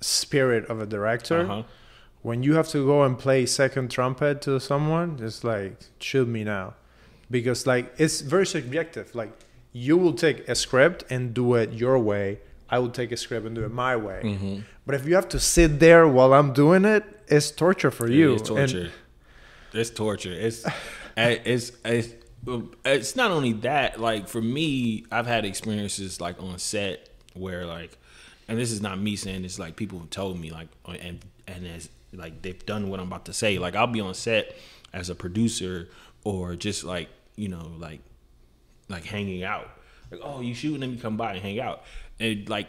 spirit 0.00 0.68
of 0.70 0.80
a 0.80 0.86
director, 0.86 1.40
uh-huh. 1.40 1.62
when 2.22 2.42
you 2.42 2.54
have 2.54 2.68
to 2.68 2.86
go 2.86 3.02
and 3.02 3.18
play 3.18 3.46
second 3.46 3.90
trumpet 3.90 4.40
to 4.42 4.60
someone, 4.60 5.18
it's 5.20 5.42
like 5.44 5.76
shoot 5.98 6.28
me 6.28 6.44
now, 6.44 6.74
because 7.30 7.66
like 7.66 7.92
it's 7.98 8.20
very 8.20 8.46
subjective. 8.46 9.14
Like 9.14 9.32
you 9.72 9.96
will 9.96 10.14
take 10.14 10.48
a 10.48 10.54
script 10.54 11.04
and 11.10 11.34
do 11.34 11.54
it 11.54 11.72
your 11.72 11.98
way. 11.98 12.40
I 12.68 12.78
will 12.78 12.90
take 12.90 13.10
a 13.10 13.16
script 13.16 13.46
and 13.46 13.54
do 13.54 13.64
it 13.64 13.72
my 13.72 13.96
way. 13.96 14.20
Mhm. 14.24 14.62
But 14.86 14.94
if 14.94 15.06
you 15.06 15.14
have 15.16 15.28
to 15.30 15.40
sit 15.40 15.80
there 15.80 16.06
while 16.06 16.32
I'm 16.32 16.52
doing 16.52 16.84
it, 16.84 17.04
it's 17.26 17.50
torture 17.50 17.90
for 17.90 18.08
you. 18.08 18.34
It's 18.34 18.48
And- 18.48 18.58
torture. 18.58 18.90
it's 19.72 19.90
torture. 19.90 20.32
It's 20.32 20.64
it's 21.16 21.42
it's 21.44 21.72
it's 21.84 22.14
not 22.44 23.30
only 23.30 23.52
that. 23.52 24.00
Like 24.00 24.28
for 24.28 24.40
me, 24.40 25.04
I've 25.10 25.26
had 25.26 25.44
experiences 25.44 26.20
like 26.20 26.42
on 26.42 26.58
set 26.58 27.08
where 27.34 27.66
like, 27.66 27.96
and 28.48 28.58
this 28.58 28.72
is 28.72 28.80
not 28.80 28.98
me 28.98 29.16
saying 29.16 29.42
this. 29.42 29.58
Like 29.58 29.76
people 29.76 29.98
have 29.98 30.10
told 30.10 30.38
me 30.38 30.50
like, 30.50 30.68
and 30.86 31.20
and 31.46 31.66
as 31.66 31.88
like 32.12 32.42
they've 32.42 32.64
done 32.66 32.90
what 32.90 33.00
I'm 33.00 33.06
about 33.06 33.26
to 33.26 33.32
say. 33.32 33.58
Like 33.58 33.76
I'll 33.76 33.86
be 33.86 34.00
on 34.00 34.14
set 34.14 34.56
as 34.92 35.10
a 35.10 35.14
producer 35.14 35.88
or 36.24 36.56
just 36.56 36.84
like 36.84 37.08
you 37.36 37.48
know 37.48 37.72
like 37.78 38.00
like 38.88 39.04
hanging 39.04 39.44
out. 39.44 39.70
Like 40.10 40.20
oh 40.22 40.40
you 40.40 40.54
shooting? 40.54 40.80
Let 40.80 40.90
me 40.90 40.96
come 40.96 41.16
by 41.16 41.34
and 41.34 41.42
hang 41.42 41.60
out. 41.60 41.84
And 42.18 42.48
like 42.48 42.68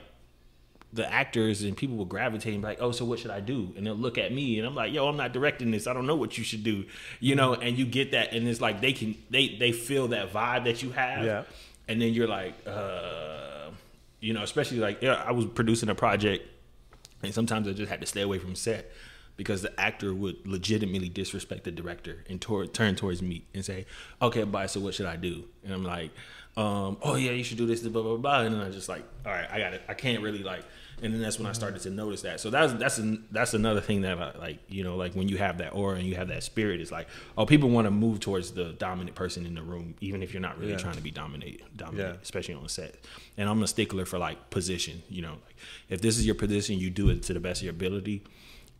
the 0.94 1.12
actors 1.12 1.64
and 1.64 1.76
people 1.76 1.96
will 1.96 2.06
gravitate 2.06 2.54
and 2.54 2.62
be 2.62 2.68
like, 2.68 2.82
oh, 2.82 2.92
so 2.92 3.06
what 3.06 3.20
should 3.20 3.32
I 3.32 3.40
do? 3.40 3.74
And 3.78 3.86
they'll 3.86 3.96
look 3.96 4.18
at 4.18 4.34
me 4.34 4.58
and 4.58 4.68
I'm 4.68 4.76
like, 4.76 4.92
yo, 4.92 5.08
I'm 5.08 5.16
not 5.16 5.32
directing 5.32 5.72
this. 5.72 5.88
I 5.88 5.94
don't 5.94 6.06
know 6.06 6.16
what 6.16 6.38
you 6.38 6.44
should 6.44 6.64
do. 6.64 6.86
You 7.20 7.36
know, 7.36 7.54
and 7.54 7.78
you 7.78 7.86
get 7.86 8.12
that 8.12 8.34
and 8.34 8.48
it's 8.48 8.60
like 8.62 8.82
they 8.82 8.94
can 8.94 9.16
they 9.30 9.56
they 9.58 9.72
feel 9.72 10.10
that 10.10 10.34
vibe 10.34 10.66
that 10.66 10.84
you 10.84 10.92
have. 10.92 11.26
Yeah. 11.26 11.44
And 11.88 12.02
then 12.02 12.14
you're 12.14 12.28
like, 12.28 12.56
uh 12.68 13.70
you 14.20 14.34
know, 14.34 14.44
especially 14.44 14.80
like 14.80 15.02
yeah, 15.02 15.24
I 15.26 15.32
was 15.32 15.46
producing 15.46 15.90
a 15.90 15.96
project 15.96 16.48
and 17.24 17.34
sometimes 17.34 17.68
I 17.68 17.72
just 17.72 17.90
had 17.90 18.02
to 18.02 18.08
stay 18.08 18.22
away 18.22 18.40
from 18.40 18.56
set 18.56 18.92
because 19.38 19.62
the 19.62 19.80
actor 19.80 20.14
would 20.14 20.46
legitimately 20.46 21.10
disrespect 21.10 21.64
the 21.64 21.72
director 21.72 22.24
and 22.30 22.40
tor- 22.40 22.68
turn 22.68 22.96
towards 22.96 23.22
me 23.22 23.46
and 23.54 23.64
say, 23.66 23.86
"Okay, 24.22 24.44
bye. 24.44 24.66
So 24.68 24.80
what 24.80 24.94
should 24.94 25.06
I 25.06 25.16
do?" 25.16 25.46
And 25.64 25.74
I'm 25.74 25.84
like, 25.84 26.12
um, 26.58 26.98
"Oh 27.02 27.16
yeah, 27.16 27.32
you 27.32 27.44
should 27.44 27.58
do 27.58 27.66
this." 27.66 27.82
Blah 27.82 28.02
blah 28.02 28.18
blah. 28.18 28.42
And 28.42 28.56
then 28.56 28.62
I 28.62 28.70
just 28.70 28.90
like, 28.90 29.04
"All 29.26 29.32
right, 29.32 29.48
I 29.52 29.60
got 29.60 29.74
it. 29.74 29.82
I 29.88 29.94
can't 29.94 30.22
really 30.22 30.44
like." 30.44 30.64
And 31.04 31.12
then 31.12 31.20
that's 31.22 31.40
when 31.40 31.48
I 31.48 31.52
started 31.54 31.82
to 31.82 31.90
notice 31.90 32.22
that. 32.22 32.40
So 32.40 32.52
that's 32.52 32.74
that's 32.74 33.00
an, 33.00 33.26
that's 33.32 33.56
another 33.56 33.82
thing 33.82 34.02
that 34.02 34.20
I, 34.20 34.38
like 34.38 34.60
you 34.70 34.84
know 34.84 34.96
like 34.98 35.16
when 35.16 35.28
you 35.30 35.38
have 35.38 35.58
that 35.58 35.72
aura 35.74 35.96
and 35.98 36.06
you 36.06 36.14
have 36.16 36.28
that 36.28 36.44
spirit, 36.44 36.80
it's 36.80 36.92
like 36.92 37.08
oh 37.38 37.46
people 37.48 37.70
want 37.70 37.86
to 37.88 37.92
move 37.92 38.20
towards 38.20 38.52
the 38.52 38.74
dominant 38.74 39.16
person 39.16 39.46
in 39.48 39.56
the 39.56 39.64
room, 39.64 39.96
even 40.02 40.22
if 40.22 40.32
you're 40.34 40.42
not 40.42 40.60
really 40.60 40.74
Yeah. 40.74 40.78
trying 40.78 40.96
to 40.96 41.02
be 41.02 41.10
dominated, 41.10 41.64
dominant, 41.76 42.16
Yeah. 42.16 42.22
especially 42.22 42.54
on 42.54 42.68
set. 42.70 42.96
And 43.38 43.50
I'm 43.50 43.64
a 43.64 43.68
stickler 43.68 44.06
for 44.06 44.20
like 44.20 44.52
position. 44.52 45.02
You 45.10 45.24
know, 45.24 45.32
like 45.48 45.56
if 45.90 46.02
this 46.02 46.20
is 46.20 46.26
your 46.26 46.36
position, 46.36 46.78
you 46.78 46.92
do 46.92 47.10
it 47.10 47.24
to 47.24 47.34
the 47.34 47.40
best 47.40 47.62
of 47.62 47.66
your 47.66 47.72
ability 47.74 48.22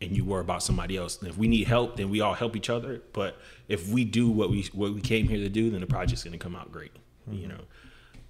and 0.00 0.16
you 0.16 0.24
worry 0.24 0.42
about 0.42 0.62
somebody 0.62 0.96
else. 0.96 1.18
And 1.18 1.28
if 1.28 1.36
we 1.36 1.48
need 1.48 1.66
help, 1.66 1.96
then 1.96 2.08
we 2.08 2.20
all 2.20 2.34
help 2.34 2.54
each 2.54 2.70
other. 2.70 3.02
But 3.12 3.36
if 3.66 3.88
we 3.88 4.04
do 4.04 4.30
what 4.30 4.48
we 4.48 4.62
what 4.72 4.94
we 4.94 5.00
came 5.00 5.26
here 5.26 5.38
to 5.38 5.48
do, 5.48 5.70
then 5.70 5.80
the 5.80 5.86
project's 5.88 6.22
gonna 6.22 6.38
come 6.38 6.54
out 6.54 6.70
great. 6.70 6.92
You 7.30 7.48
know, 7.48 7.60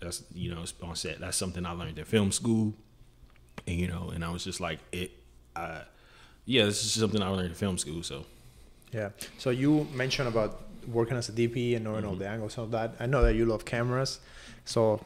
that's 0.01 0.23
you 0.35 0.55
know 0.55 0.65
on 0.83 0.97
set. 0.97 1.21
That's 1.21 1.37
something 1.37 1.65
I 1.65 1.73
learned 1.73 1.99
in 1.99 2.05
film 2.05 2.33
school, 2.33 2.75
and 3.67 3.77
you 3.79 3.89
know, 3.89 4.11
and 4.15 4.25
I 4.25 4.31
was 4.31 4.45
just 4.45 4.61
like 4.61 4.81
it. 4.93 5.11
Uh, 5.57 5.83
yeah, 6.45 6.65
this 6.65 6.85
is 6.85 6.93
something 6.93 7.23
I 7.23 7.29
learned 7.29 7.49
in 7.49 7.55
film 7.55 7.79
school. 7.79 8.03
So 8.03 8.25
Yeah. 8.93 9.11
So 9.39 9.51
you 9.51 9.87
mentioned 9.95 10.29
about 10.29 10.61
working 10.89 11.17
as 11.17 11.29
a 11.29 11.33
DP 11.33 11.77
and 11.77 11.85
knowing 11.85 12.05
all 12.05 12.17
the 12.17 12.27
angles 12.29 12.57
and 12.59 12.65
all 12.65 12.71
that. 12.81 12.97
I 12.99 13.07
know 13.07 13.23
that 13.23 13.35
you 13.35 13.47
love 13.47 13.65
cameras. 13.65 14.19
So 14.65 15.05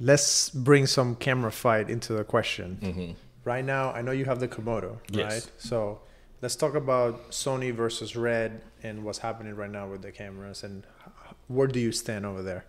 let's 0.00 0.50
bring 0.50 0.86
some 0.86 1.14
camera 1.16 1.50
fight 1.50 1.88
into 1.90 2.12
the 2.12 2.24
question. 2.24 3.16
Right 3.44 3.64
now, 3.64 3.90
I 3.92 4.02
know 4.02 4.12
you 4.12 4.24
have 4.26 4.38
the 4.38 4.48
Komodo, 4.48 4.98
Yes. 5.10 5.32
right? 5.32 5.50
So 5.58 6.00
let's 6.42 6.54
talk 6.56 6.74
about 6.74 7.30
Sony 7.30 7.72
versus 7.74 8.14
Red 8.14 8.60
and 8.82 9.04
what's 9.04 9.18
happening 9.18 9.54
right 9.56 9.70
now 9.70 9.88
with 9.88 10.02
the 10.02 10.12
cameras 10.12 10.62
and 10.62 10.84
where 11.48 11.66
do 11.66 11.80
you 11.80 11.90
stand 11.92 12.24
over 12.26 12.42
there? 12.42 12.64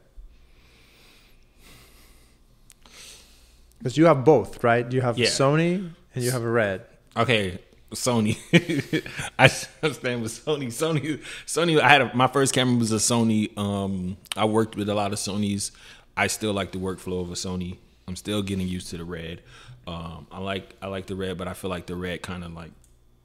Because 3.83 3.97
you 3.97 4.05
have 4.05 4.23
both, 4.23 4.63
right? 4.63 4.89
You 4.89 5.01
have 5.01 5.17
Yeah. 5.17 5.27
Sony 5.27 5.91
and 6.15 6.23
you 6.23 6.31
have 6.31 6.41
a 6.41 6.49
Red. 6.49 6.85
Okay, 7.17 7.59
Sony. 7.91 8.37
I 9.37 9.47
stand 9.47 10.21
with 10.21 10.31
Sony. 10.45 10.67
Sony. 10.67 11.19
Sony. 11.45 11.81
I 11.81 11.89
had 11.89 12.01
a, 12.01 12.15
my 12.15 12.27
first 12.27 12.53
camera 12.53 12.77
was 12.77 12.93
a 12.93 12.95
Sony. 12.95 13.55
Um, 13.57 14.15
I 14.37 14.45
worked 14.45 14.77
with 14.77 14.87
a 14.87 14.95
lot 14.95 15.11
of 15.11 15.19
Sonys. 15.19 15.71
I 16.15 16.27
still 16.27 16.53
like 16.53 16.71
the 16.71 16.77
workflow 16.79 17.21
of 17.21 17.29
a 17.29 17.35
Sony. 17.35 17.77
I'm 18.07 18.15
still 18.15 18.41
getting 18.41 18.67
used 18.69 18.89
to 18.91 18.97
the 18.97 19.03
red. 19.03 19.41
Um, 19.85 20.27
I 20.31 20.39
like 20.39 20.75
I 20.81 20.87
like 20.87 21.07
the 21.07 21.15
red, 21.15 21.37
but 21.37 21.49
I 21.49 21.53
feel 21.53 21.69
like 21.69 21.87
the 21.87 21.95
red 21.95 22.21
kind 22.21 22.43
of 22.45 22.53
like 22.53 22.71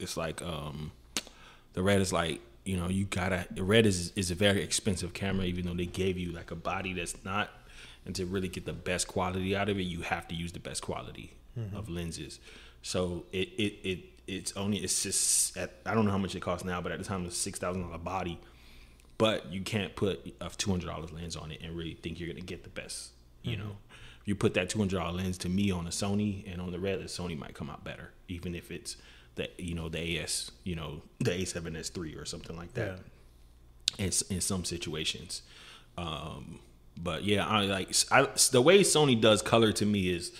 it's 0.00 0.16
like 0.16 0.42
um, 0.42 0.90
the 1.74 1.82
red 1.84 2.00
is 2.00 2.12
like 2.12 2.40
you 2.64 2.76
know 2.76 2.88
you 2.88 3.04
gotta 3.04 3.46
the 3.50 3.62
red 3.62 3.86
is 3.86 4.12
is 4.16 4.30
a 4.32 4.34
very 4.34 4.62
expensive 4.62 5.12
camera, 5.12 5.44
even 5.44 5.66
though 5.66 5.74
they 5.74 5.86
gave 5.86 6.18
you 6.18 6.32
like 6.32 6.50
a 6.50 6.56
body 6.56 6.92
that's 6.94 7.14
not. 7.24 7.48
And 8.08 8.16
to 8.16 8.26
really 8.26 8.48
get 8.48 8.64
the 8.64 8.72
best 8.72 9.06
quality 9.06 9.54
out 9.54 9.68
of 9.68 9.78
it, 9.78 9.82
you 9.82 10.00
have 10.00 10.26
to 10.28 10.34
use 10.34 10.50
the 10.52 10.58
best 10.58 10.82
quality 10.82 11.34
of 11.76 11.88
lenses. 11.88 12.40
So 12.82 13.26
it 13.32 13.48
it 13.58 13.74
it 13.84 13.98
it's 14.26 14.52
only 14.56 14.78
it's 14.78 15.02
just 15.02 15.56
at, 15.56 15.74
I 15.86 15.94
don't 15.94 16.04
know 16.04 16.10
how 16.10 16.18
much 16.18 16.34
it 16.34 16.40
costs 16.40 16.64
now, 16.64 16.80
but 16.80 16.90
at 16.90 16.98
the 16.98 17.04
time 17.04 17.22
it 17.22 17.26
was 17.26 17.36
six 17.36 17.58
thousand 17.58 17.82
dollar 17.82 17.98
body. 17.98 18.40
But 19.18 19.52
you 19.52 19.62
can't 19.62 19.94
put 19.94 20.34
a 20.40 20.48
two 20.50 20.70
hundred 20.70 20.86
dollars 20.86 21.12
lens 21.12 21.36
on 21.36 21.50
it 21.50 21.60
and 21.62 21.76
really 21.76 21.94
think 21.94 22.18
you're 22.18 22.28
gonna 22.28 22.40
get 22.40 22.62
the 22.64 22.70
best. 22.70 23.10
You 23.42 23.56
know, 23.56 23.76
if 24.22 24.28
you 24.28 24.34
put 24.34 24.54
that 24.54 24.70
two 24.70 24.78
hundred 24.78 24.98
dollar 24.98 25.12
lens 25.12 25.38
to 25.38 25.48
me 25.48 25.70
on 25.70 25.86
a 25.86 25.90
Sony 25.90 26.50
and 26.50 26.60
on 26.60 26.72
the 26.72 26.78
red, 26.78 27.00
the 27.00 27.04
Sony 27.04 27.36
might 27.38 27.54
come 27.54 27.68
out 27.70 27.84
better, 27.84 28.12
even 28.28 28.54
if 28.54 28.70
it's 28.70 28.96
the 29.34 29.50
you 29.58 29.74
know 29.74 29.88
the 29.88 30.18
AS 30.18 30.50
you 30.64 30.76
know 30.76 31.02
the 31.18 31.30
A7S 31.32 31.90
three 31.92 32.14
or 32.14 32.24
something 32.24 32.56
like 32.56 32.72
that 32.74 33.00
in 33.98 34.10
in 34.30 34.40
some 34.40 34.64
situations. 34.64 35.42
Um, 35.96 36.60
but 37.02 37.24
yeah, 37.24 37.46
I 37.46 37.62
like 37.62 37.94
I, 38.10 38.28
the 38.50 38.60
way 38.62 38.80
Sony 38.80 39.20
does 39.20 39.42
color 39.42 39.72
to 39.72 39.86
me 39.86 40.10
is 40.10 40.32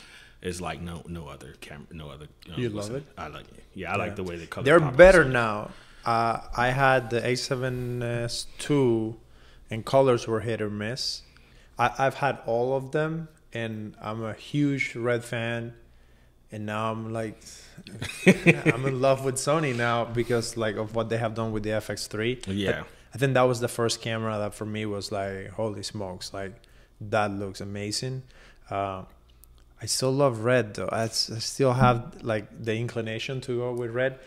is 0.42 0.60
like 0.60 0.80
no 0.80 1.02
no 1.06 1.28
other 1.28 1.54
camera, 1.60 1.86
no 1.92 2.10
other. 2.10 2.26
You 2.56 2.70
what's 2.70 2.88
love 2.88 2.98
it? 2.98 3.04
I 3.16 3.28
like 3.28 3.48
it. 3.48 3.64
Yeah, 3.74 3.92
I 3.92 3.96
like 3.96 4.16
the 4.16 4.24
way 4.24 4.36
they 4.36 4.46
color. 4.46 4.64
They're 4.64 4.80
better 4.80 5.24
Sony. 5.24 5.32
now. 5.32 5.70
Uh, 6.04 6.40
I 6.56 6.68
had 6.70 7.10
the 7.10 7.20
A7S2 7.20 9.16
and 9.70 9.84
colors 9.84 10.26
were 10.26 10.40
hit 10.40 10.62
or 10.62 10.70
miss. 10.70 11.22
I, 11.78 11.90
I've 11.98 12.14
had 12.14 12.38
all 12.46 12.74
of 12.74 12.92
them 12.92 13.28
and 13.52 13.94
I'm 14.00 14.24
a 14.24 14.32
huge 14.32 14.94
Red 14.94 15.24
fan. 15.24 15.74
And 16.50 16.64
now 16.64 16.90
I'm 16.90 17.12
like, 17.12 17.42
I'm 18.26 18.86
in 18.86 19.02
love 19.02 19.22
with 19.22 19.34
Sony 19.34 19.76
now 19.76 20.06
because 20.06 20.56
like 20.56 20.76
of 20.76 20.94
what 20.94 21.10
they 21.10 21.18
have 21.18 21.34
done 21.34 21.52
with 21.52 21.62
the 21.62 21.70
FX3. 21.70 22.44
Yeah. 22.46 22.70
I, 22.70 22.84
I 23.14 23.18
think 23.18 23.34
that 23.34 23.42
was 23.42 23.60
the 23.60 23.68
first 23.68 24.00
camera 24.02 24.36
that 24.38 24.54
for 24.54 24.66
me 24.66 24.84
was 24.86 25.10
like, 25.12 25.48
holy 25.50 25.82
smokes, 25.82 26.32
like 26.34 26.52
that 27.00 27.30
looks 27.30 27.60
amazing. 27.60 28.22
Uh, 28.70 29.04
I 29.80 29.86
still 29.86 30.12
love 30.12 30.40
red 30.40 30.74
though. 30.74 30.88
I 30.90 31.06
still 31.08 31.72
have 31.72 32.22
like 32.22 32.46
the 32.64 32.74
inclination 32.76 33.40
to 33.42 33.58
go 33.58 33.72
with 33.72 33.90
red. 33.92 34.18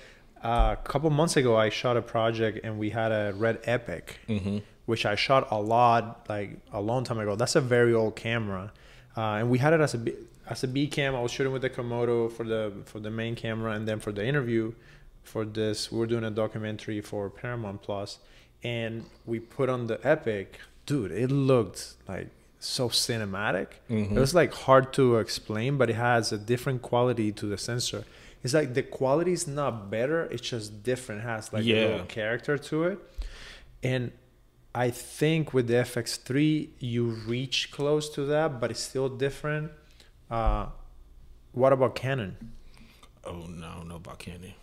Uh, 0.44 0.76
a 0.80 0.88
couple 0.88 1.10
months 1.12 1.38
ago, 1.38 1.56
I 1.56 1.70
shot 1.70 1.98
a 1.98 2.02
project 2.02 2.60
and 2.64 2.80
we 2.80 2.90
had 2.90 3.12
a 3.12 3.34
red 3.36 3.60
Epic, 3.66 4.18
Mm-hmm. 4.28 4.58
which 4.88 5.06
I 5.06 5.14
shot 5.16 5.48
a 5.52 5.62
lot 5.62 6.26
like 6.30 6.58
a 6.74 6.82
long 6.82 7.04
time 7.04 7.20
ago. 7.20 7.36
That's 7.36 7.56
a 7.56 7.62
very 7.62 7.94
old 7.94 8.16
camera, 8.16 8.72
uh, 9.16 9.22
and 9.40 9.50
we 9.52 9.60
had 9.60 9.74
it 9.74 9.82
as 9.82 9.94
a 9.94 10.00
B, 10.00 10.14
as 10.50 10.64
a 10.64 10.68
B 10.68 10.88
cam. 10.88 11.16
I 11.16 11.22
was 11.22 11.32
shooting 11.32 11.54
with 11.54 11.62
the 11.62 11.70
Komodo 11.70 12.32
for 12.32 12.44
the 12.44 12.74
for 12.86 13.00
the 13.00 13.12
main 13.12 13.36
camera, 13.36 13.74
and 13.74 13.88
then 13.88 14.00
for 14.00 14.12
the 14.12 14.26
interview, 14.26 14.74
for 15.22 15.46
this 15.46 15.92
we're 15.92 16.08
doing 16.08 16.24
a 16.24 16.32
documentary 16.32 17.02
for 17.02 17.30
Paramount 17.30 17.84
Plus, 17.84 18.18
and 18.64 19.06
we 19.26 19.40
put 19.40 19.70
on 19.70 19.88
the 19.88 20.00
Epic. 20.08 20.60
Dude, 20.86 21.12
it 21.12 21.32
looked 21.32 21.96
like 22.08 22.28
so 22.60 22.90
cinematic. 22.90 23.68
Mhm. 23.90 24.12
It 24.16 24.20
was 24.20 24.34
like 24.36 24.54
hard 24.54 24.94
to 24.94 25.18
explain, 25.18 25.78
but 25.78 25.90
it 25.90 25.96
has 25.96 26.32
a 26.32 26.38
different 26.38 26.82
quality 26.82 27.32
to 27.32 27.46
the 27.48 27.58
sensor. 27.58 28.04
It's 28.44 28.54
like 28.54 28.74
the 28.74 28.84
quality 28.84 29.34
is 29.34 29.48
not 29.48 29.90
better; 29.92 30.24
it's 30.26 30.48
just 30.50 30.84
different. 30.84 31.22
It 31.22 31.26
has 31.26 31.54
like 31.54 31.64
a 31.64 31.92
little 31.92 32.06
character 32.08 32.58
to 32.58 32.84
it, 32.86 33.00
and 33.84 34.12
I 34.74 34.90
think 34.90 35.54
with 35.54 35.68
the 35.68 35.76
FX3 35.76 36.70
you 36.80 37.04
reach 37.06 37.72
close 37.72 38.10
to 38.16 38.26
that, 38.26 38.60
but 38.60 38.72
it's 38.72 38.80
still 38.80 39.10
different. 39.10 39.72
Uh, 40.30 40.68
what 41.52 41.74
about 41.74 41.94
Canon? 41.96 42.38
Oh 43.26 43.46
no, 43.48 43.84
no 43.84 43.96
about 43.98 44.20
Canon. 44.20 44.54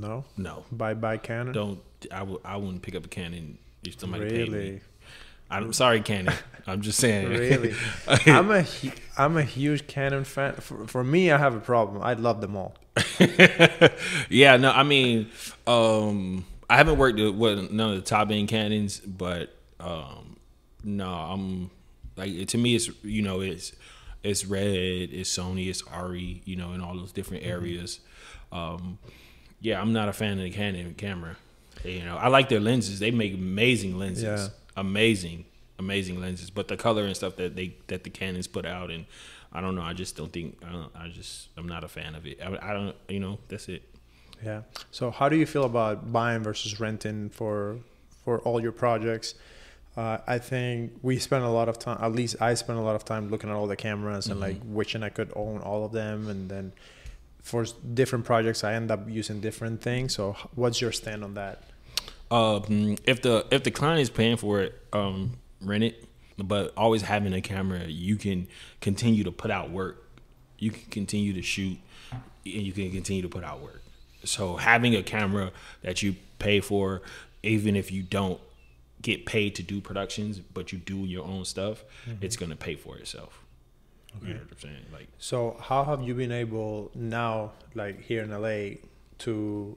No, 0.00 0.24
No, 0.36 0.64
bye 0.70 0.94
bye 0.94 1.16
Canon. 1.16 1.52
don't. 1.52 1.80
I 2.12 2.18
w- 2.20 2.40
I 2.44 2.56
wouldn't 2.56 2.82
pick 2.82 2.94
up 2.94 3.04
a 3.06 3.08
Canon 3.08 3.58
if 3.84 3.98
somebody 3.98 4.28
paid 4.28 4.52
me. 4.52 4.80
I'm 5.50 5.72
sorry, 5.72 6.00
Canon. 6.02 6.34
I'm 6.66 6.82
just 6.82 6.98
saying. 7.00 7.28
Really, 7.30 7.74
I'm 8.26 8.50
a 8.50 8.64
I'm 9.16 9.36
a 9.38 9.42
huge 9.42 9.86
Canon 9.86 10.24
fan. 10.24 10.54
For, 10.54 10.86
for 10.86 11.02
me, 11.02 11.30
I 11.30 11.38
have 11.38 11.54
a 11.54 11.60
problem. 11.60 12.02
I 12.02 12.12
love 12.14 12.40
them 12.42 12.54
all. 12.56 12.74
yeah, 14.28 14.56
no, 14.56 14.70
I 14.72 14.82
mean, 14.82 15.30
um, 15.66 16.44
I 16.68 16.76
haven't 16.76 16.98
worked 16.98 17.18
with 17.18 17.70
none 17.70 17.90
of 17.90 17.96
the 17.96 18.02
top 18.02 18.30
end 18.30 18.48
Canons, 18.48 19.00
but 19.00 19.54
um, 19.80 20.36
no, 20.84 21.08
I'm 21.08 21.70
like 22.16 22.46
to 22.48 22.58
me, 22.58 22.74
it's 22.74 22.90
you 23.02 23.22
know, 23.22 23.40
it's 23.40 23.72
it's 24.22 24.44
Red, 24.44 24.64
it's 25.12 25.36
Sony, 25.36 25.68
it's 25.68 25.82
ARRI, 25.82 26.42
you 26.44 26.56
know, 26.56 26.72
in 26.72 26.80
all 26.80 26.94
those 26.96 27.12
different 27.12 27.44
areas. 27.44 28.00
Um, 28.52 28.98
yeah, 29.60 29.80
I'm 29.80 29.92
not 29.92 30.08
a 30.08 30.12
fan 30.12 30.38
of 30.38 30.44
the 30.44 30.50
Canon 30.50 30.94
camera. 30.94 31.36
You 31.84 32.04
know, 32.04 32.16
I 32.16 32.28
like 32.28 32.48
their 32.48 32.60
lenses. 32.60 32.98
They 32.98 33.10
make 33.10 33.34
amazing 33.34 33.98
lenses, 33.98 34.24
Yeah. 34.24 34.48
amazing, 34.76 35.44
amazing 35.78 36.20
lenses. 36.20 36.50
But 36.50 36.68
the 36.68 36.76
color 36.76 37.04
and 37.04 37.16
stuff 37.16 37.36
that 37.36 37.54
they 37.56 37.74
that 37.86 38.04
the 38.04 38.10
Canons 38.10 38.46
put 38.48 38.66
out, 38.66 38.90
and 38.90 39.04
I 39.52 39.60
don't 39.60 39.74
know. 39.76 39.82
I 39.82 39.92
just 39.92 40.16
don't 40.16 40.32
think. 40.32 40.58
I, 40.66 40.72
don't, 40.72 40.90
I 40.96 41.08
just 41.08 41.48
I'm 41.56 41.68
not 41.68 41.84
a 41.84 41.88
fan 41.88 42.14
of 42.14 42.26
it. 42.26 42.38
I, 42.42 42.70
I 42.70 42.72
don't. 42.72 42.96
You 43.08 43.20
know, 43.20 43.38
that's 43.48 43.68
it. 43.68 43.82
Yeah. 44.44 44.62
So 44.90 45.10
how 45.10 45.28
do 45.28 45.36
you 45.36 45.46
feel 45.46 45.64
about 45.64 46.12
buying 46.12 46.42
versus 46.42 46.78
renting 46.80 47.30
for 47.30 47.78
for 48.24 48.40
all 48.40 48.60
your 48.60 48.72
projects? 48.72 49.34
Uh, 49.96 50.18
I 50.28 50.38
think 50.38 50.92
we 51.02 51.18
spend 51.18 51.44
a 51.44 51.48
lot 51.48 51.68
of 51.68 51.78
time. 51.78 51.98
At 52.00 52.12
least 52.12 52.36
I 52.40 52.54
spend 52.54 52.78
a 52.78 52.82
lot 52.82 52.94
of 52.94 53.04
time 53.04 53.30
looking 53.30 53.50
at 53.50 53.56
all 53.56 53.66
the 53.66 53.74
cameras 53.76 54.28
and 54.28 54.38
like 54.38 54.56
wishing 54.64 55.02
I 55.02 55.08
could 55.08 55.32
own 55.34 55.58
all 55.60 55.84
of 55.84 55.90
them. 55.92 56.28
And 56.28 56.48
then 56.48 56.72
for 57.42 57.64
different 57.94 58.24
projects, 58.24 58.64
I 58.64 58.74
end 58.74 58.90
up 58.90 59.08
using 59.08 59.40
different 59.40 59.80
things. 59.80 60.14
So 60.14 60.36
what's 60.54 60.80
your 60.80 60.92
stand 60.92 61.24
on 61.24 61.34
that? 61.34 61.62
um, 62.30 62.96
if 63.04 63.22
the 63.22 63.46
if 63.50 63.64
the 63.64 63.70
client 63.70 64.00
is 64.00 64.10
paying 64.10 64.36
for 64.36 64.60
it, 64.60 64.80
um, 64.92 65.38
rent 65.60 65.84
it. 65.84 66.04
But 66.36 66.72
always 66.76 67.02
having 67.02 67.32
a 67.32 67.40
camera, 67.40 67.84
you 67.86 68.16
can 68.16 68.46
continue 68.80 69.24
to 69.24 69.32
put 69.32 69.50
out 69.50 69.70
work. 69.70 70.04
You 70.58 70.70
can 70.70 70.84
continue 70.90 71.32
to 71.32 71.42
shoot, 71.42 71.78
and 72.12 72.22
you 72.44 72.72
can 72.72 72.92
continue 72.92 73.22
to 73.22 73.28
put 73.28 73.42
out 73.42 73.60
work. 73.60 73.82
So 74.24 74.56
having 74.56 74.94
a 74.94 75.02
camera 75.02 75.50
that 75.82 76.02
you 76.02 76.14
pay 76.38 76.60
for, 76.60 77.02
even 77.42 77.74
if 77.74 77.90
you 77.90 78.02
don't 78.02 78.40
get 79.02 79.26
paid 79.26 79.56
to 79.56 79.62
do 79.62 79.80
productions, 79.80 80.38
but 80.38 80.70
you 80.72 80.78
do 80.78 80.98
your 80.98 81.24
own 81.24 81.44
stuff, 81.44 81.82
it's 82.20 82.36
gonna 82.36 82.56
pay 82.56 82.76
for 82.76 82.96
itself. 82.98 83.42
You 84.22 84.34
know 84.34 84.40
what 84.40 84.50
I'm 84.52 84.58
saying? 84.58 84.84
Like 84.92 85.08
So 85.18 85.56
how 85.60 85.84
have 85.84 86.02
you 86.02 86.14
been 86.14 86.32
able 86.32 86.90
now, 86.94 87.52
like 87.74 88.02
here 88.02 88.22
in 88.22 88.30
LA, 88.30 88.78
to 89.18 89.76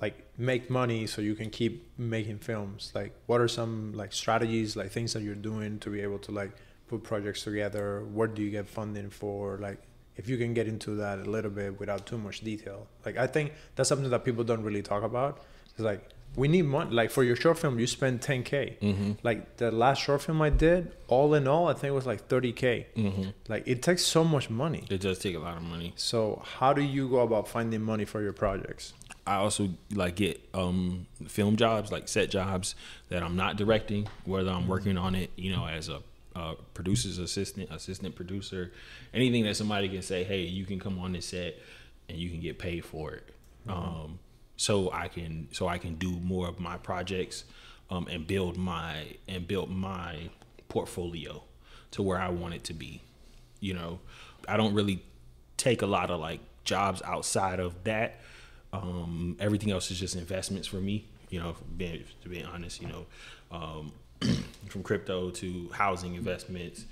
like 0.00 0.26
make 0.38 0.70
money 0.70 1.06
so 1.06 1.20
you 1.20 1.34
can 1.34 1.50
keep 1.50 1.90
making 1.98 2.38
films? 2.38 2.92
Like 2.94 3.14
what 3.26 3.40
are 3.40 3.48
some 3.48 3.92
like 3.94 4.12
strategies, 4.12 4.76
like 4.76 4.90
things 4.90 5.12
that 5.12 5.22
you're 5.22 5.34
doing 5.34 5.78
to 5.80 5.90
be 5.90 6.00
able 6.00 6.18
to 6.20 6.32
like 6.32 6.52
put 6.88 7.02
projects 7.02 7.44
together? 7.44 8.04
Where 8.12 8.28
do 8.28 8.42
you 8.42 8.50
get 8.50 8.68
funding 8.68 9.10
for? 9.10 9.58
Like 9.58 9.82
if 10.16 10.28
you 10.28 10.36
can 10.36 10.54
get 10.54 10.68
into 10.68 10.94
that 10.96 11.18
a 11.18 11.24
little 11.24 11.50
bit 11.50 11.78
without 11.78 12.06
too 12.06 12.18
much 12.18 12.40
detail. 12.40 12.86
Like 13.04 13.16
I 13.16 13.26
think 13.26 13.52
that's 13.74 13.88
something 13.88 14.10
that 14.10 14.24
people 14.24 14.44
don't 14.44 14.62
really 14.62 14.82
talk 14.82 15.02
about. 15.02 15.42
It's 15.70 15.80
like 15.80 16.08
we 16.36 16.48
need 16.48 16.62
money. 16.62 16.90
Like 16.92 17.10
for 17.10 17.24
your 17.24 17.36
short 17.36 17.58
film, 17.58 17.78
you 17.78 17.86
spend 17.86 18.20
10k. 18.20 18.78
Mm-hmm. 18.78 19.12
Like 19.22 19.56
the 19.56 19.70
last 19.70 20.02
short 20.02 20.22
film 20.22 20.40
I 20.42 20.50
did, 20.50 20.92
all 21.08 21.34
in 21.34 21.46
all, 21.48 21.68
I 21.68 21.72
think 21.72 21.84
it 21.90 21.94
was 21.94 22.06
like 22.06 22.28
30k. 22.28 22.86
Mhm. 22.96 23.34
Like 23.48 23.66
it 23.66 23.82
takes 23.82 24.04
so 24.04 24.22
much 24.24 24.48
money. 24.48 24.84
it 24.90 25.00
does 25.00 25.18
take 25.18 25.34
a 25.34 25.40
lot 25.40 25.56
of 25.56 25.62
money. 25.62 25.92
So 25.96 26.42
how 26.58 26.72
do 26.72 26.82
you 26.82 27.08
go 27.08 27.20
about 27.20 27.48
finding 27.48 27.82
money 27.82 28.04
for 28.04 28.22
your 28.22 28.32
projects? 28.32 28.92
I 29.26 29.36
also 29.36 29.68
like 29.92 30.16
get 30.16 30.40
um, 30.54 31.06
film 31.26 31.56
jobs, 31.56 31.92
like 31.92 32.08
set 32.08 32.30
jobs 32.30 32.74
that 33.08 33.22
I'm 33.22 33.36
not 33.36 33.56
directing, 33.56 34.08
whether 34.24 34.50
I'm 34.50 34.66
working 34.66 34.96
on 34.96 35.14
it, 35.14 35.30
you 35.36 35.52
know, 35.54 35.66
as 35.66 35.88
a 35.88 36.00
uh, 36.36 36.54
producer's 36.74 37.18
assistant, 37.18 37.70
assistant 37.70 38.14
producer, 38.14 38.72
anything 39.12 39.44
that 39.44 39.56
somebody 39.56 39.88
can 39.88 40.02
say, 40.02 40.22
hey, 40.24 40.42
you 40.42 40.64
can 40.64 40.78
come 40.78 40.98
on 40.98 41.12
this 41.12 41.26
set 41.26 41.56
and 42.08 42.18
you 42.18 42.30
can 42.30 42.40
get 42.40 42.58
paid 42.58 42.84
for 42.84 43.12
it. 43.12 43.28
Um, 43.68 44.18
so 44.60 44.90
I 44.92 45.08
can 45.08 45.48
so 45.52 45.68
I 45.68 45.78
can 45.78 45.94
do 45.94 46.10
more 46.10 46.46
of 46.46 46.60
my 46.60 46.76
projects 46.76 47.44
um, 47.88 48.06
and 48.10 48.26
build 48.26 48.58
my 48.58 49.16
and 49.26 49.48
build 49.48 49.70
my 49.70 50.28
portfolio 50.68 51.42
to 51.92 52.02
where 52.02 52.18
I 52.18 52.28
want 52.28 52.52
it 52.52 52.64
to 52.64 52.74
be. 52.74 53.00
You 53.60 53.72
know, 53.72 54.00
I 54.46 54.58
don't 54.58 54.74
really 54.74 55.02
take 55.56 55.80
a 55.80 55.86
lot 55.86 56.10
of 56.10 56.20
like 56.20 56.40
jobs 56.64 57.00
outside 57.06 57.58
of 57.58 57.84
that. 57.84 58.20
Um, 58.74 59.38
everything 59.40 59.70
else 59.70 59.90
is 59.90 59.98
just 59.98 60.14
investments 60.14 60.68
for 60.68 60.76
me. 60.76 61.06
You 61.30 61.40
know, 61.40 61.56
being, 61.78 62.04
to 62.22 62.28
be 62.28 62.44
honest, 62.44 62.82
you 62.82 62.88
know, 62.88 63.06
um, 63.50 63.92
from 64.68 64.82
crypto 64.82 65.30
to 65.30 65.70
housing 65.72 66.16
investments, 66.16 66.84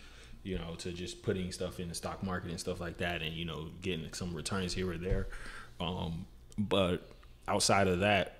you 0.43 0.57
know, 0.57 0.75
to 0.79 0.91
just 0.91 1.23
putting 1.23 1.53
stuff 1.53 1.81
in 1.81 1.91
the 1.91 1.95
stock 1.95 2.23
market 2.23 2.49
and 2.49 2.59
stuff 2.59 2.81
like 2.81 2.97
that, 2.97 3.21
and 3.21 3.35
you 3.35 3.45
know, 3.45 3.69
getting 3.83 4.11
some 4.15 4.33
returns 4.33 4.73
here 4.73 4.91
or 4.91 4.97
there. 4.97 5.27
Um, 5.81 6.25
but 6.57 7.07
outside 7.49 7.89
of 7.89 8.01
that, 8.01 8.39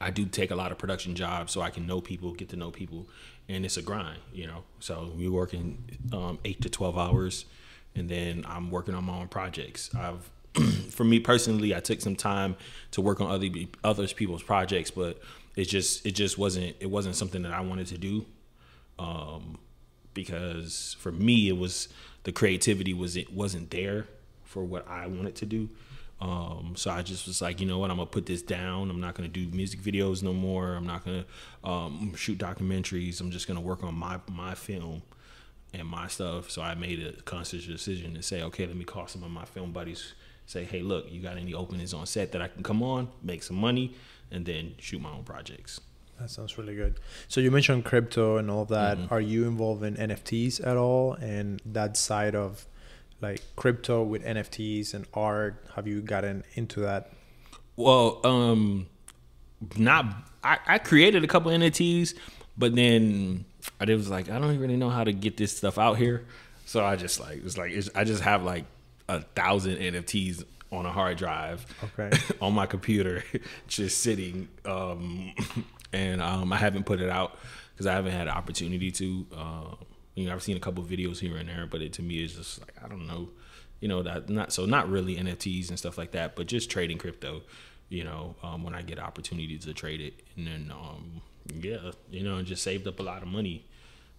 I 0.00 0.10
do 0.10 0.26
take 0.26 0.50
a 0.50 0.56
lot 0.56 0.72
of 0.72 0.78
production 0.78 1.14
jobs 1.14 1.52
so 1.52 1.60
I 1.60 1.70
can 1.70 1.86
know 1.86 2.00
people, 2.00 2.32
get 2.32 2.48
to 2.50 2.56
know 2.56 2.70
people, 2.70 3.08
and 3.48 3.64
it's 3.64 3.76
a 3.76 3.82
grind, 3.82 4.20
you 4.32 4.46
know. 4.46 4.64
So 4.80 5.12
we're 5.16 5.32
working 5.32 5.84
um, 6.12 6.38
eight 6.44 6.60
to 6.62 6.70
twelve 6.70 6.96
hours, 6.96 7.44
and 7.94 8.08
then 8.08 8.44
I'm 8.46 8.70
working 8.70 8.94
on 8.94 9.04
my 9.04 9.18
own 9.18 9.28
projects. 9.28 9.90
I've, 9.94 10.30
for 10.90 11.04
me 11.04 11.18
personally, 11.20 11.74
I 11.74 11.80
took 11.80 12.00
some 12.00 12.16
time 12.16 12.56
to 12.92 13.00
work 13.00 13.20
on 13.20 13.30
other 13.30 13.48
others 13.82 14.12
people's 14.12 14.42
projects, 14.42 14.90
but 14.90 15.20
it 15.56 15.64
just 15.64 16.06
it 16.06 16.12
just 16.12 16.38
wasn't 16.38 16.76
it 16.80 16.90
wasn't 16.90 17.16
something 17.16 17.42
that 17.42 17.52
I 17.52 17.60
wanted 17.60 17.88
to 17.88 17.98
do, 17.98 18.24
um, 18.98 19.58
because 20.14 20.96
for 21.00 21.10
me 21.10 21.48
it 21.48 21.56
was 21.56 21.88
the 22.22 22.32
creativity 22.32 22.94
was 22.94 23.16
it 23.16 23.32
wasn't 23.32 23.70
there 23.70 24.06
for 24.44 24.62
what 24.62 24.86
I 24.88 25.06
wanted 25.06 25.34
to 25.36 25.46
do. 25.46 25.68
Um, 26.20 26.74
so 26.76 26.90
I 26.90 27.02
just 27.02 27.26
was 27.26 27.40
like, 27.40 27.60
you 27.60 27.66
know 27.66 27.78
what, 27.78 27.90
I'm 27.90 27.96
gonna 27.98 28.06
put 28.06 28.26
this 28.26 28.42
down. 28.42 28.90
I'm 28.90 29.00
not 29.00 29.14
gonna 29.14 29.28
do 29.28 29.46
music 29.48 29.80
videos 29.80 30.22
no 30.22 30.32
more. 30.32 30.74
I'm 30.74 30.86
not 30.86 31.04
gonna 31.04 31.24
um, 31.62 32.14
shoot 32.16 32.38
documentaries. 32.38 33.20
I'm 33.20 33.30
just 33.30 33.46
gonna 33.46 33.60
work 33.60 33.84
on 33.84 33.94
my 33.94 34.18
my 34.30 34.54
film 34.54 35.02
and 35.72 35.86
my 35.86 36.08
stuff. 36.08 36.50
So 36.50 36.62
I 36.62 36.74
made 36.74 37.00
a 37.06 37.12
conscious 37.22 37.66
decision 37.66 38.14
to 38.14 38.22
say, 38.22 38.42
okay, 38.42 38.66
let 38.66 38.76
me 38.76 38.84
call 38.84 39.06
some 39.06 39.22
of 39.22 39.30
my 39.30 39.44
film 39.44 39.72
buddies. 39.72 40.14
Say, 40.46 40.64
hey, 40.64 40.80
look, 40.80 41.12
you 41.12 41.20
got 41.20 41.36
any 41.36 41.52
openings 41.54 41.92
on 41.92 42.06
set 42.06 42.32
that 42.32 42.40
I 42.40 42.48
can 42.48 42.62
come 42.62 42.82
on, 42.82 43.08
make 43.22 43.42
some 43.42 43.56
money, 43.56 43.94
and 44.30 44.46
then 44.46 44.74
shoot 44.78 45.00
my 45.00 45.10
own 45.10 45.22
projects. 45.22 45.78
That 46.18 46.30
sounds 46.30 46.58
really 46.58 46.74
good. 46.74 46.98
So 47.28 47.40
you 47.40 47.50
mentioned 47.52 47.84
crypto 47.84 48.38
and 48.38 48.50
all 48.50 48.62
of 48.62 48.68
that. 48.68 48.98
Mhm. 48.98 49.12
Are 49.12 49.20
you 49.20 49.46
involved 49.46 49.84
in 49.84 49.94
NFTs 49.96 50.58
at 50.66 50.76
all? 50.76 51.12
And 51.14 51.62
that 51.64 51.96
side 51.96 52.34
of 52.34 52.66
like 53.20 53.40
crypto 53.56 54.02
with 54.02 54.24
NFTs 54.24 54.94
and 54.94 55.06
art, 55.14 55.64
have 55.74 55.86
you 55.86 56.00
gotten 56.00 56.44
into 56.54 56.80
that? 56.80 57.10
Well, 57.76 58.20
um, 58.24 58.86
not 59.76 60.06
I, 60.42 60.58
I 60.66 60.78
created 60.78 61.24
a 61.24 61.26
couple 61.26 61.50
NFTs, 61.50 62.14
but 62.56 62.74
then 62.74 63.44
I 63.80 63.84
was 63.86 64.08
like, 64.10 64.30
I 64.30 64.38
don't 64.38 64.58
really 64.58 64.76
know 64.76 64.90
how 64.90 65.04
to 65.04 65.12
get 65.12 65.36
this 65.36 65.56
stuff 65.56 65.78
out 65.78 65.98
here, 65.98 66.24
so 66.64 66.84
I 66.84 66.96
just 66.96 67.20
like 67.20 67.44
it's 67.44 67.58
like 67.58 67.72
it's, 67.72 67.90
I 67.94 68.04
just 68.04 68.22
have 68.22 68.42
like 68.44 68.64
a 69.08 69.22
thousand 69.22 69.76
NFTs 69.78 70.44
on 70.70 70.84
a 70.84 70.92
hard 70.92 71.16
drive 71.16 71.64
Okay. 71.98 72.16
on 72.42 72.52
my 72.52 72.66
computer, 72.66 73.24
just 73.68 73.98
sitting, 73.98 74.48
um, 74.64 75.32
and 75.92 76.20
um, 76.22 76.52
I 76.52 76.56
haven't 76.56 76.84
put 76.84 77.00
it 77.00 77.08
out 77.08 77.38
because 77.72 77.86
I 77.86 77.94
haven't 77.94 78.12
had 78.12 78.28
an 78.28 78.34
opportunity 78.34 78.90
to. 78.92 79.26
Uh, 79.34 79.74
you 80.18 80.26
know, 80.26 80.32
I've 80.34 80.42
seen 80.42 80.56
a 80.56 80.60
couple 80.60 80.82
videos 80.84 81.18
here 81.20 81.36
and 81.36 81.48
there, 81.48 81.66
but 81.66 81.80
it 81.80 81.92
to 81.94 82.02
me 82.02 82.22
is 82.24 82.34
just 82.34 82.60
like 82.60 82.74
I 82.84 82.88
don't 82.88 83.06
know, 83.06 83.30
you 83.80 83.88
know, 83.88 84.02
that 84.02 84.28
not 84.28 84.52
so 84.52 84.64
not 84.66 84.90
really 84.90 85.16
NFTs 85.16 85.68
and 85.68 85.78
stuff 85.78 85.96
like 85.96 86.10
that, 86.12 86.34
but 86.36 86.46
just 86.46 86.70
trading 86.70 86.98
crypto. 86.98 87.42
You 87.90 88.04
know, 88.04 88.34
um, 88.42 88.64
when 88.64 88.74
I 88.74 88.82
get 88.82 88.98
opportunities 88.98 89.64
to 89.64 89.72
trade 89.72 90.00
it, 90.00 90.14
and 90.36 90.46
then 90.46 90.72
um, 90.72 91.22
yeah, 91.62 91.92
you 92.10 92.22
know, 92.22 92.36
and 92.36 92.46
just 92.46 92.62
saved 92.62 92.86
up 92.86 92.98
a 93.00 93.02
lot 93.02 93.22
of 93.22 93.28
money. 93.28 93.64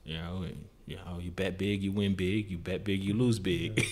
You 0.05 0.15
know, 0.17 0.43
and, 0.43 0.65
you 0.88 0.95
know, 0.95 1.19
you 1.21 1.29
bet 1.29 1.57
big, 1.59 1.83
you 1.83 1.91
win 1.91 2.15
big. 2.15 2.49
You 2.49 2.57
bet 2.57 2.83
big, 2.83 3.03
you 3.03 3.13
lose 3.13 3.38
big. 3.38 3.86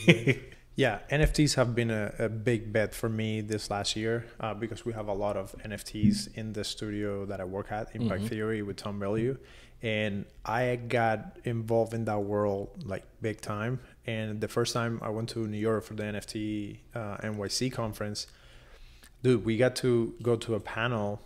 Yeah, 0.75 0.99
NFTs 1.11 1.55
have 1.55 1.75
been 1.75 1.91
a, 1.91 2.11
a 2.17 2.29
big 2.29 2.71
bet 2.73 2.95
for 2.95 3.09
me 3.09 3.41
this 3.41 3.69
last 3.69 3.95
year 3.95 4.25
uh, 4.39 4.53
because 4.55 4.83
we 4.85 4.93
have 4.93 5.07
a 5.07 5.13
lot 5.13 5.35
of 5.37 5.53
NFTs 5.63 6.35
in 6.35 6.53
the 6.53 6.63
studio 6.63 7.25
that 7.25 7.39
I 7.39 7.43
work 7.43 7.71
at, 7.71 7.95
Impact 7.95 8.23
Mhm. 8.23 8.29
Theory 8.29 8.61
with 8.63 8.77
Tom 8.77 8.99
Bilyeu. 8.99 9.37
And 9.81 10.25
I 10.43 10.75
got 10.75 11.37
involved 11.43 11.93
in 11.93 12.05
that 12.05 12.19
world 12.19 12.83
like 12.83 13.03
big 13.21 13.41
time. 13.41 13.79
And 14.05 14.41
the 14.41 14.47
first 14.47 14.73
time 14.73 14.99
I 15.03 15.09
went 15.09 15.29
to 15.29 15.47
New 15.47 15.57
York 15.57 15.83
for 15.83 15.93
the 15.93 16.03
NFT 16.03 16.77
uh, 16.95 17.17
NYC 17.17 17.71
conference, 17.71 18.27
dude, 19.21 19.45
we 19.45 19.57
got 19.57 19.75
to 19.77 20.15
go 20.21 20.35
to 20.37 20.55
a 20.55 20.59
panel 20.59 21.21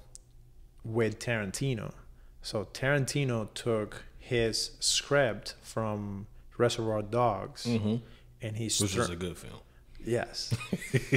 with 0.83 1.19
Tarantino. 1.19 1.93
So 2.41 2.67
Tarantino 2.73 3.53
took 3.53 4.03
his 4.19 4.71
script 4.79 5.55
from 5.61 6.27
Reservoir 6.57 7.01
Dogs 7.01 7.65
hmm 7.65 7.95
and 8.41 8.57
he's 8.57 8.79
Which 8.81 8.95
tur- 8.95 9.01
is 9.01 9.09
a 9.09 9.15
good 9.15 9.37
film. 9.37 9.59
Yes. 10.03 10.53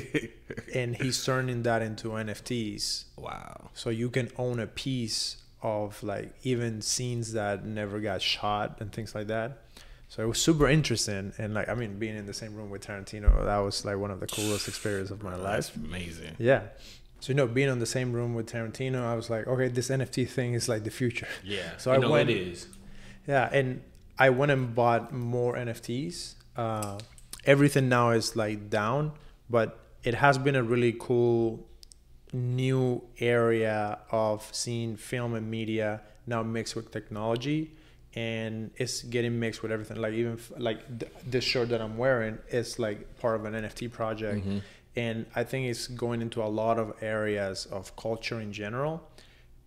and 0.74 0.94
he's 0.94 1.24
turning 1.24 1.62
that 1.62 1.80
into 1.80 2.08
NFTs. 2.08 3.04
Wow. 3.16 3.70
So 3.72 3.88
you 3.88 4.10
can 4.10 4.30
own 4.36 4.60
a 4.60 4.66
piece 4.66 5.38
of 5.64 6.00
like 6.02 6.32
even 6.44 6.80
scenes 6.82 7.32
that 7.32 7.64
never 7.64 7.98
got 7.98 8.22
shot 8.22 8.76
and 8.80 8.92
things 8.92 9.14
like 9.14 9.26
that. 9.28 9.58
So 10.08 10.22
it 10.22 10.26
was 10.26 10.40
super 10.40 10.68
interesting, 10.68 11.32
and 11.38 11.54
like 11.54 11.68
I 11.68 11.74
mean, 11.74 11.98
being 11.98 12.16
in 12.16 12.26
the 12.26 12.34
same 12.34 12.54
room 12.54 12.70
with 12.70 12.86
Tarantino, 12.86 13.44
that 13.46 13.56
was 13.58 13.84
like 13.84 13.96
one 13.96 14.12
of 14.12 14.20
the 14.20 14.26
coolest 14.28 14.68
experiences 14.68 15.10
of 15.10 15.22
my 15.24 15.34
life. 15.34 15.72
That's 15.72 15.76
amazing. 15.76 16.36
Yeah. 16.38 16.62
So 17.20 17.32
you 17.32 17.34
know, 17.34 17.46
being 17.48 17.70
on 17.70 17.78
the 17.80 17.86
same 17.86 18.12
room 18.12 18.34
with 18.34 18.46
Tarantino, 18.52 19.02
I 19.04 19.16
was 19.16 19.30
like, 19.30 19.46
okay, 19.48 19.68
this 19.68 19.88
NFT 19.88 20.28
thing 20.28 20.52
is 20.54 20.68
like 20.68 20.84
the 20.84 20.90
future. 20.90 21.26
Yeah. 21.42 21.62
So 21.78 21.90
I 21.92 21.96
know 21.96 22.10
went- 22.10 22.30
it 22.30 22.36
is. 22.36 22.68
Yeah, 23.26 23.48
and 23.50 23.80
I 24.18 24.28
went 24.30 24.52
and 24.52 24.74
bought 24.74 25.12
more 25.12 25.54
NFTs. 25.56 26.34
Uh, 26.54 26.98
everything 27.46 27.88
now 27.88 28.10
is 28.10 28.36
like 28.36 28.68
down, 28.68 29.12
but 29.48 29.80
it 30.04 30.14
has 30.14 30.36
been 30.36 30.54
a 30.54 30.62
really 30.62 30.94
cool 30.98 31.66
new 32.34 33.02
area 33.20 33.98
of 34.10 34.46
seeing 34.52 34.96
film 34.96 35.34
and 35.34 35.50
media 35.50 36.00
now 36.26 36.42
mixed 36.42 36.74
with 36.74 36.90
technology 36.90 37.70
and 38.16 38.70
it's 38.76 39.02
getting 39.02 39.38
mixed 39.40 39.62
with 39.62 39.70
everything. 39.72 39.96
Like 39.98 40.14
even 40.14 40.38
like 40.58 40.98
th- 40.98 41.12
this 41.26 41.44
shirt 41.44 41.68
that 41.70 41.80
i'm 41.80 41.96
wearing 41.96 42.38
is 42.50 42.78
like 42.78 43.18
part 43.18 43.36
of 43.38 43.44
an 43.44 43.54
nft 43.54 43.90
project. 43.92 44.46
Mhm. 44.46 44.60
and 44.96 45.26
i 45.34 45.42
think 45.42 45.66
it's 45.70 45.86
going 45.88 46.20
into 46.22 46.40
a 46.42 46.50
lot 46.62 46.78
of 46.78 46.94
areas 47.02 47.66
of 47.66 47.94
culture 47.96 48.40
in 48.40 48.52
general. 48.52 48.94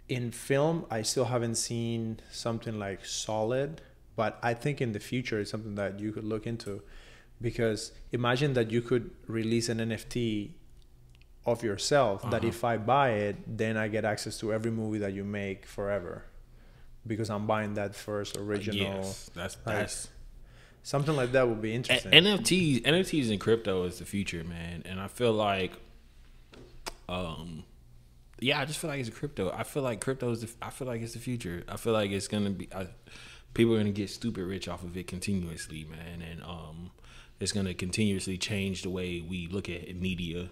In 0.10 0.32
film 0.32 0.86
i 0.90 1.02
still 1.02 1.26
haven't 1.26 1.56
seen 1.56 2.20
something 2.32 2.78
like 2.80 3.06
solid 3.06 3.82
but 4.16 4.38
i 4.42 4.54
think 4.54 4.82
in 4.82 4.92
the 4.94 5.00
future 5.12 5.40
it's 5.42 5.52
something 5.52 5.76
that 5.76 6.00
you 6.00 6.12
could 6.12 6.24
look 6.26 6.46
into. 6.48 6.82
Because 7.42 7.92
imagine 8.12 8.54
that 8.54 8.72
you 8.72 8.82
could 8.82 9.12
release 9.28 9.70
an 9.70 9.78
nft 9.80 10.50
of 11.48 11.64
yourself 11.64 12.22
that 12.30 12.42
Uh-huh. 12.44 12.48
if 12.48 12.64
i 12.64 12.78
buy 12.78 13.10
it 13.12 13.36
then 13.58 13.78
i 13.78 13.88
get 13.88 14.04
access 14.06 14.38
to 14.40 14.54
every 14.54 14.70
movie 14.72 15.00
that 15.00 15.14
you 15.14 15.24
make 15.24 15.66
forever 15.66 16.24
because 17.08 17.30
i'm 17.30 17.48
buying 17.48 17.74
that 17.76 17.96
first 17.96 18.36
original 18.38 18.78
Yes, 18.80 19.32
that's 19.34 19.56
like, 19.66 19.76
that's 19.78 20.10
something 20.84 21.16
like 21.16 21.32
that 21.32 21.48
would 21.48 21.62
be 21.62 21.72
A- 21.72 21.76
interesting 21.76 22.12
NFTs, 22.12 22.84
NFTs 22.84 23.32
and 23.32 23.40
crypto 23.40 23.84
is 23.86 24.00
the 24.00 24.06
future, 24.06 24.44
man. 24.44 24.84
And 24.86 25.00
I 25.02 25.08
feel 25.08 25.34
like, 25.34 25.74
um, 27.10 27.64
yeah, 28.40 28.60
I 28.62 28.66
just 28.66 28.80
feel 28.80 28.90
like 28.90 29.00
it's 29.00 29.10
crypto. 29.10 29.52
I 29.52 29.64
feel 29.64 29.84
like 29.84 30.00
crypto 30.02 30.32
is. 30.32 30.42
The, 30.42 30.50
I 30.62 30.70
feel 30.70 30.88
like 30.88 31.02
it's 31.02 31.14
the 31.14 31.20
future. 31.20 31.64
I 31.68 31.78
feel 31.78 31.94
like 31.94 32.12
it's 32.12 32.28
gonna 32.28 32.52
be. 32.52 32.70
I, 32.74 32.88
people 33.54 33.74
are 33.76 33.78
gonna 33.80 33.92
get 33.92 34.10
stupid 34.10 34.44
rich 34.46 34.68
off 34.68 34.84
of 34.84 34.96
it 34.96 35.08
continuously, 35.08 35.86
man. 35.90 36.22
And 36.22 36.44
um, 36.44 36.92
it's 37.40 37.52
gonna 37.52 37.74
continuously 37.74 38.38
change 38.38 38.84
the 38.84 38.90
way 38.90 39.22
we 39.22 39.48
look 39.48 39.70
at 39.70 39.94
media, 39.96 40.50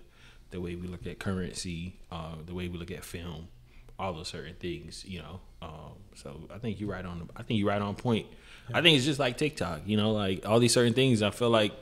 the 0.55 0.61
way 0.61 0.75
we 0.75 0.87
look 0.87 1.05
at 1.05 1.19
currency, 1.19 1.99
uh, 2.11 2.35
the 2.45 2.53
way 2.53 2.69
we 2.69 2.77
look 2.77 2.89
at 2.89 3.03
film, 3.03 3.49
all 3.99 4.13
those 4.13 4.29
certain 4.29 4.55
things. 4.55 5.03
You 5.05 5.19
know. 5.19 5.39
Um, 5.61 5.95
so 6.15 6.47
I 6.53 6.57
think 6.59 6.79
you're 6.79 6.89
right 6.89 7.05
on. 7.05 7.19
The, 7.19 7.25
I 7.35 7.43
think 7.43 7.59
you're 7.59 7.67
right 7.67 7.81
on 7.81 7.95
point. 7.95 8.27
I 8.73 8.81
think 8.81 8.95
it's 8.95 9.05
just 9.05 9.19
like 9.19 9.37
TikTok. 9.37 9.81
You 9.85 9.97
know, 9.97 10.11
like 10.11 10.47
all 10.47 10.59
these 10.59 10.73
certain 10.73 10.93
things. 10.93 11.21
I 11.21 11.31
feel 11.31 11.49
like 11.49 11.73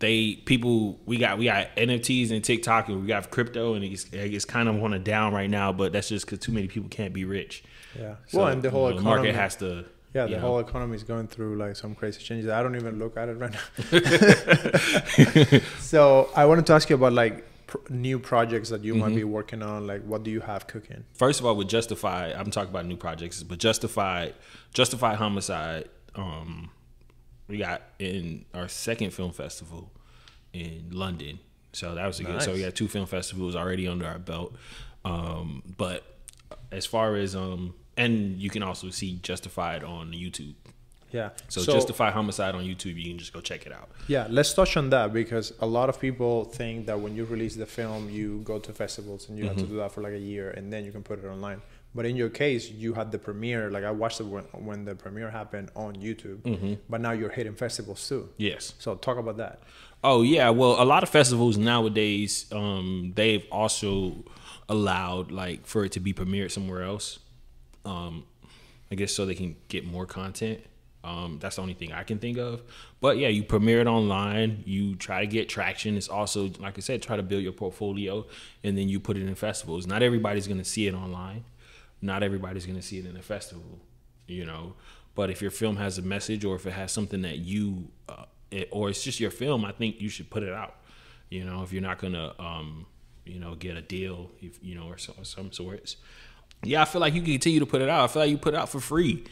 they 0.00 0.34
people 0.34 1.00
we 1.06 1.16
got 1.16 1.38
we 1.38 1.46
got 1.46 1.74
NFTs 1.76 2.30
and 2.30 2.44
TikTok 2.44 2.88
and 2.88 3.00
we 3.00 3.06
got 3.06 3.30
crypto 3.30 3.74
and 3.74 3.84
it's 3.84 4.06
it's 4.12 4.44
kind 4.44 4.68
of 4.68 4.82
on 4.82 4.92
a 4.92 4.98
down 4.98 5.32
right 5.32 5.48
now, 5.48 5.72
but 5.72 5.92
that's 5.92 6.10
just 6.10 6.26
because 6.26 6.40
too 6.40 6.52
many 6.52 6.68
people 6.68 6.90
can't 6.90 7.14
be 7.14 7.24
rich. 7.24 7.64
yeah 7.98 8.16
So, 8.26 8.38
well 8.38 8.48
and 8.48 8.62
the 8.62 8.70
whole 8.70 8.88
you 8.90 8.96
know, 8.96 9.00
economy 9.00 9.28
market 9.28 9.34
has 9.34 9.56
to. 9.56 9.86
Yeah 10.14 10.26
the 10.26 10.32
know. 10.32 10.38
whole 10.40 10.58
economy 10.58 10.94
is 10.94 11.02
going 11.04 11.26
through 11.26 11.56
like 11.56 11.76
some 11.76 11.94
crazy 11.94 12.20
changes 12.22 12.50
i 12.50 12.62
don't 12.62 12.76
even 12.76 12.98
look 12.98 13.16
at 13.16 13.28
it 13.28 13.34
right 13.34 13.52
now 13.52 15.58
so 15.80 16.30
i 16.36 16.44
wanted 16.44 16.66
to 16.66 16.72
ask 16.72 16.88
you 16.90 16.96
about 16.96 17.12
like 17.12 17.44
pr- 17.66 17.78
new 17.90 18.18
projects 18.18 18.68
that 18.70 18.84
you 18.84 18.92
Mm-hmm. 18.94 19.00
might 19.00 19.14
be 19.14 19.24
working 19.24 19.62
on 19.62 19.86
like 19.86 20.02
what 20.04 20.22
do 20.22 20.30
you 20.30 20.40
have 20.40 20.66
cooking 20.66 21.04
First 21.14 21.40
of 21.40 21.46
all, 21.46 21.56
with 21.56 21.68
Justify, 21.68 22.32
I'm 22.32 22.50
talking 22.50 22.70
about 22.70 22.86
new 22.86 22.96
projects, 22.96 23.42
but 23.42 23.58
Justify, 23.58 24.30
Justify 24.74 25.14
Homicide, 25.14 25.88
um, 26.14 26.70
we 27.48 27.58
got 27.58 27.82
in 27.98 28.44
our 28.54 28.68
second 28.68 29.10
film 29.12 29.32
festival 29.32 29.90
in 30.52 30.88
London. 30.90 31.38
So 31.72 31.94
that 31.94 32.06
was 32.06 32.20
a 32.20 32.24
good. 32.24 32.42
So 32.42 32.52
we 32.52 32.58
Nice. 32.58 32.66
got 32.66 32.74
two 32.76 32.88
film 32.88 33.06
festivals 33.06 33.56
already 33.56 33.88
under 33.88 34.06
our 34.06 34.18
belt. 34.18 34.54
Um, 35.04 35.62
but 35.78 36.04
as 36.70 36.84
far 36.86 37.16
as 37.16 37.34
um, 37.34 37.74
and 37.96 38.38
you 38.40 38.50
can 38.50 38.62
also 38.62 38.90
see 38.90 39.18
Justified 39.22 39.82
on 39.84 40.12
YouTube. 40.12 40.54
yeah 41.10 41.30
So, 41.48 41.62
Justify 41.64 42.10
Homicide 42.10 42.54
on 42.54 42.64
YouTube, 42.64 42.96
you 42.96 43.04
can 43.10 43.18
just 43.18 43.32
go 43.32 43.40
check 43.40 43.66
it 43.66 43.72
out. 43.72 43.88
Yeah, 44.08 44.26
let's 44.30 44.52
touch 44.54 44.76
on 44.76 44.90
that 44.90 45.12
because 45.12 45.52
a 45.60 45.66
lot 45.66 45.88
of 45.88 46.00
people 46.00 46.44
think 46.44 46.86
that 46.86 46.98
when 47.00 47.14
you 47.16 47.24
release 47.26 47.54
the 47.56 47.66
film, 47.66 48.08
you 48.10 48.40
go 48.44 48.58
to 48.58 48.72
festivals 48.72 49.28
and 49.28 49.38
you 49.38 49.44
have 49.46 49.56
to 49.56 49.62
Mm-hmm. 49.64 49.72
do 49.74 49.78
that 49.82 49.92
for 49.92 50.00
like 50.00 50.14
a 50.14 50.18
year 50.34 50.50
and 50.56 50.72
then 50.72 50.84
you 50.86 50.92
can 50.92 51.02
put 51.02 51.22
it 51.22 51.26
online. 51.28 51.60
But 51.94 52.06
in 52.06 52.16
your 52.16 52.30
case, 52.30 52.70
you 52.70 52.94
had 52.94 53.12
the 53.12 53.18
premiere. 53.18 53.70
Like 53.70 53.84
I 53.84 53.90
watched 53.90 54.20
it 54.22 54.26
when, 54.34 54.44
when 54.68 54.86
the 54.86 54.94
premiere 54.94 55.30
happened 55.30 55.68
on 55.76 55.90
YouTube, 55.96 56.38
Mm-hmm. 56.52 56.74
but 56.88 57.02
now 57.02 57.12
you're 57.12 57.28
hitting 57.38 57.54
festivals 57.54 58.00
too. 58.08 58.30
Yes. 58.38 58.72
So 58.78 58.94
talk 58.94 59.18
about 59.18 59.36
that. 59.36 59.60
Oh 60.02 60.22
yeah, 60.22 60.48
well, 60.48 60.82
a 60.82 60.86
lot 60.94 61.02
of 61.02 61.10
festivals 61.10 61.56
nowadays, 61.58 62.46
um, 62.50 63.12
they've 63.14 63.46
also 63.52 64.24
allowed 64.68 65.30
like 65.30 65.66
for 65.66 65.84
it 65.84 65.92
to 65.92 66.00
be 66.00 66.12
premiered 66.14 66.50
somewhere 66.50 66.82
else. 66.82 67.18
Um, 67.84 68.24
I 68.90 68.94
guess 68.94 69.12
so 69.12 69.24
they 69.24 69.34
can 69.34 69.56
get 69.68 69.86
more 69.86 70.06
content. 70.06 70.60
Um, 71.04 71.38
that's 71.40 71.56
the 71.56 71.62
only 71.62 71.74
thing 71.74 71.92
I 71.92 72.04
can 72.04 72.18
think 72.18 72.38
of. 72.38 72.62
But 73.00 73.18
yeah, 73.18 73.28
you 73.28 73.42
premiere 73.42 73.80
it 73.80 73.86
online. 73.86 74.62
You 74.66 74.94
try 74.94 75.20
to 75.20 75.26
get 75.26 75.48
traction. 75.48 75.96
It's 75.96 76.08
also 76.08 76.50
like 76.60 76.78
I 76.78 76.80
said, 76.80 77.02
try 77.02 77.16
to 77.16 77.22
build 77.22 77.42
your 77.42 77.52
portfolio, 77.52 78.26
and 78.62 78.78
then 78.78 78.88
you 78.88 79.00
put 79.00 79.16
it 79.16 79.26
in 79.26 79.34
festivals. 79.34 79.86
Not 79.86 80.02
everybody's 80.02 80.46
gonna 80.46 80.64
see 80.64 80.86
it 80.86 80.94
online. 80.94 81.44
Not 82.00 82.22
everybody's 82.22 82.66
gonna 82.66 82.82
see 82.82 82.98
it 82.98 83.06
in 83.06 83.16
a 83.16 83.22
festival. 83.22 83.80
You 84.28 84.46
know, 84.46 84.74
but 85.14 85.30
if 85.30 85.42
your 85.42 85.50
film 85.50 85.76
has 85.76 85.98
a 85.98 86.02
message, 86.02 86.44
or 86.44 86.54
if 86.54 86.66
it 86.66 86.72
has 86.72 86.92
something 86.92 87.22
that 87.22 87.38
you, 87.38 87.88
uh, 88.08 88.26
it, 88.50 88.68
or 88.70 88.88
it's 88.88 89.02
just 89.02 89.18
your 89.18 89.30
film, 89.30 89.64
I 89.64 89.72
think 89.72 90.00
you 90.00 90.08
should 90.08 90.30
put 90.30 90.42
it 90.42 90.52
out. 90.52 90.76
You 91.30 91.44
know, 91.44 91.62
if 91.62 91.72
you're 91.72 91.82
not 91.82 91.98
gonna, 91.98 92.34
um, 92.38 92.86
you 93.24 93.40
know, 93.40 93.54
get 93.56 93.76
a 93.76 93.82
deal, 93.82 94.30
if 94.40 94.62
you 94.62 94.74
know, 94.74 94.86
or, 94.86 94.98
so, 94.98 95.14
or 95.18 95.24
some 95.24 95.50
sorts. 95.50 95.96
Yeah, 96.62 96.82
I 96.82 96.84
feel 96.84 97.00
like 97.00 97.14
you 97.14 97.22
can 97.22 97.32
continue 97.32 97.60
to 97.60 97.66
put 97.66 97.82
it 97.82 97.88
out. 97.88 98.04
I 98.04 98.06
feel 98.12 98.22
like 98.22 98.30
you 98.30 98.38
put 98.38 98.54
it 98.54 98.56
out 98.56 98.68
for 98.68 98.80
free. 98.80 99.24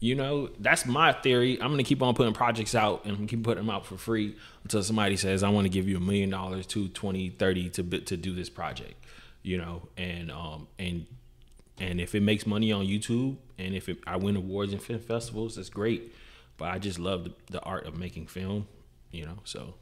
You 0.00 0.16
know, 0.16 0.48
that's 0.58 0.84
my 0.84 1.12
theory. 1.12 1.60
I'm 1.62 1.70
gonna 1.70 1.84
keep 1.84 2.02
on 2.02 2.14
putting 2.14 2.34
projects 2.34 2.74
out 2.74 3.04
and 3.04 3.28
keep 3.28 3.44
putting 3.44 3.64
them 3.64 3.70
out 3.74 3.86
for 3.86 3.96
free 3.96 4.34
until 4.64 4.82
somebody 4.82 5.16
says 5.16 5.42
I 5.44 5.48
want 5.50 5.66
to 5.66 5.68
give 5.68 5.88
you 5.88 5.96
a 5.96 6.00
million 6.00 6.28
dollars 6.28 6.66
to 6.68 6.88
20, 6.88 7.30
30 7.30 7.70
to 7.70 7.82
to 8.00 8.16
do 8.16 8.34
this 8.34 8.50
project. 8.50 8.94
You 9.42 9.58
know, 9.58 9.88
and 9.96 10.30
um 10.32 10.66
and 10.78 11.06
and 11.78 12.00
if 12.00 12.14
it 12.14 12.20
makes 12.20 12.46
money 12.46 12.72
on 12.72 12.84
YouTube 12.84 13.36
and 13.58 13.74
if 13.74 13.88
it, 13.88 13.98
I 14.06 14.16
win 14.16 14.34
awards 14.36 14.72
and 14.72 14.82
film 14.82 14.98
festivals, 15.00 15.54
that's 15.56 15.70
great. 15.70 16.12
But 16.56 16.70
I 16.70 16.78
just 16.78 16.98
love 16.98 17.24
the, 17.24 17.32
the 17.50 17.60
art 17.60 17.86
of 17.86 17.96
making 17.96 18.26
film. 18.26 18.66
You 19.12 19.26
know, 19.26 19.38
so 19.44 19.74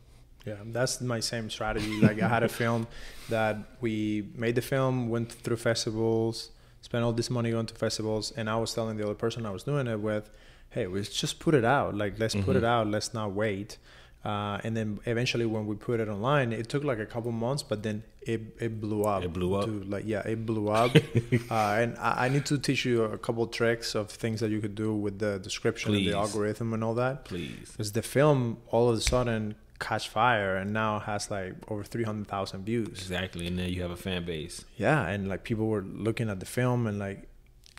Yeah, 0.45 0.57
that's 0.67 1.01
my 1.01 1.21
same 1.21 1.49
strategy. 1.49 1.99
Like 2.01 2.21
I 2.21 2.29
had 2.29 2.43
a 2.43 2.49
film 2.49 2.89
that 3.31 3.57
we 3.81 4.29
made 4.35 4.55
the 4.55 4.63
film, 4.63 5.09
went 5.09 5.33
through 5.33 5.57
festivals, 5.57 6.51
spent 6.81 7.05
all 7.05 7.13
this 7.13 7.31
money 7.31 7.51
going 7.51 7.67
to 7.67 7.75
festivals, 7.75 8.33
and 8.37 8.49
I 8.49 8.57
was 8.57 8.75
telling 8.75 8.97
the 8.97 9.05
other 9.05 9.15
person 9.15 9.47
I 9.47 9.51
was 9.51 9.63
doing 9.65 9.87
it 9.87 10.01
with, 10.01 10.31
"Hey, 10.71 10.87
let's 10.87 11.11
just 11.11 11.39
put 11.41 11.55
it 11.55 11.65
out. 11.65 11.95
Like 11.95 12.19
let's 12.19 12.35
put 12.35 12.57
it 12.57 12.65
out. 12.65 12.87
Let's 12.89 13.13
not 13.15 13.33
wait." 13.33 13.79
Uh, 14.23 14.59
and 14.65 14.77
then 14.77 15.01
eventually, 15.07 15.47
when 15.47 15.67
we 15.67 15.75
put 15.77 15.99
it 15.99 16.09
online, 16.09 16.53
it 16.53 16.69
took 16.69 16.85
like 16.85 16.99
a 16.99 17.07
couple 17.07 17.33
months, 17.33 17.63
but 17.63 17.83
then 17.83 18.03
it 18.21 18.43
it 18.61 18.81
blew 18.81 19.05
up. 19.05 19.25
It 19.25 19.33
blew 19.33 19.55
up. 19.55 19.65
To, 19.65 19.83
like 19.85 20.05
yeah, 20.07 20.21
it 20.21 20.45
blew 20.45 20.69
up. 20.69 20.95
uh, 21.51 21.55
and 21.55 21.97
I, 21.99 22.27
I 22.27 22.29
need 22.29 22.45
to 22.47 22.59
teach 22.59 22.85
you 22.85 23.05
a 23.05 23.17
couple 23.17 23.47
tricks 23.47 23.95
of 23.95 24.11
things 24.11 24.41
that 24.41 24.51
you 24.51 24.61
could 24.61 24.75
do 24.75 24.95
with 24.95 25.19
the 25.19 25.39
description 25.39 25.95
and 25.95 26.03
Please. 26.03 26.11
the 26.11 26.19
algorithm 26.19 26.75
and 26.75 26.85
all 26.85 26.95
that 26.95 27.25
please. 27.25 27.71
because 27.73 27.93
the 27.93 28.03
film 28.03 28.59
all 28.69 28.91
of 28.91 28.97
a 28.99 29.01
sudden 29.01 29.55
catch 29.81 30.09
fire 30.09 30.57
and 30.57 30.73
now 30.73 31.01
has 31.01 31.31
like 31.31 31.55
over 31.69 31.83
300,000 31.83 32.65
views. 32.65 32.89
Exactly. 32.89 33.47
And 33.47 33.59
then 33.59 33.71
you 33.71 33.83
have 33.83 33.91
a 33.91 33.97
fan 33.97 34.25
base. 34.25 34.65
Yeah, 34.77 35.09
and 35.09 35.29
like 35.29 35.43
people 35.43 35.67
were 35.67 35.83
looking 35.83 36.29
at 36.29 36.39
the 36.39 36.47
film 36.47 36.87
and 36.87 36.99
like 36.99 37.29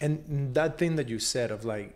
and 0.02 0.54
that 0.56 0.78
thing 0.80 0.96
that 0.96 1.08
you 1.08 1.20
said 1.20 1.52
of 1.52 1.64
like 1.64 1.96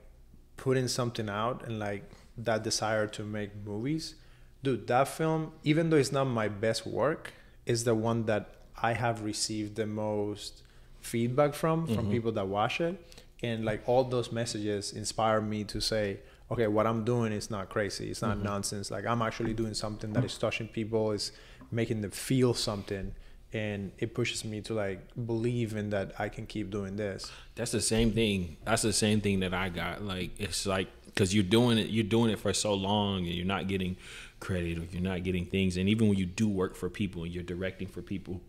putting 0.58 0.88
something 0.88 1.28
out 1.28 1.66
and 1.66 1.80
like 1.80 2.10
that 2.38 2.64
desire 2.64 3.08
to 3.08 3.24
make 3.24 3.49
movies. 3.66 4.16
Dude, 4.64 4.88
that 4.88 5.08
film 5.08 5.51
even 5.64 5.89
though 5.89 5.97
it's 5.97 6.12
not 6.12 6.26
my 6.26 6.47
best 6.47 6.86
work 6.86 7.34
is 7.66 7.84
the 7.84 7.95
one 7.95 8.26
that 8.26 8.51
I 8.82 8.93
have 8.93 9.24
received 9.24 9.76
the 9.76 9.88
most 9.88 10.62
feedback 11.01 11.53
from 11.53 11.88
from 11.88 11.97
mm-hmm. 11.97 12.12
people 12.12 12.32
that 12.32 12.47
watch 12.47 12.82
it 12.82 12.99
and 13.43 13.64
like 13.64 13.88
all 13.88 14.03
those 14.03 14.32
messages 14.32 14.91
inspire 14.91 15.39
me 15.39 15.64
to 15.64 15.80
say 15.80 16.20
okay 16.52 16.68
what 16.68 16.86
i'm 16.86 17.04
doing 17.04 17.32
is 17.32 17.50
not 17.50 17.70
crazy 17.70 18.10
it's 18.10 18.22
not 18.22 18.36
mm-hmm. 18.38 18.46
nonsense 18.46 18.91
like 18.91 19.06
i'm 19.06 19.22
actually 19.22 19.54
doing 19.54 19.74
something 19.74 20.14
that 20.14 20.20
mm-hmm. 20.20 20.26
is 20.28 20.38
touching 20.38 20.68
people 20.68 21.12
is 21.12 21.32
making 21.72 22.02
them 22.02 22.12
feel 22.12 22.54
something 22.54 23.14
and 23.54 23.91
it 24.00 24.14
pushes 24.14 24.43
me 24.43 24.62
to 24.62 24.74
like 24.74 25.00
believe 25.26 25.76
in 25.76 25.89
that 25.89 26.14
i 26.20 26.30
can 26.30 26.46
keep 26.46 26.70
doing 26.70 26.96
this 26.96 27.32
That's 27.56 27.72
the 27.72 27.82
same 27.82 28.12
thing. 28.12 28.58
That's 28.66 28.82
the 28.82 28.93
same 28.93 29.22
thing 29.22 29.39
that 29.39 29.54
I 29.54 29.70
got. 29.70 30.04
Like 30.04 30.32
it's 30.38 30.66
like 30.66 30.88
because 31.06 31.34
you're 31.34 31.43
doing 31.43 31.78
it, 31.78 31.88
you're 31.88 32.04
doing 32.04 32.30
it 32.30 32.39
for 32.39 32.54
so 32.54 32.74
long, 32.74 33.20
and 33.20 33.28
you're 33.28 33.46
not 33.46 33.68
getting 33.68 33.96
credit, 34.41 34.78
or 34.78 34.84
you're 34.91 35.02
not 35.02 35.24
getting 35.24 35.46
things. 35.46 35.78
And 35.78 35.88
even 35.88 36.10
when 36.10 36.18
you 36.18 36.26
do 36.26 36.50
work 36.50 36.76
for 36.76 36.89
people 36.89 37.24
and 37.24 37.34
you're 37.34 37.43
directing 37.43 37.88
for 37.88 38.02
people, 38.02 38.41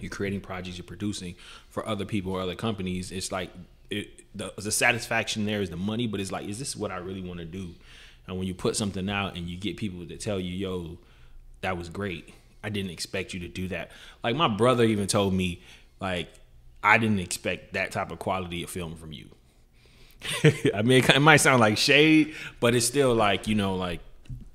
you're 0.00 0.10
creating 0.10 0.40
projects, 0.40 0.76
you're 0.76 0.84
producing 0.84 1.36
for 1.68 1.86
other 1.86 2.04
people 2.04 2.32
or 2.32 2.40
other 2.40 2.56
companies. 2.56 3.12
It's 3.12 3.30
like 3.30 3.50
it, 3.90 4.24
the, 4.34 4.52
the 4.56 4.72
satisfaction 4.72 5.46
there 5.46 5.62
is 5.62 5.70
the 5.70 5.76
money, 5.76 6.06
but 6.06 6.20
it's 6.20 6.32
like, 6.32 6.48
is 6.48 6.58
this 6.58 6.74
what 6.74 6.90
I 6.90 6.96
really 6.96 7.22
want 7.22 7.40
to 7.40 7.46
do? 7.46 7.74
And 8.26 8.38
when 8.38 8.46
you 8.46 8.54
put 8.54 8.76
something 8.76 9.08
out 9.08 9.36
and 9.36 9.48
you 9.48 9.56
get 9.56 9.76
people 9.76 10.06
to 10.06 10.16
tell 10.16 10.40
you, 10.40 10.52
yo, 10.54 10.98
that 11.60 11.76
was 11.76 11.88
great. 11.88 12.32
I 12.62 12.70
didn't 12.70 12.90
expect 12.90 13.34
you 13.34 13.40
to 13.40 13.48
do 13.48 13.68
that. 13.68 13.90
Like 14.22 14.36
my 14.36 14.48
brother 14.48 14.84
even 14.84 15.06
told 15.06 15.34
me, 15.34 15.62
like, 16.00 16.28
I 16.82 16.98
didn't 16.98 17.20
expect 17.20 17.74
that 17.74 17.92
type 17.92 18.10
of 18.10 18.18
quality 18.18 18.62
of 18.62 18.70
film 18.70 18.96
from 18.96 19.12
you. 19.12 19.28
I 20.74 20.82
mean, 20.82 21.04
it, 21.04 21.20
might 21.20 21.38
sound 21.38 21.60
like 21.60 21.78
shade, 21.78 22.34
but 22.60 22.74
it's 22.74 22.86
still 22.86 23.14
like, 23.14 23.46
you 23.46 23.54
know, 23.54 23.76
like, 23.76 24.00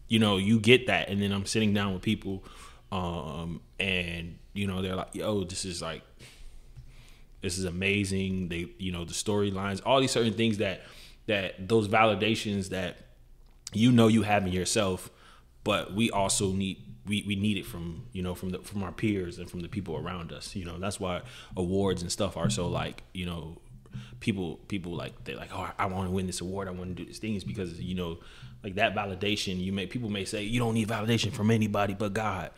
you 0.07 0.19
know, 0.19 0.37
you 0.37 0.59
get 0.59 0.87
that. 0.87 1.09
And 1.09 1.21
then 1.21 1.31
I'm 1.31 1.45
sitting 1.45 1.73
down 1.73 1.93
with 1.93 2.01
people, 2.01 2.43
um, 2.91 3.61
and, 3.79 4.37
you 4.53 4.67
know, 4.67 4.81
they're 4.81 4.95
like, 4.95 5.13
yo, 5.13 5.43
this 5.43 5.65
is 5.65 5.81
like, 5.81 6.01
this 7.41 7.57
is 7.57 7.65
amazing. 7.65 8.49
They, 8.49 8.67
you 8.77 8.91
know, 8.91 9.05
the 9.05 9.13
storylines, 9.13 9.81
all 9.85 9.99
these 9.99 10.11
certain 10.11 10.33
things 10.33 10.57
that, 10.57 10.81
that 11.27 11.67
those 11.67 11.87
validations 11.87 12.69
that 12.69 12.97
you 13.73 13.91
know 13.91 14.07
you 14.07 14.23
have 14.23 14.45
in 14.45 14.51
yourself, 14.51 15.09
but 15.63 15.93
we 15.93 16.09
also 16.11 16.51
need 16.51 16.83
we, 17.05 17.23
we 17.25 17.35
need 17.35 17.57
it 17.57 17.65
from 17.65 18.05
you 18.13 18.21
know 18.21 18.35
from 18.35 18.49
the 18.49 18.59
from 18.59 18.83
our 18.83 18.91
peers 18.91 19.39
and 19.39 19.49
from 19.49 19.61
the 19.61 19.67
people 19.67 19.97
around 19.97 20.31
us. 20.31 20.55
You 20.55 20.65
know 20.65 20.77
that's 20.79 20.99
why 20.99 21.21
awards 21.55 22.01
and 22.01 22.11
stuff 22.11 22.37
are 22.37 22.49
so 22.49 22.67
like 22.67 23.03
you 23.13 23.25
know 23.25 23.57
people 24.19 24.57
people 24.67 24.95
like 24.95 25.23
they're 25.23 25.35
like 25.35 25.49
oh 25.53 25.69
I 25.77 25.87
want 25.87 26.07
to 26.07 26.11
win 26.11 26.27
this 26.27 26.41
award 26.41 26.67
I 26.67 26.71
want 26.71 26.89
to 26.89 26.95
do 26.95 27.05
these 27.05 27.17
things 27.17 27.43
because 27.43 27.79
you 27.81 27.95
know 27.95 28.19
like 28.63 28.75
that 28.75 28.93
validation 28.93 29.59
you 29.59 29.71
may 29.71 29.87
people 29.87 30.09
may 30.09 30.25
say 30.25 30.43
you 30.43 30.59
don't 30.59 30.75
need 30.75 30.87
validation 30.87 31.31
from 31.31 31.51
anybody 31.51 31.93
but 31.93 32.13
God. 32.13 32.51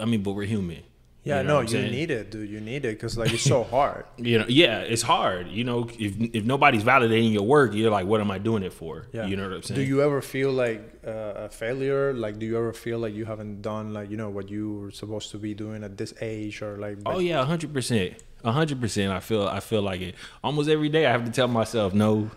I 0.00 0.04
mean, 0.04 0.22
but 0.22 0.32
we're 0.32 0.44
human. 0.44 0.84
Yeah, 1.24 1.40
you 1.42 1.48
know 1.48 1.60
no, 1.62 1.68
you 1.68 1.90
need 1.90 2.10
it, 2.10 2.30
dude. 2.30 2.48
You 2.48 2.60
need 2.60 2.84
it 2.84 2.94
because 2.94 3.18
like 3.18 3.32
it's 3.32 3.42
so 3.42 3.64
hard. 3.74 4.06
you 4.16 4.38
know, 4.38 4.46
yeah, 4.48 4.80
it's 4.80 5.02
hard. 5.02 5.48
You 5.48 5.64
know, 5.64 5.88
if 5.98 6.14
if 6.34 6.44
nobody's 6.44 6.84
validating 6.84 7.32
your 7.32 7.42
work, 7.42 7.74
you're 7.74 7.90
like, 7.90 8.06
what 8.06 8.20
am 8.20 8.30
I 8.30 8.38
doing 8.38 8.62
it 8.62 8.72
for? 8.72 9.06
Yeah. 9.12 9.26
You 9.26 9.36
know 9.36 9.48
what 9.48 9.56
I'm 9.56 9.62
saying? 9.62 9.80
Do 9.80 9.86
you 9.86 10.00
ever 10.00 10.22
feel 10.22 10.52
like 10.52 10.80
uh, 11.06 11.46
a 11.46 11.48
failure? 11.48 12.14
Like, 12.14 12.38
do 12.38 12.46
you 12.46 12.56
ever 12.56 12.72
feel 12.72 12.98
like 12.98 13.14
you 13.14 13.24
haven't 13.24 13.62
done 13.62 13.92
like 13.92 14.10
you 14.10 14.16
know 14.16 14.30
what 14.30 14.48
you 14.48 14.78
were 14.78 14.90
supposed 14.90 15.30
to 15.32 15.38
be 15.38 15.54
doing 15.54 15.84
at 15.84 15.98
this 15.98 16.14
age 16.20 16.62
or 16.62 16.78
like? 16.78 16.98
Oh 17.04 17.18
yeah, 17.18 17.44
hundred 17.44 17.74
percent, 17.74 18.14
hundred 18.44 18.80
percent. 18.80 19.12
I 19.12 19.20
feel 19.20 19.46
I 19.46 19.60
feel 19.60 19.82
like 19.82 20.00
it 20.00 20.14
almost 20.42 20.70
every 20.70 20.88
day. 20.88 21.04
I 21.04 21.10
have 21.10 21.24
to 21.24 21.30
tell 21.32 21.48
myself, 21.48 21.92
no, 21.92 22.30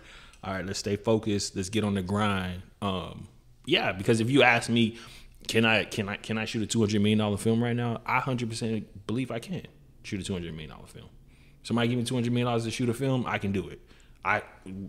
all 0.44 0.54
right, 0.54 0.66
let's 0.66 0.80
stay 0.80 0.96
focused. 0.96 1.56
Let's 1.56 1.70
get 1.70 1.84
on 1.84 1.94
the 1.94 2.02
grind. 2.02 2.62
Um, 2.82 3.28
yeah, 3.64 3.92
because 3.92 4.20
if 4.20 4.28
you 4.28 4.42
ask 4.42 4.68
me 4.68 4.98
can 5.48 5.64
I 5.64 5.84
can 5.84 6.08
I 6.08 6.16
can 6.16 6.38
I 6.38 6.44
shoot 6.44 6.62
a 6.62 6.66
two 6.66 6.80
hundred 6.80 7.00
million 7.00 7.18
dollar 7.18 7.36
film 7.36 7.62
right 7.62 7.76
now? 7.76 8.00
I 8.06 8.20
hundred 8.20 8.48
percent 8.48 9.06
believe 9.06 9.30
I 9.30 9.38
can 9.38 9.62
shoot 10.02 10.20
a 10.20 10.24
two 10.24 10.32
hundred 10.32 10.52
million 10.52 10.70
dollar 10.70 10.86
film. 10.86 11.08
Somebody 11.62 11.88
give 11.88 11.98
me 11.98 12.04
two 12.04 12.14
hundred 12.14 12.32
million 12.32 12.46
dollars 12.46 12.64
to 12.64 12.70
shoot 12.70 12.88
a 12.88 12.94
film, 12.94 13.24
I 13.26 13.38
can 13.38 13.52
do 13.52 13.68
it. 13.68 13.80
I 14.24 14.42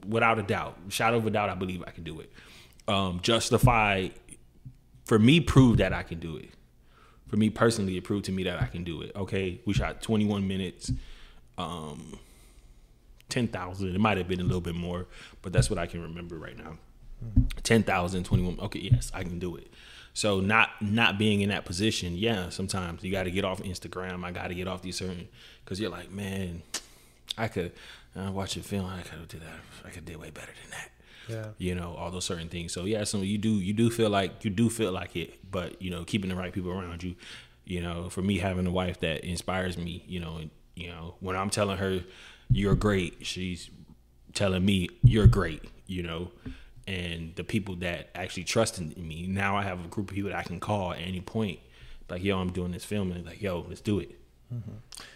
without 0.08 0.39
a 0.39 0.43
doubt, 0.43 0.78
shadow 0.89 1.18
of 1.18 1.26
a 1.26 1.32
doubt, 1.32 1.49
I 1.49 1.56
believe 1.56 1.84
I 1.86 1.91
can 1.91 2.04
do 2.04 2.20
it. 2.20 2.32
Um, 2.88 3.20
justify 3.22 4.10
for 5.06 5.20
me 5.20 5.39
prove 5.39 5.78
that 5.78 5.93
I 5.93 6.04
can 6.04 6.20
do 6.20 6.38
it. 6.38 6.49
For 7.28 7.38
me 7.38 7.49
personally, 7.49 7.97
it 7.97 8.04
proved 8.04 8.26
to 8.26 8.32
me 8.32 8.43
that 8.43 8.62
I 8.62 8.66
can 8.66 8.84
do 8.84 9.01
it. 9.01 9.12
Okay, 9.16 9.60
we 9.66 9.74
shot 9.74 10.01
twenty 10.01 10.26
one 10.26 10.47
minutes. 10.47 10.91
Um, 11.58 12.20
ten 13.30 13.47
thousand. 13.47 13.95
It 13.95 13.99
might 13.99 14.18
have 14.18 14.28
been 14.28 14.39
a 14.39 14.43
little 14.43 14.62
bit 14.62 14.76
more, 14.76 15.08
but 15.41 15.51
that's 15.51 15.70
what 15.70 15.80
I 15.80 15.88
can 15.88 16.01
remember 16.01 16.38
right 16.38 16.58
now. 16.58 16.78
10,000, 17.64 18.24
21. 18.24 18.60
Okay, 18.60 18.80
yes, 18.80 19.12
I 19.14 19.24
can 19.24 19.39
do 19.39 19.56
it. 19.56 19.74
So 20.14 20.39
not 20.39 20.70
not 20.80 21.18
being 21.18 21.41
in 21.41 21.49
that 21.49 21.66
position, 21.66 22.16
yeah, 22.16 22.49
sometimes 22.49 23.03
you 23.03 23.11
got 23.11 23.24
to 23.24 23.32
get 23.32 23.43
off 23.43 23.61
Instagram. 23.64 24.24
I 24.24 24.32
got 24.32 24.47
to 24.47 24.55
get 24.55 24.68
off 24.68 24.84
these 24.84 24.97
certain 24.97 25.28
because 25.64 25.80
you're 25.80 25.89
like, 25.89 26.11
man, 26.11 26.61
I 27.38 27.47
could 27.47 27.72
uh, 28.16 28.32
watch 28.32 28.55
a 28.55 28.61
film. 28.61 28.86
I 28.86 29.01
could 29.01 29.28
do 29.28 29.39
that. 29.39 29.86
I 29.86 29.89
could 29.89 30.05
do 30.05 30.18
way 30.20 30.30
better 30.30 30.51
than 30.61 30.72
that. 30.72 30.89
Yeah. 31.28 31.47
You 31.57 31.74
know 31.74 31.95
all 31.97 32.11
those 32.11 32.26
certain 32.26 32.47
things. 32.47 32.74
So 32.74 32.86
yeah, 32.86 33.05
so 33.05 33.22
you 33.22 33.39
do 33.39 33.53
you 33.53 33.74
do 33.74 33.89
feel 33.89 34.09
like 34.09 34.45
you 34.45 34.51
do 34.51 34.70
feel 34.70 34.91
like 34.91 35.16
it, 35.16 35.49
but 35.49 35.82
you 35.82 35.89
know 35.89 36.03
keeping 36.03 36.30
the 36.30 36.36
right 36.36 36.53
people 36.53 36.72
around 36.72 37.01
you. 37.01 37.16
You 37.66 37.82
know, 37.82 38.09
for 38.09 38.22
me 38.22 38.39
having 38.39 38.68
a 38.68 38.72
wife 38.72 38.99
that 38.99 39.24
inspires 39.24 39.78
me. 39.78 40.03
You 40.07 40.20
know, 40.20 40.38
and 40.38 40.51
you 40.76 40.89
know 40.89 41.16
when 41.22 41.36
I'm 41.36 41.49
telling 41.49 41.78
her 41.78 42.01
you're 42.51 42.76
great, 42.76 43.26
she's 43.26 43.72
telling 44.34 44.64
me 44.64 44.89
you're 45.01 45.28
great. 45.28 45.64
You 45.88 46.03
know 46.03 46.32
and 46.88 47.36
the 47.36 47.43
people 47.43 47.75
that 47.77 48.09
actually 48.15 48.43
trust 48.43 48.77
in 48.77 48.93
me. 48.97 49.25
Now 49.27 49.55
I 49.55 49.63
have 49.63 49.84
a 49.84 49.88
group 49.88 50.09
of 50.09 50.15
people 50.15 50.31
that 50.31 50.39
I 50.39 50.43
can 50.43 50.59
call 50.59 50.93
at 50.93 50.99
any 50.99 51.21
point, 51.21 51.59
like, 52.09 52.23
yo, 52.23 52.38
I'm 52.38 52.51
doing 52.51 52.71
this 52.71 52.86
film, 52.86 53.11
and 53.11 53.25
like, 53.25 53.41
yo, 53.41 53.65
let's 53.67 53.81
do 53.81 53.99
it. 53.99 54.19
Mm-hmm. 54.53 54.71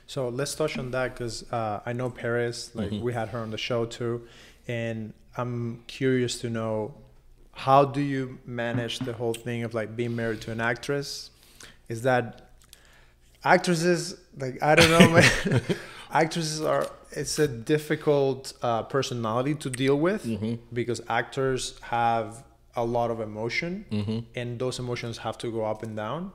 So 0.08 0.30
let's 0.30 0.56
touch 0.56 0.78
on 0.78 0.92
that 0.92 1.14
because 1.14 1.52
uh, 1.52 1.82
I 1.86 1.94
know 1.94 2.10
Paris, 2.10 2.72
like 2.74 2.90
mm-hmm. 2.90 3.04
we 3.04 3.14
had 3.14 3.30
her 3.30 3.40
on 3.40 3.52
the 3.52 3.58
show 3.58 3.86
too, 3.86 4.28
and 4.68 5.14
I'm 5.38 5.84
curious 5.88 6.40
to 6.42 6.50
know 6.50 6.96
how 7.52 7.86
do 7.86 8.02
you 8.02 8.40
manage 8.46 9.00
the 9.00 9.14
whole 9.14 9.34
thing 9.34 9.64
of 9.64 9.74
like 9.74 9.96
being 9.96 10.16
married 10.16 10.42
to 10.42 10.52
an 10.52 10.62
actress? 10.62 11.32
Is 11.90 12.04
that 12.04 12.52
actresses 13.44 14.16
like 14.38 14.62
I 14.62 14.76
don't 14.76 14.90
know, 14.90 15.10
man. 15.50 15.62
Actresses 16.12 16.62
are 16.62 16.90
it's 17.12 17.40
a 17.40 17.48
difficult 17.48 18.54
uh, 18.62 18.84
personality 18.84 19.56
to 19.56 19.70
deal 19.70 19.98
with 19.98 20.26
mm-hmm. 20.26 20.56
because 20.74 21.02
actors 21.10 21.80
have 21.82 22.44
a 22.76 22.84
lot 22.84 23.10
of 23.10 23.20
emotion 23.20 23.86
mm-hmm. 23.90 24.20
and 24.36 24.60
those 24.60 24.80
emotions 24.80 25.20
have 25.20 25.38
to 25.38 25.52
go 25.52 25.66
up 25.66 25.84
and 25.84 25.96
down 25.96 26.32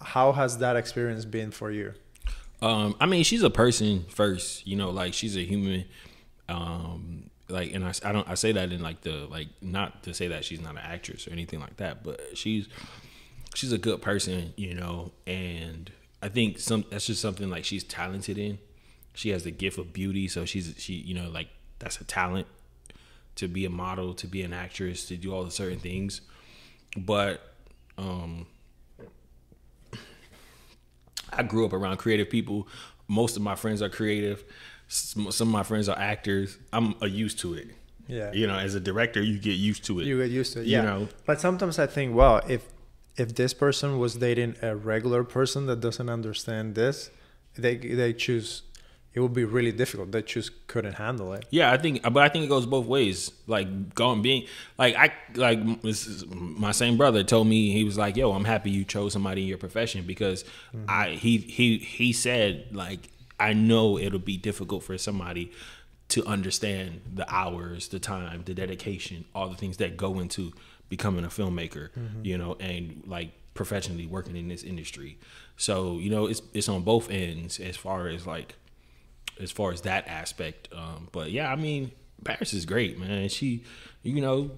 how 0.00 0.32
has 0.32 0.58
that 0.58 0.76
experience 0.76 1.24
been 1.24 1.50
for 1.50 1.70
you 1.70 1.92
um, 2.60 2.96
i 3.00 3.06
mean 3.06 3.22
she's 3.22 3.42
a 3.42 3.50
person 3.50 4.04
first 4.08 4.66
you 4.66 4.76
know 4.76 4.90
like 4.90 5.14
she's 5.14 5.36
a 5.36 5.44
human 5.44 5.84
um, 6.48 7.30
like 7.48 7.72
and 7.72 7.84
I, 7.84 7.92
I 8.04 8.12
don't 8.12 8.28
i 8.28 8.34
say 8.34 8.52
that 8.52 8.72
in 8.72 8.82
like 8.82 9.02
the 9.02 9.26
like 9.30 9.48
not 9.60 10.02
to 10.04 10.14
say 10.14 10.28
that 10.28 10.44
she's 10.44 10.60
not 10.60 10.72
an 10.72 10.82
actress 10.82 11.28
or 11.28 11.30
anything 11.30 11.60
like 11.60 11.76
that 11.76 12.02
but 12.02 12.20
she's 12.36 12.68
she's 13.54 13.72
a 13.72 13.78
good 13.78 14.02
person 14.02 14.54
you 14.56 14.74
know 14.74 15.12
and 15.26 15.92
i 16.22 16.28
think 16.28 16.58
some 16.58 16.84
that's 16.90 17.06
just 17.06 17.20
something 17.20 17.50
like 17.50 17.64
she's 17.64 17.84
talented 17.84 18.38
in 18.38 18.58
she 19.14 19.30
has 19.30 19.44
the 19.44 19.50
gift 19.50 19.78
of 19.78 19.92
beauty, 19.92 20.28
so 20.28 20.44
she's 20.44 20.74
she 20.78 20.94
you 20.94 21.14
know 21.14 21.30
like 21.30 21.48
that's 21.78 22.00
a 22.00 22.04
talent 22.04 22.46
to 23.34 23.48
be 23.48 23.64
a 23.64 23.70
model, 23.70 24.14
to 24.14 24.26
be 24.26 24.42
an 24.42 24.52
actress, 24.52 25.06
to 25.06 25.16
do 25.16 25.32
all 25.32 25.44
the 25.44 25.50
certain 25.50 25.78
things. 25.78 26.20
But 26.96 27.40
um 27.98 28.46
I 31.32 31.42
grew 31.42 31.64
up 31.64 31.72
around 31.72 31.96
creative 31.96 32.28
people. 32.28 32.68
Most 33.08 33.36
of 33.36 33.42
my 33.42 33.54
friends 33.54 33.82
are 33.82 33.88
creative. 33.88 34.44
Some 34.88 35.26
of 35.26 35.46
my 35.46 35.62
friends 35.62 35.88
are 35.88 35.98
actors. 35.98 36.58
I'm 36.72 36.94
uh, 37.00 37.06
used 37.06 37.38
to 37.40 37.54
it. 37.54 37.68
Yeah. 38.06 38.32
You 38.32 38.46
know, 38.46 38.56
as 38.56 38.74
a 38.74 38.80
director, 38.80 39.22
you 39.22 39.38
get 39.38 39.52
used 39.52 39.84
to 39.84 40.00
it. 40.00 40.06
You 40.06 40.18
get 40.18 40.30
used 40.30 40.52
to 40.54 40.60
it. 40.60 40.66
Yeah. 40.66 40.80
You 40.80 40.86
know? 40.86 41.08
But 41.24 41.40
sometimes 41.40 41.78
I 41.78 41.86
think, 41.86 42.14
well, 42.14 42.42
if 42.48 42.66
if 43.16 43.34
this 43.34 43.54
person 43.54 43.98
was 43.98 44.16
dating 44.16 44.56
a 44.62 44.76
regular 44.76 45.24
person 45.24 45.66
that 45.66 45.80
doesn't 45.80 46.08
understand 46.08 46.74
this, 46.74 47.10
they 47.54 47.76
they 47.76 48.12
choose 48.12 48.62
it 49.14 49.20
would 49.20 49.34
be 49.34 49.44
really 49.44 49.72
difficult. 49.72 50.10
They 50.10 50.22
just 50.22 50.66
couldn't 50.66 50.94
handle 50.94 51.34
it. 51.34 51.44
Yeah, 51.50 51.70
I 51.70 51.76
think, 51.76 52.02
but 52.02 52.22
I 52.22 52.28
think 52.28 52.46
it 52.46 52.48
goes 52.48 52.64
both 52.64 52.86
ways. 52.86 53.30
Like 53.46 53.94
going 53.94 54.22
being 54.22 54.46
like 54.78 54.96
I 54.96 55.12
like 55.34 55.60
my 56.32 56.72
same 56.72 56.96
brother 56.96 57.22
told 57.22 57.46
me 57.46 57.72
he 57.72 57.84
was 57.84 57.98
like, 57.98 58.16
"Yo, 58.16 58.32
I'm 58.32 58.44
happy 58.44 58.70
you 58.70 58.84
chose 58.84 59.12
somebody 59.12 59.42
in 59.42 59.48
your 59.48 59.58
profession 59.58 60.04
because 60.06 60.44
mm-hmm. 60.74 60.86
I 60.88 61.10
he 61.10 61.38
he 61.38 61.78
he 61.78 62.12
said 62.12 62.68
like 62.72 63.10
I 63.38 63.52
know 63.52 63.98
it'll 63.98 64.18
be 64.18 64.36
difficult 64.36 64.82
for 64.84 64.96
somebody 64.96 65.52
to 66.08 66.24
understand 66.26 67.00
the 67.12 67.30
hours, 67.32 67.88
the 67.88 67.98
time, 67.98 68.42
the 68.44 68.54
dedication, 68.54 69.24
all 69.34 69.48
the 69.48 69.56
things 69.56 69.78
that 69.78 69.96
go 69.96 70.20
into 70.20 70.52
becoming 70.88 71.24
a 71.24 71.28
filmmaker, 71.28 71.90
mm-hmm. 71.90 72.24
you 72.24 72.36
know, 72.36 72.56
and 72.60 73.02
like 73.06 73.32
professionally 73.54 74.06
working 74.06 74.36
in 74.36 74.48
this 74.48 74.62
industry. 74.62 75.18
So 75.56 75.98
you 75.98 76.08
know, 76.08 76.26
it's 76.26 76.40
it's 76.54 76.68
on 76.68 76.82
both 76.82 77.10
ends 77.10 77.60
as 77.60 77.76
far 77.76 78.08
as 78.08 78.26
like 78.26 78.56
as 79.40 79.50
far 79.50 79.72
as 79.72 79.82
that 79.82 80.06
aspect. 80.08 80.68
Um, 80.72 81.08
but 81.12 81.30
yeah, 81.30 81.50
I 81.50 81.56
mean, 81.56 81.92
Paris 82.24 82.52
is 82.52 82.64
great, 82.64 82.98
man. 82.98 83.28
She, 83.28 83.64
you 84.02 84.20
know, 84.20 84.50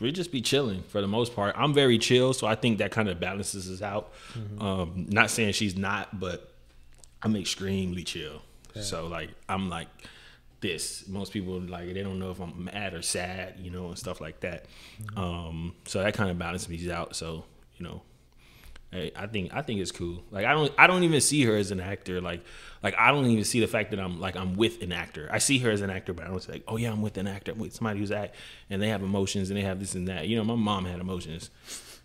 we 0.00 0.12
just 0.12 0.32
be 0.32 0.42
chilling 0.42 0.82
for 0.82 1.00
the 1.00 1.06
most 1.06 1.34
part. 1.34 1.54
I'm 1.56 1.72
very 1.72 1.98
chill, 1.98 2.32
so 2.32 2.46
I 2.46 2.54
think 2.54 2.78
that 2.78 2.90
kind 2.90 3.08
of 3.08 3.18
balances 3.18 3.70
us 3.70 3.82
out. 3.82 4.12
Mm-hmm. 4.34 4.62
Um, 4.62 5.06
not 5.08 5.30
saying 5.30 5.52
she's 5.52 5.76
not, 5.76 6.18
but 6.18 6.52
I'm 7.22 7.36
extremely 7.36 8.04
chill. 8.04 8.42
Yeah. 8.74 8.82
So 8.82 9.06
like, 9.06 9.30
I'm 9.48 9.68
like 9.68 9.88
this. 10.60 11.06
Most 11.08 11.32
people 11.32 11.60
like 11.60 11.92
they 11.92 12.02
don't 12.02 12.18
know 12.18 12.30
if 12.30 12.40
I'm 12.40 12.64
mad 12.64 12.94
or 12.94 13.02
sad, 13.02 13.54
you 13.58 13.70
know, 13.70 13.88
and 13.88 13.98
stuff 13.98 14.20
like 14.20 14.40
that. 14.40 14.66
Mm-hmm. 15.02 15.18
Um, 15.18 15.74
so 15.86 16.02
that 16.02 16.14
kind 16.14 16.30
of 16.30 16.38
balances 16.38 16.68
me 16.68 16.90
out. 16.90 17.16
So 17.16 17.44
you 17.78 17.84
know, 17.84 18.02
I 18.92 19.26
think 19.26 19.54
I 19.54 19.62
think 19.62 19.80
it's 19.80 19.92
cool. 19.92 20.22
Like 20.30 20.46
I 20.46 20.52
don't 20.52 20.72
I 20.78 20.86
don't 20.86 21.02
even 21.02 21.20
see 21.20 21.42
her 21.44 21.56
as 21.56 21.70
an 21.70 21.80
actor. 21.80 22.20
Like 22.20 22.42
like 22.82 22.94
I 22.98 23.10
don't 23.10 23.26
even 23.26 23.44
see 23.44 23.60
the 23.60 23.66
fact 23.66 23.90
that 23.90 24.00
I'm 24.00 24.20
like 24.20 24.36
I'm 24.36 24.54
with 24.54 24.82
an 24.82 24.92
actor. 24.92 25.28
I 25.30 25.38
see 25.38 25.58
her 25.58 25.70
as 25.70 25.80
an 25.82 25.90
actor, 25.90 26.12
but 26.12 26.24
I 26.24 26.28
don't 26.28 26.42
say 26.42 26.52
like, 26.52 26.64
oh 26.68 26.76
yeah, 26.76 26.92
I'm 26.92 27.02
with 27.02 27.18
an 27.18 27.26
actor. 27.26 27.52
I'm 27.52 27.58
with 27.58 27.74
somebody 27.74 27.98
who's 27.98 28.10
act 28.10 28.36
and 28.70 28.80
they 28.80 28.88
have 28.88 29.02
emotions 29.02 29.50
and 29.50 29.58
they 29.58 29.62
have 29.62 29.80
this 29.80 29.94
and 29.94 30.08
that. 30.08 30.28
You 30.28 30.36
know, 30.36 30.44
my 30.44 30.54
mom 30.54 30.86
had 30.86 31.00
emotions. 31.00 31.50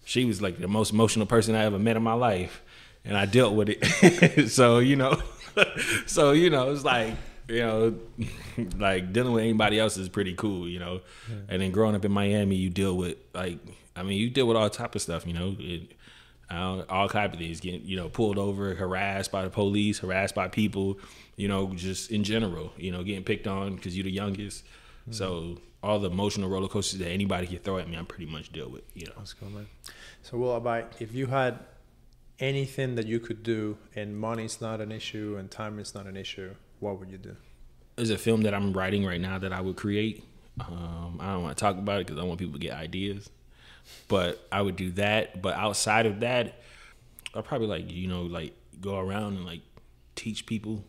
She 0.03 0.25
was 0.25 0.41
like 0.41 0.57
the 0.57 0.67
most 0.67 0.91
emotional 0.91 1.25
person 1.25 1.55
I 1.55 1.65
ever 1.65 1.79
met 1.79 1.95
in 1.95 2.03
my 2.03 2.13
life. 2.13 2.61
and 3.05 3.17
I 3.17 3.25
dealt 3.25 3.53
with 3.53 3.69
it. 3.69 4.49
so 4.49 4.79
you 4.79 4.95
know, 4.95 5.21
so 6.07 6.31
you 6.31 6.49
know, 6.49 6.71
it's 6.71 6.83
like 6.83 7.13
you 7.47 7.59
know, 7.59 7.95
like 8.77 9.13
dealing 9.13 9.33
with 9.33 9.43
anybody 9.43 9.79
else 9.79 9.97
is 9.97 10.09
pretty 10.09 10.33
cool, 10.33 10.67
you 10.67 10.79
know. 10.79 11.01
Yeah. 11.29 11.35
And 11.49 11.61
then 11.61 11.71
growing 11.71 11.95
up 11.95 12.05
in 12.05 12.11
Miami, 12.11 12.55
you 12.55 12.69
deal 12.69 12.95
with 12.95 13.17
like, 13.33 13.59
I 13.95 14.03
mean, 14.03 14.17
you 14.17 14.29
deal 14.29 14.47
with 14.47 14.57
all 14.57 14.69
type 14.69 14.95
of 14.95 15.01
stuff, 15.01 15.27
you 15.27 15.33
know. 15.33 15.55
It, 15.59 15.93
all, 16.57 16.83
all 16.89 17.09
type 17.09 17.33
of 17.33 17.39
things, 17.39 17.59
getting 17.59 17.85
you 17.85 17.97
know 17.97 18.09
pulled 18.09 18.37
over, 18.37 18.75
harassed 18.75 19.31
by 19.31 19.43
the 19.43 19.49
police, 19.49 19.99
harassed 19.99 20.35
by 20.35 20.47
people, 20.47 20.99
you 21.35 21.47
know, 21.47 21.73
just 21.73 22.11
in 22.11 22.23
general, 22.23 22.73
you 22.77 22.91
know, 22.91 23.03
getting 23.03 23.23
picked 23.23 23.47
on 23.47 23.75
because 23.75 23.95
you're 23.95 24.03
the 24.03 24.11
youngest. 24.11 24.65
Mm-hmm. 24.65 25.13
So 25.13 25.57
all 25.83 25.99
the 25.99 26.09
emotional 26.09 26.49
roller 26.49 26.67
coasters 26.67 26.99
that 26.99 27.09
anybody 27.09 27.47
can 27.47 27.59
throw 27.59 27.77
at 27.77 27.89
me, 27.89 27.95
I'm 27.97 28.05
pretty 28.05 28.31
much 28.31 28.51
deal 28.51 28.69
with, 28.69 28.83
you 28.93 29.05
know. 29.07 29.13
That's 29.17 29.33
cool, 29.33 29.49
man. 29.49 29.67
So, 30.21 30.37
well, 30.37 30.55
about 30.55 30.93
if 30.99 31.13
you 31.13 31.27
had 31.27 31.59
anything 32.39 32.95
that 32.95 33.07
you 33.07 33.19
could 33.19 33.43
do 33.43 33.77
and 33.95 34.17
money's 34.17 34.61
not 34.61 34.81
an 34.81 34.91
issue 34.91 35.37
and 35.39 35.49
time 35.49 35.79
is 35.79 35.95
not 35.95 36.05
an 36.05 36.17
issue, 36.17 36.53
what 36.79 36.99
would 36.99 37.09
you 37.09 37.17
do? 37.17 37.35
There's 37.95 38.09
a 38.09 38.17
film 38.17 38.43
that 38.43 38.53
I'm 38.53 38.73
writing 38.73 39.05
right 39.05 39.21
now 39.21 39.37
that 39.39 39.53
I 39.53 39.61
would 39.61 39.75
create. 39.75 40.23
Um, 40.59 41.17
I 41.19 41.33
don't 41.33 41.43
want 41.43 41.57
to 41.57 41.61
talk 41.61 41.77
about 41.77 42.01
it 42.01 42.07
because 42.07 42.21
I 42.21 42.25
want 42.25 42.39
people 42.39 42.53
to 42.53 42.59
get 42.59 42.73
ideas, 42.73 43.29
but 44.07 44.45
I 44.51 44.61
would 44.61 44.75
do 44.75 44.91
that. 44.91 45.41
But 45.41 45.55
outside 45.55 46.05
of 46.05 46.21
that, 46.21 46.61
I'd 47.33 47.45
probably 47.45 47.67
like 47.67 47.91
you 47.91 48.07
know 48.07 48.23
like 48.23 48.53
go 48.79 48.99
around 48.99 49.37
and 49.37 49.45
like 49.45 49.61
teach 50.15 50.45
people, 50.45 50.83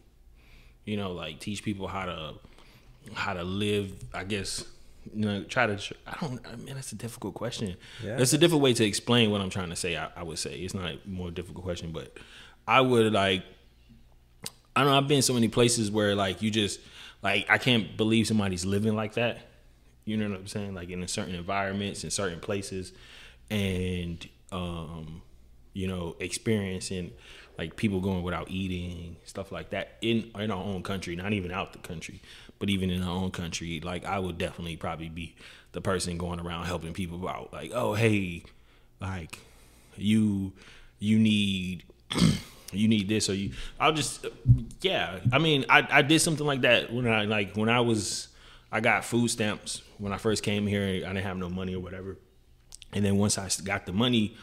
you 0.84 0.96
know, 0.96 1.12
like 1.12 1.38
teach 1.38 1.62
people 1.62 1.88
how 1.88 2.06
to 2.06 2.34
how 3.14 3.34
to 3.34 3.44
live. 3.44 3.92
I 4.14 4.24
guess 4.24 4.64
you 5.14 5.24
know 5.24 5.44
try 5.44 5.66
to. 5.66 5.94
I 6.06 6.16
don't. 6.20 6.40
I 6.46 6.56
mean, 6.56 6.74
that's 6.74 6.92
a 6.92 6.96
difficult 6.96 7.34
question. 7.34 7.76
Yeah, 8.04 8.18
it's 8.18 8.32
a 8.32 8.38
different 8.38 8.62
way 8.62 8.74
to 8.74 8.84
explain 8.84 9.30
what 9.30 9.40
I'm 9.40 9.50
trying 9.50 9.70
to 9.70 9.76
say. 9.76 9.96
I, 9.96 10.08
I 10.16 10.22
would 10.22 10.38
say 10.38 10.54
it's 10.54 10.74
not 10.74 10.86
a 10.86 10.98
more 11.06 11.30
difficult 11.30 11.64
question, 11.64 11.92
but 11.92 12.16
I 12.66 12.80
would 12.80 13.12
like 13.12 13.44
I 14.74 14.82
don't 14.82 14.90
know. 14.90 14.96
I've 14.96 15.08
been 15.08 15.22
so 15.22 15.34
many 15.34 15.48
places 15.48 15.90
where 15.90 16.14
like 16.14 16.42
you 16.42 16.50
just 16.50 16.80
like 17.22 17.46
I 17.48 17.58
can't 17.58 17.96
believe 17.96 18.26
somebody's 18.26 18.64
living 18.64 18.94
like 18.94 19.14
that. 19.14 19.38
You 20.04 20.16
know 20.16 20.28
what 20.30 20.40
I'm 20.40 20.46
saying? 20.46 20.74
Like 20.74 20.90
in 20.90 21.06
certain 21.08 21.34
environments 21.34 22.04
in 22.04 22.10
certain 22.10 22.40
places, 22.40 22.92
and 23.50 24.26
um, 24.50 25.22
you 25.72 25.86
know, 25.86 26.16
experiencing 26.20 27.12
like 27.58 27.76
people 27.76 28.00
going 28.00 28.22
without 28.22 28.50
eating, 28.50 29.16
stuff 29.24 29.52
like 29.52 29.70
that 29.70 29.96
in 30.00 30.30
in 30.38 30.50
our 30.50 30.62
own 30.62 30.82
country, 30.82 31.16
not 31.16 31.32
even 31.32 31.50
out 31.50 31.72
the 31.72 31.78
country, 31.78 32.20
but 32.58 32.70
even 32.70 32.90
in 32.90 33.02
our 33.02 33.16
own 33.16 33.30
country. 33.30 33.80
Like 33.80 34.04
I 34.04 34.18
would 34.18 34.38
definitely 34.38 34.76
probably 34.76 35.08
be 35.08 35.34
the 35.72 35.80
person 35.80 36.18
going 36.18 36.40
around 36.40 36.66
helping 36.66 36.92
people 36.92 37.28
out. 37.28 37.52
Like, 37.52 37.72
oh 37.74 37.94
hey, 37.94 38.44
like 39.00 39.38
you 39.96 40.52
you 40.98 41.18
need 41.18 41.84
you 42.72 42.88
need 42.88 43.08
this 43.08 43.28
or 43.28 43.34
you 43.34 43.52
I'll 43.78 43.92
just 43.92 44.26
yeah. 44.80 45.20
I 45.32 45.38
mean, 45.38 45.64
I 45.68 45.86
I 45.90 46.02
did 46.02 46.20
something 46.20 46.46
like 46.46 46.62
that 46.62 46.92
when 46.92 47.06
I 47.06 47.24
like 47.24 47.56
when 47.56 47.68
I 47.68 47.80
was 47.80 48.28
I 48.72 48.80
got 48.80 49.04
food 49.04 49.28
stamps 49.28 49.82
when 49.98 50.14
I 50.14 50.16
first 50.16 50.42
came 50.42 50.66
here. 50.66 50.84
I 50.84 51.12
didn't 51.12 51.18
have 51.18 51.36
no 51.36 51.50
money 51.50 51.74
or 51.74 51.80
whatever. 51.80 52.16
And 52.94 53.04
then 53.04 53.18
once 53.18 53.36
I 53.36 53.48
got 53.62 53.84
the 53.84 53.92
money 53.92 54.34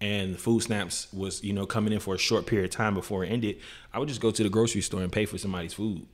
and 0.00 0.34
the 0.34 0.38
food 0.38 0.64
stamps 0.64 1.10
was, 1.12 1.42
you 1.44 1.52
know, 1.52 1.66
coming 1.66 1.92
in 1.92 2.00
for 2.00 2.14
a 2.14 2.18
short 2.18 2.46
period 2.46 2.64
of 2.64 2.70
time 2.72 2.94
before 2.94 3.24
it 3.24 3.28
ended, 3.28 3.60
I 3.94 4.00
would 4.00 4.08
just 4.08 4.20
go 4.20 4.32
to 4.32 4.42
the 4.42 4.48
grocery 4.48 4.80
store 4.80 5.02
and 5.02 5.12
pay 5.12 5.24
for 5.24 5.38
somebody's 5.38 5.72
food. 5.72 6.04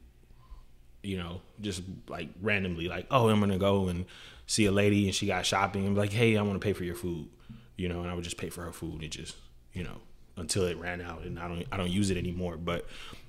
You 1.03 1.17
know, 1.17 1.41
just 1.61 1.83
like 2.09 2.29
randomly, 2.41 2.89
like, 2.89 3.07
oh, 3.11 3.29
I'm 3.29 3.41
gonna 3.41 3.59
go 3.59 3.89
and 3.89 4.05
see 4.47 4.67
a 4.67 4.73
lady 4.73 5.07
and 5.07 5.15
she 5.15 5.27
got 5.27 5.45
shopping 5.47 5.87
and 5.87 5.97
like, 5.97 6.13
hey, 6.13 6.37
I 6.37 6.43
want 6.43 6.61
to 6.61 6.65
pay 6.65 6.75
for 6.75 6.85
your 6.85 6.95
food. 6.95 7.29
You 7.77 7.89
know, 7.89 8.03
and 8.03 8.11
I 8.11 8.15
would 8.15 8.23
just 8.23 8.37
pay 8.37 8.51
for 8.51 8.63
her 8.63 8.73
food 8.73 9.03
and 9.03 9.11
just, 9.11 9.35
you 9.73 9.83
know, 9.83 9.97
until 10.37 10.65
it 10.65 10.77
ran 10.77 11.01
out 11.01 11.25
and 11.25 11.39
I 11.39 11.49
don't 11.49 11.65
I 11.73 11.77
don't 11.79 11.91
use 11.91 12.11
it 12.11 12.19
anymore. 12.19 12.57
But 12.57 12.87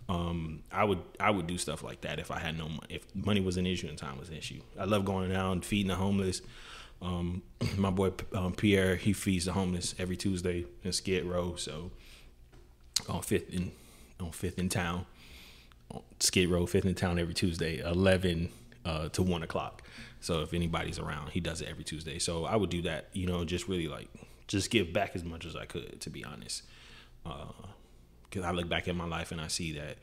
um, 0.09 0.63
I 0.71 0.83
would 0.83 0.99
I 1.19 1.31
would 1.31 1.47
do 1.47 1.57
stuff 1.57 1.83
like 1.83 2.01
that 2.01 2.19
if 2.19 2.31
I 2.31 2.39
had 2.39 2.57
no 2.57 2.67
money. 2.67 2.87
If 2.89 3.15
money 3.15 3.41
was 3.41 3.57
an 3.57 3.65
issue 3.65 3.87
and 3.87 3.97
time 3.97 4.17
was 4.19 4.29
an 4.29 4.35
issue. 4.35 4.61
I 4.77 4.85
love 4.85 5.05
going 5.05 5.31
around 5.31 5.65
feeding 5.65 5.87
the 5.87 5.95
homeless. 5.95 6.41
Um, 7.01 7.43
my 7.77 7.89
boy 7.89 8.11
um, 8.33 8.53
Pierre 8.53 8.95
he 8.95 9.13
feeds 9.13 9.45
the 9.45 9.53
homeless 9.53 9.95
every 9.97 10.17
Tuesday 10.17 10.65
in 10.83 10.91
Skid 10.91 11.25
Row. 11.25 11.55
So 11.55 11.91
on 13.07 13.21
Fifth 13.21 13.49
in 13.49 13.71
on 14.19 14.31
Fifth 14.31 14.59
in 14.59 14.69
town, 14.69 15.05
Skid 16.19 16.49
Row 16.49 16.65
Fifth 16.65 16.85
in 16.85 16.95
town 16.95 17.17
every 17.17 17.33
Tuesday, 17.33 17.79
eleven 17.79 18.49
uh, 18.85 19.09
to 19.09 19.23
one 19.23 19.43
o'clock. 19.43 19.83
So 20.19 20.41
if 20.41 20.53
anybody's 20.53 20.99
around, 20.99 21.31
he 21.31 21.39
does 21.39 21.61
it 21.61 21.67
every 21.69 21.83
Tuesday. 21.83 22.19
So 22.19 22.45
I 22.45 22.55
would 22.55 22.69
do 22.69 22.81
that. 22.83 23.07
You 23.13 23.27
know, 23.27 23.45
just 23.45 23.67
really 23.69 23.87
like 23.87 24.09
just 24.47 24.69
give 24.69 24.91
back 24.91 25.11
as 25.15 25.23
much 25.23 25.45
as 25.45 25.55
I 25.55 25.65
could. 25.65 26.01
To 26.01 26.09
be 26.09 26.25
honest 26.25 26.63
because 28.33 28.47
I 28.47 28.51
look 28.51 28.67
back 28.67 28.87
at 28.87 28.95
my 28.95 29.05
life 29.05 29.31
and 29.31 29.39
I 29.39 29.47
see 29.47 29.73
that, 29.73 29.97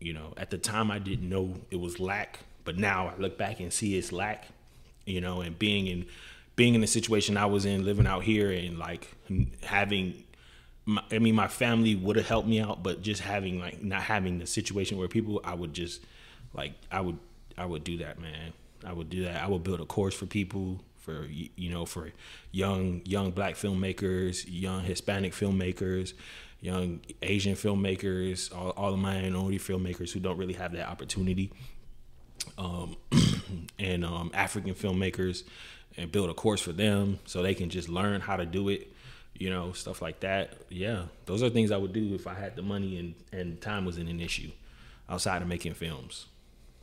you 0.00 0.12
know, 0.12 0.34
at 0.36 0.50
the 0.50 0.58
time 0.58 0.90
I 0.90 0.98
didn't 0.98 1.28
know 1.28 1.54
it 1.70 1.80
was 1.80 1.98
lack, 1.98 2.40
but 2.64 2.76
now 2.76 3.08
I 3.08 3.18
look 3.18 3.38
back 3.38 3.60
and 3.60 3.72
see 3.72 3.96
it's 3.96 4.12
lack, 4.12 4.48
you 5.06 5.22
know, 5.22 5.40
and 5.40 5.58
being 5.58 5.86
in 5.86 6.06
being 6.56 6.74
in 6.74 6.80
the 6.80 6.86
situation 6.86 7.36
I 7.36 7.46
was 7.46 7.64
in, 7.64 7.84
living 7.84 8.06
out 8.06 8.24
here, 8.24 8.50
and 8.50 8.78
like 8.78 9.14
having. 9.62 10.24
My, 10.84 11.02
I 11.12 11.18
mean, 11.18 11.34
my 11.34 11.48
family 11.48 11.94
would 11.94 12.16
have 12.16 12.26
helped 12.26 12.48
me 12.48 12.60
out, 12.60 12.82
but 12.82 13.02
just 13.02 13.20
having 13.20 13.60
like 13.60 13.82
not 13.82 14.02
having 14.02 14.38
the 14.38 14.46
situation 14.46 14.96
where 14.98 15.06
people, 15.06 15.40
I 15.44 15.54
would 15.54 15.74
just 15.74 16.02
like 16.54 16.72
I 16.90 17.00
would 17.00 17.18
I 17.56 17.66
would 17.66 17.84
do 17.84 17.98
that, 17.98 18.18
man. 18.18 18.52
I 18.84 18.92
would 18.92 19.10
do 19.10 19.24
that. 19.24 19.42
I 19.42 19.48
would 19.48 19.62
build 19.62 19.80
a 19.80 19.86
course 19.86 20.14
for 20.14 20.26
people 20.26 20.80
for 20.96 21.26
you 21.26 21.70
know 21.70 21.86
for 21.86 22.10
young 22.52 23.00
young 23.04 23.30
black 23.30 23.54
filmmakers, 23.54 24.44
young 24.46 24.82
Hispanic 24.82 25.32
filmmakers, 25.32 26.12
young 26.60 27.00
Asian 27.22 27.54
filmmakers, 27.54 28.54
all, 28.54 28.70
all 28.70 28.90
the 28.90 28.96
minority 28.96 29.58
filmmakers 29.58 30.10
who 30.10 30.20
don't 30.20 30.36
really 30.36 30.54
have 30.54 30.72
that 30.72 30.88
opportunity, 30.88 31.52
um, 32.56 32.96
and 33.78 34.04
um, 34.04 34.30
African 34.34 34.74
filmmakers, 34.74 35.44
and 35.96 36.10
build 36.12 36.30
a 36.30 36.34
course 36.34 36.60
for 36.60 36.72
them 36.72 37.18
so 37.24 37.42
they 37.42 37.54
can 37.54 37.70
just 37.70 37.88
learn 37.88 38.20
how 38.20 38.36
to 38.36 38.46
do 38.46 38.68
it. 38.68 38.92
You 39.34 39.50
know, 39.50 39.70
stuff 39.70 40.02
like 40.02 40.20
that. 40.20 40.54
Yeah, 40.68 41.04
those 41.26 41.44
are 41.44 41.50
things 41.50 41.70
I 41.70 41.76
would 41.76 41.92
do 41.92 42.14
if 42.14 42.26
I 42.26 42.34
had 42.34 42.56
the 42.56 42.62
money 42.62 42.98
and, 42.98 43.14
and 43.30 43.60
time 43.60 43.84
wasn't 43.84 44.08
an 44.08 44.20
issue 44.20 44.50
outside 45.08 45.42
of 45.42 45.48
making 45.48 45.74
films. 45.74 46.26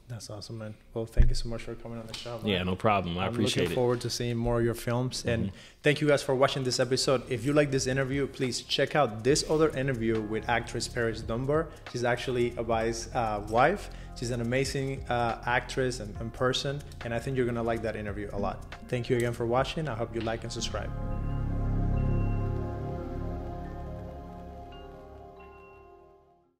That's 0.07 0.29
awesome, 0.29 0.59
man. 0.59 0.75
Well, 0.93 1.07
thank 1.07 1.29
you 1.29 1.35
so 1.35 1.49
much 1.49 1.63
for 1.63 1.73
coming 1.73 1.97
on 1.97 2.05
the 2.05 2.13
show. 2.13 2.37
Man. 2.37 2.47
Yeah, 2.47 2.63
no 2.63 2.75
problem. 2.75 3.17
I 3.17 3.25
appreciate 3.25 3.25
it. 3.25 3.27
I'm 3.27 3.33
appreciate 3.33 3.61
looking 3.63 3.75
forward 3.75 4.01
to 4.01 4.09
seeing 4.11 4.37
more 4.37 4.59
of 4.59 4.65
your 4.65 4.75
films. 4.75 5.19
Mm-hmm. 5.19 5.29
And 5.29 5.51
thank 5.81 5.99
you 5.99 6.07
guys 6.07 6.21
for 6.21 6.35
watching 6.35 6.63
this 6.63 6.79
episode. 6.79 7.23
If 7.29 7.43
you 7.43 7.53
like 7.53 7.71
this 7.71 7.87
interview, 7.87 8.27
please 8.27 8.61
check 8.61 8.95
out 8.95 9.23
this 9.23 9.49
other 9.49 9.75
interview 9.75 10.21
with 10.21 10.47
actress 10.47 10.87
Paris 10.87 11.21
Dunbar. 11.21 11.69
She's 11.91 12.03
actually 12.03 12.51
Abai's 12.51 13.13
uh, 13.15 13.43
wife. 13.49 13.89
She's 14.15 14.29
an 14.29 14.41
amazing 14.41 15.03
uh, 15.09 15.41
actress 15.45 15.99
and, 15.99 16.15
and 16.19 16.31
person. 16.31 16.81
And 17.03 17.13
I 17.13 17.19
think 17.19 17.35
you're 17.35 17.45
going 17.45 17.55
to 17.55 17.63
like 17.63 17.81
that 17.81 17.95
interview 17.95 18.29
a 18.31 18.37
lot. 18.37 18.75
Thank 18.87 19.09
you 19.09 19.17
again 19.17 19.33
for 19.33 19.47
watching. 19.47 19.89
I 19.89 19.95
hope 19.95 20.13
you 20.13 20.21
like 20.21 20.43
and 20.43 20.53
subscribe. 20.53 20.91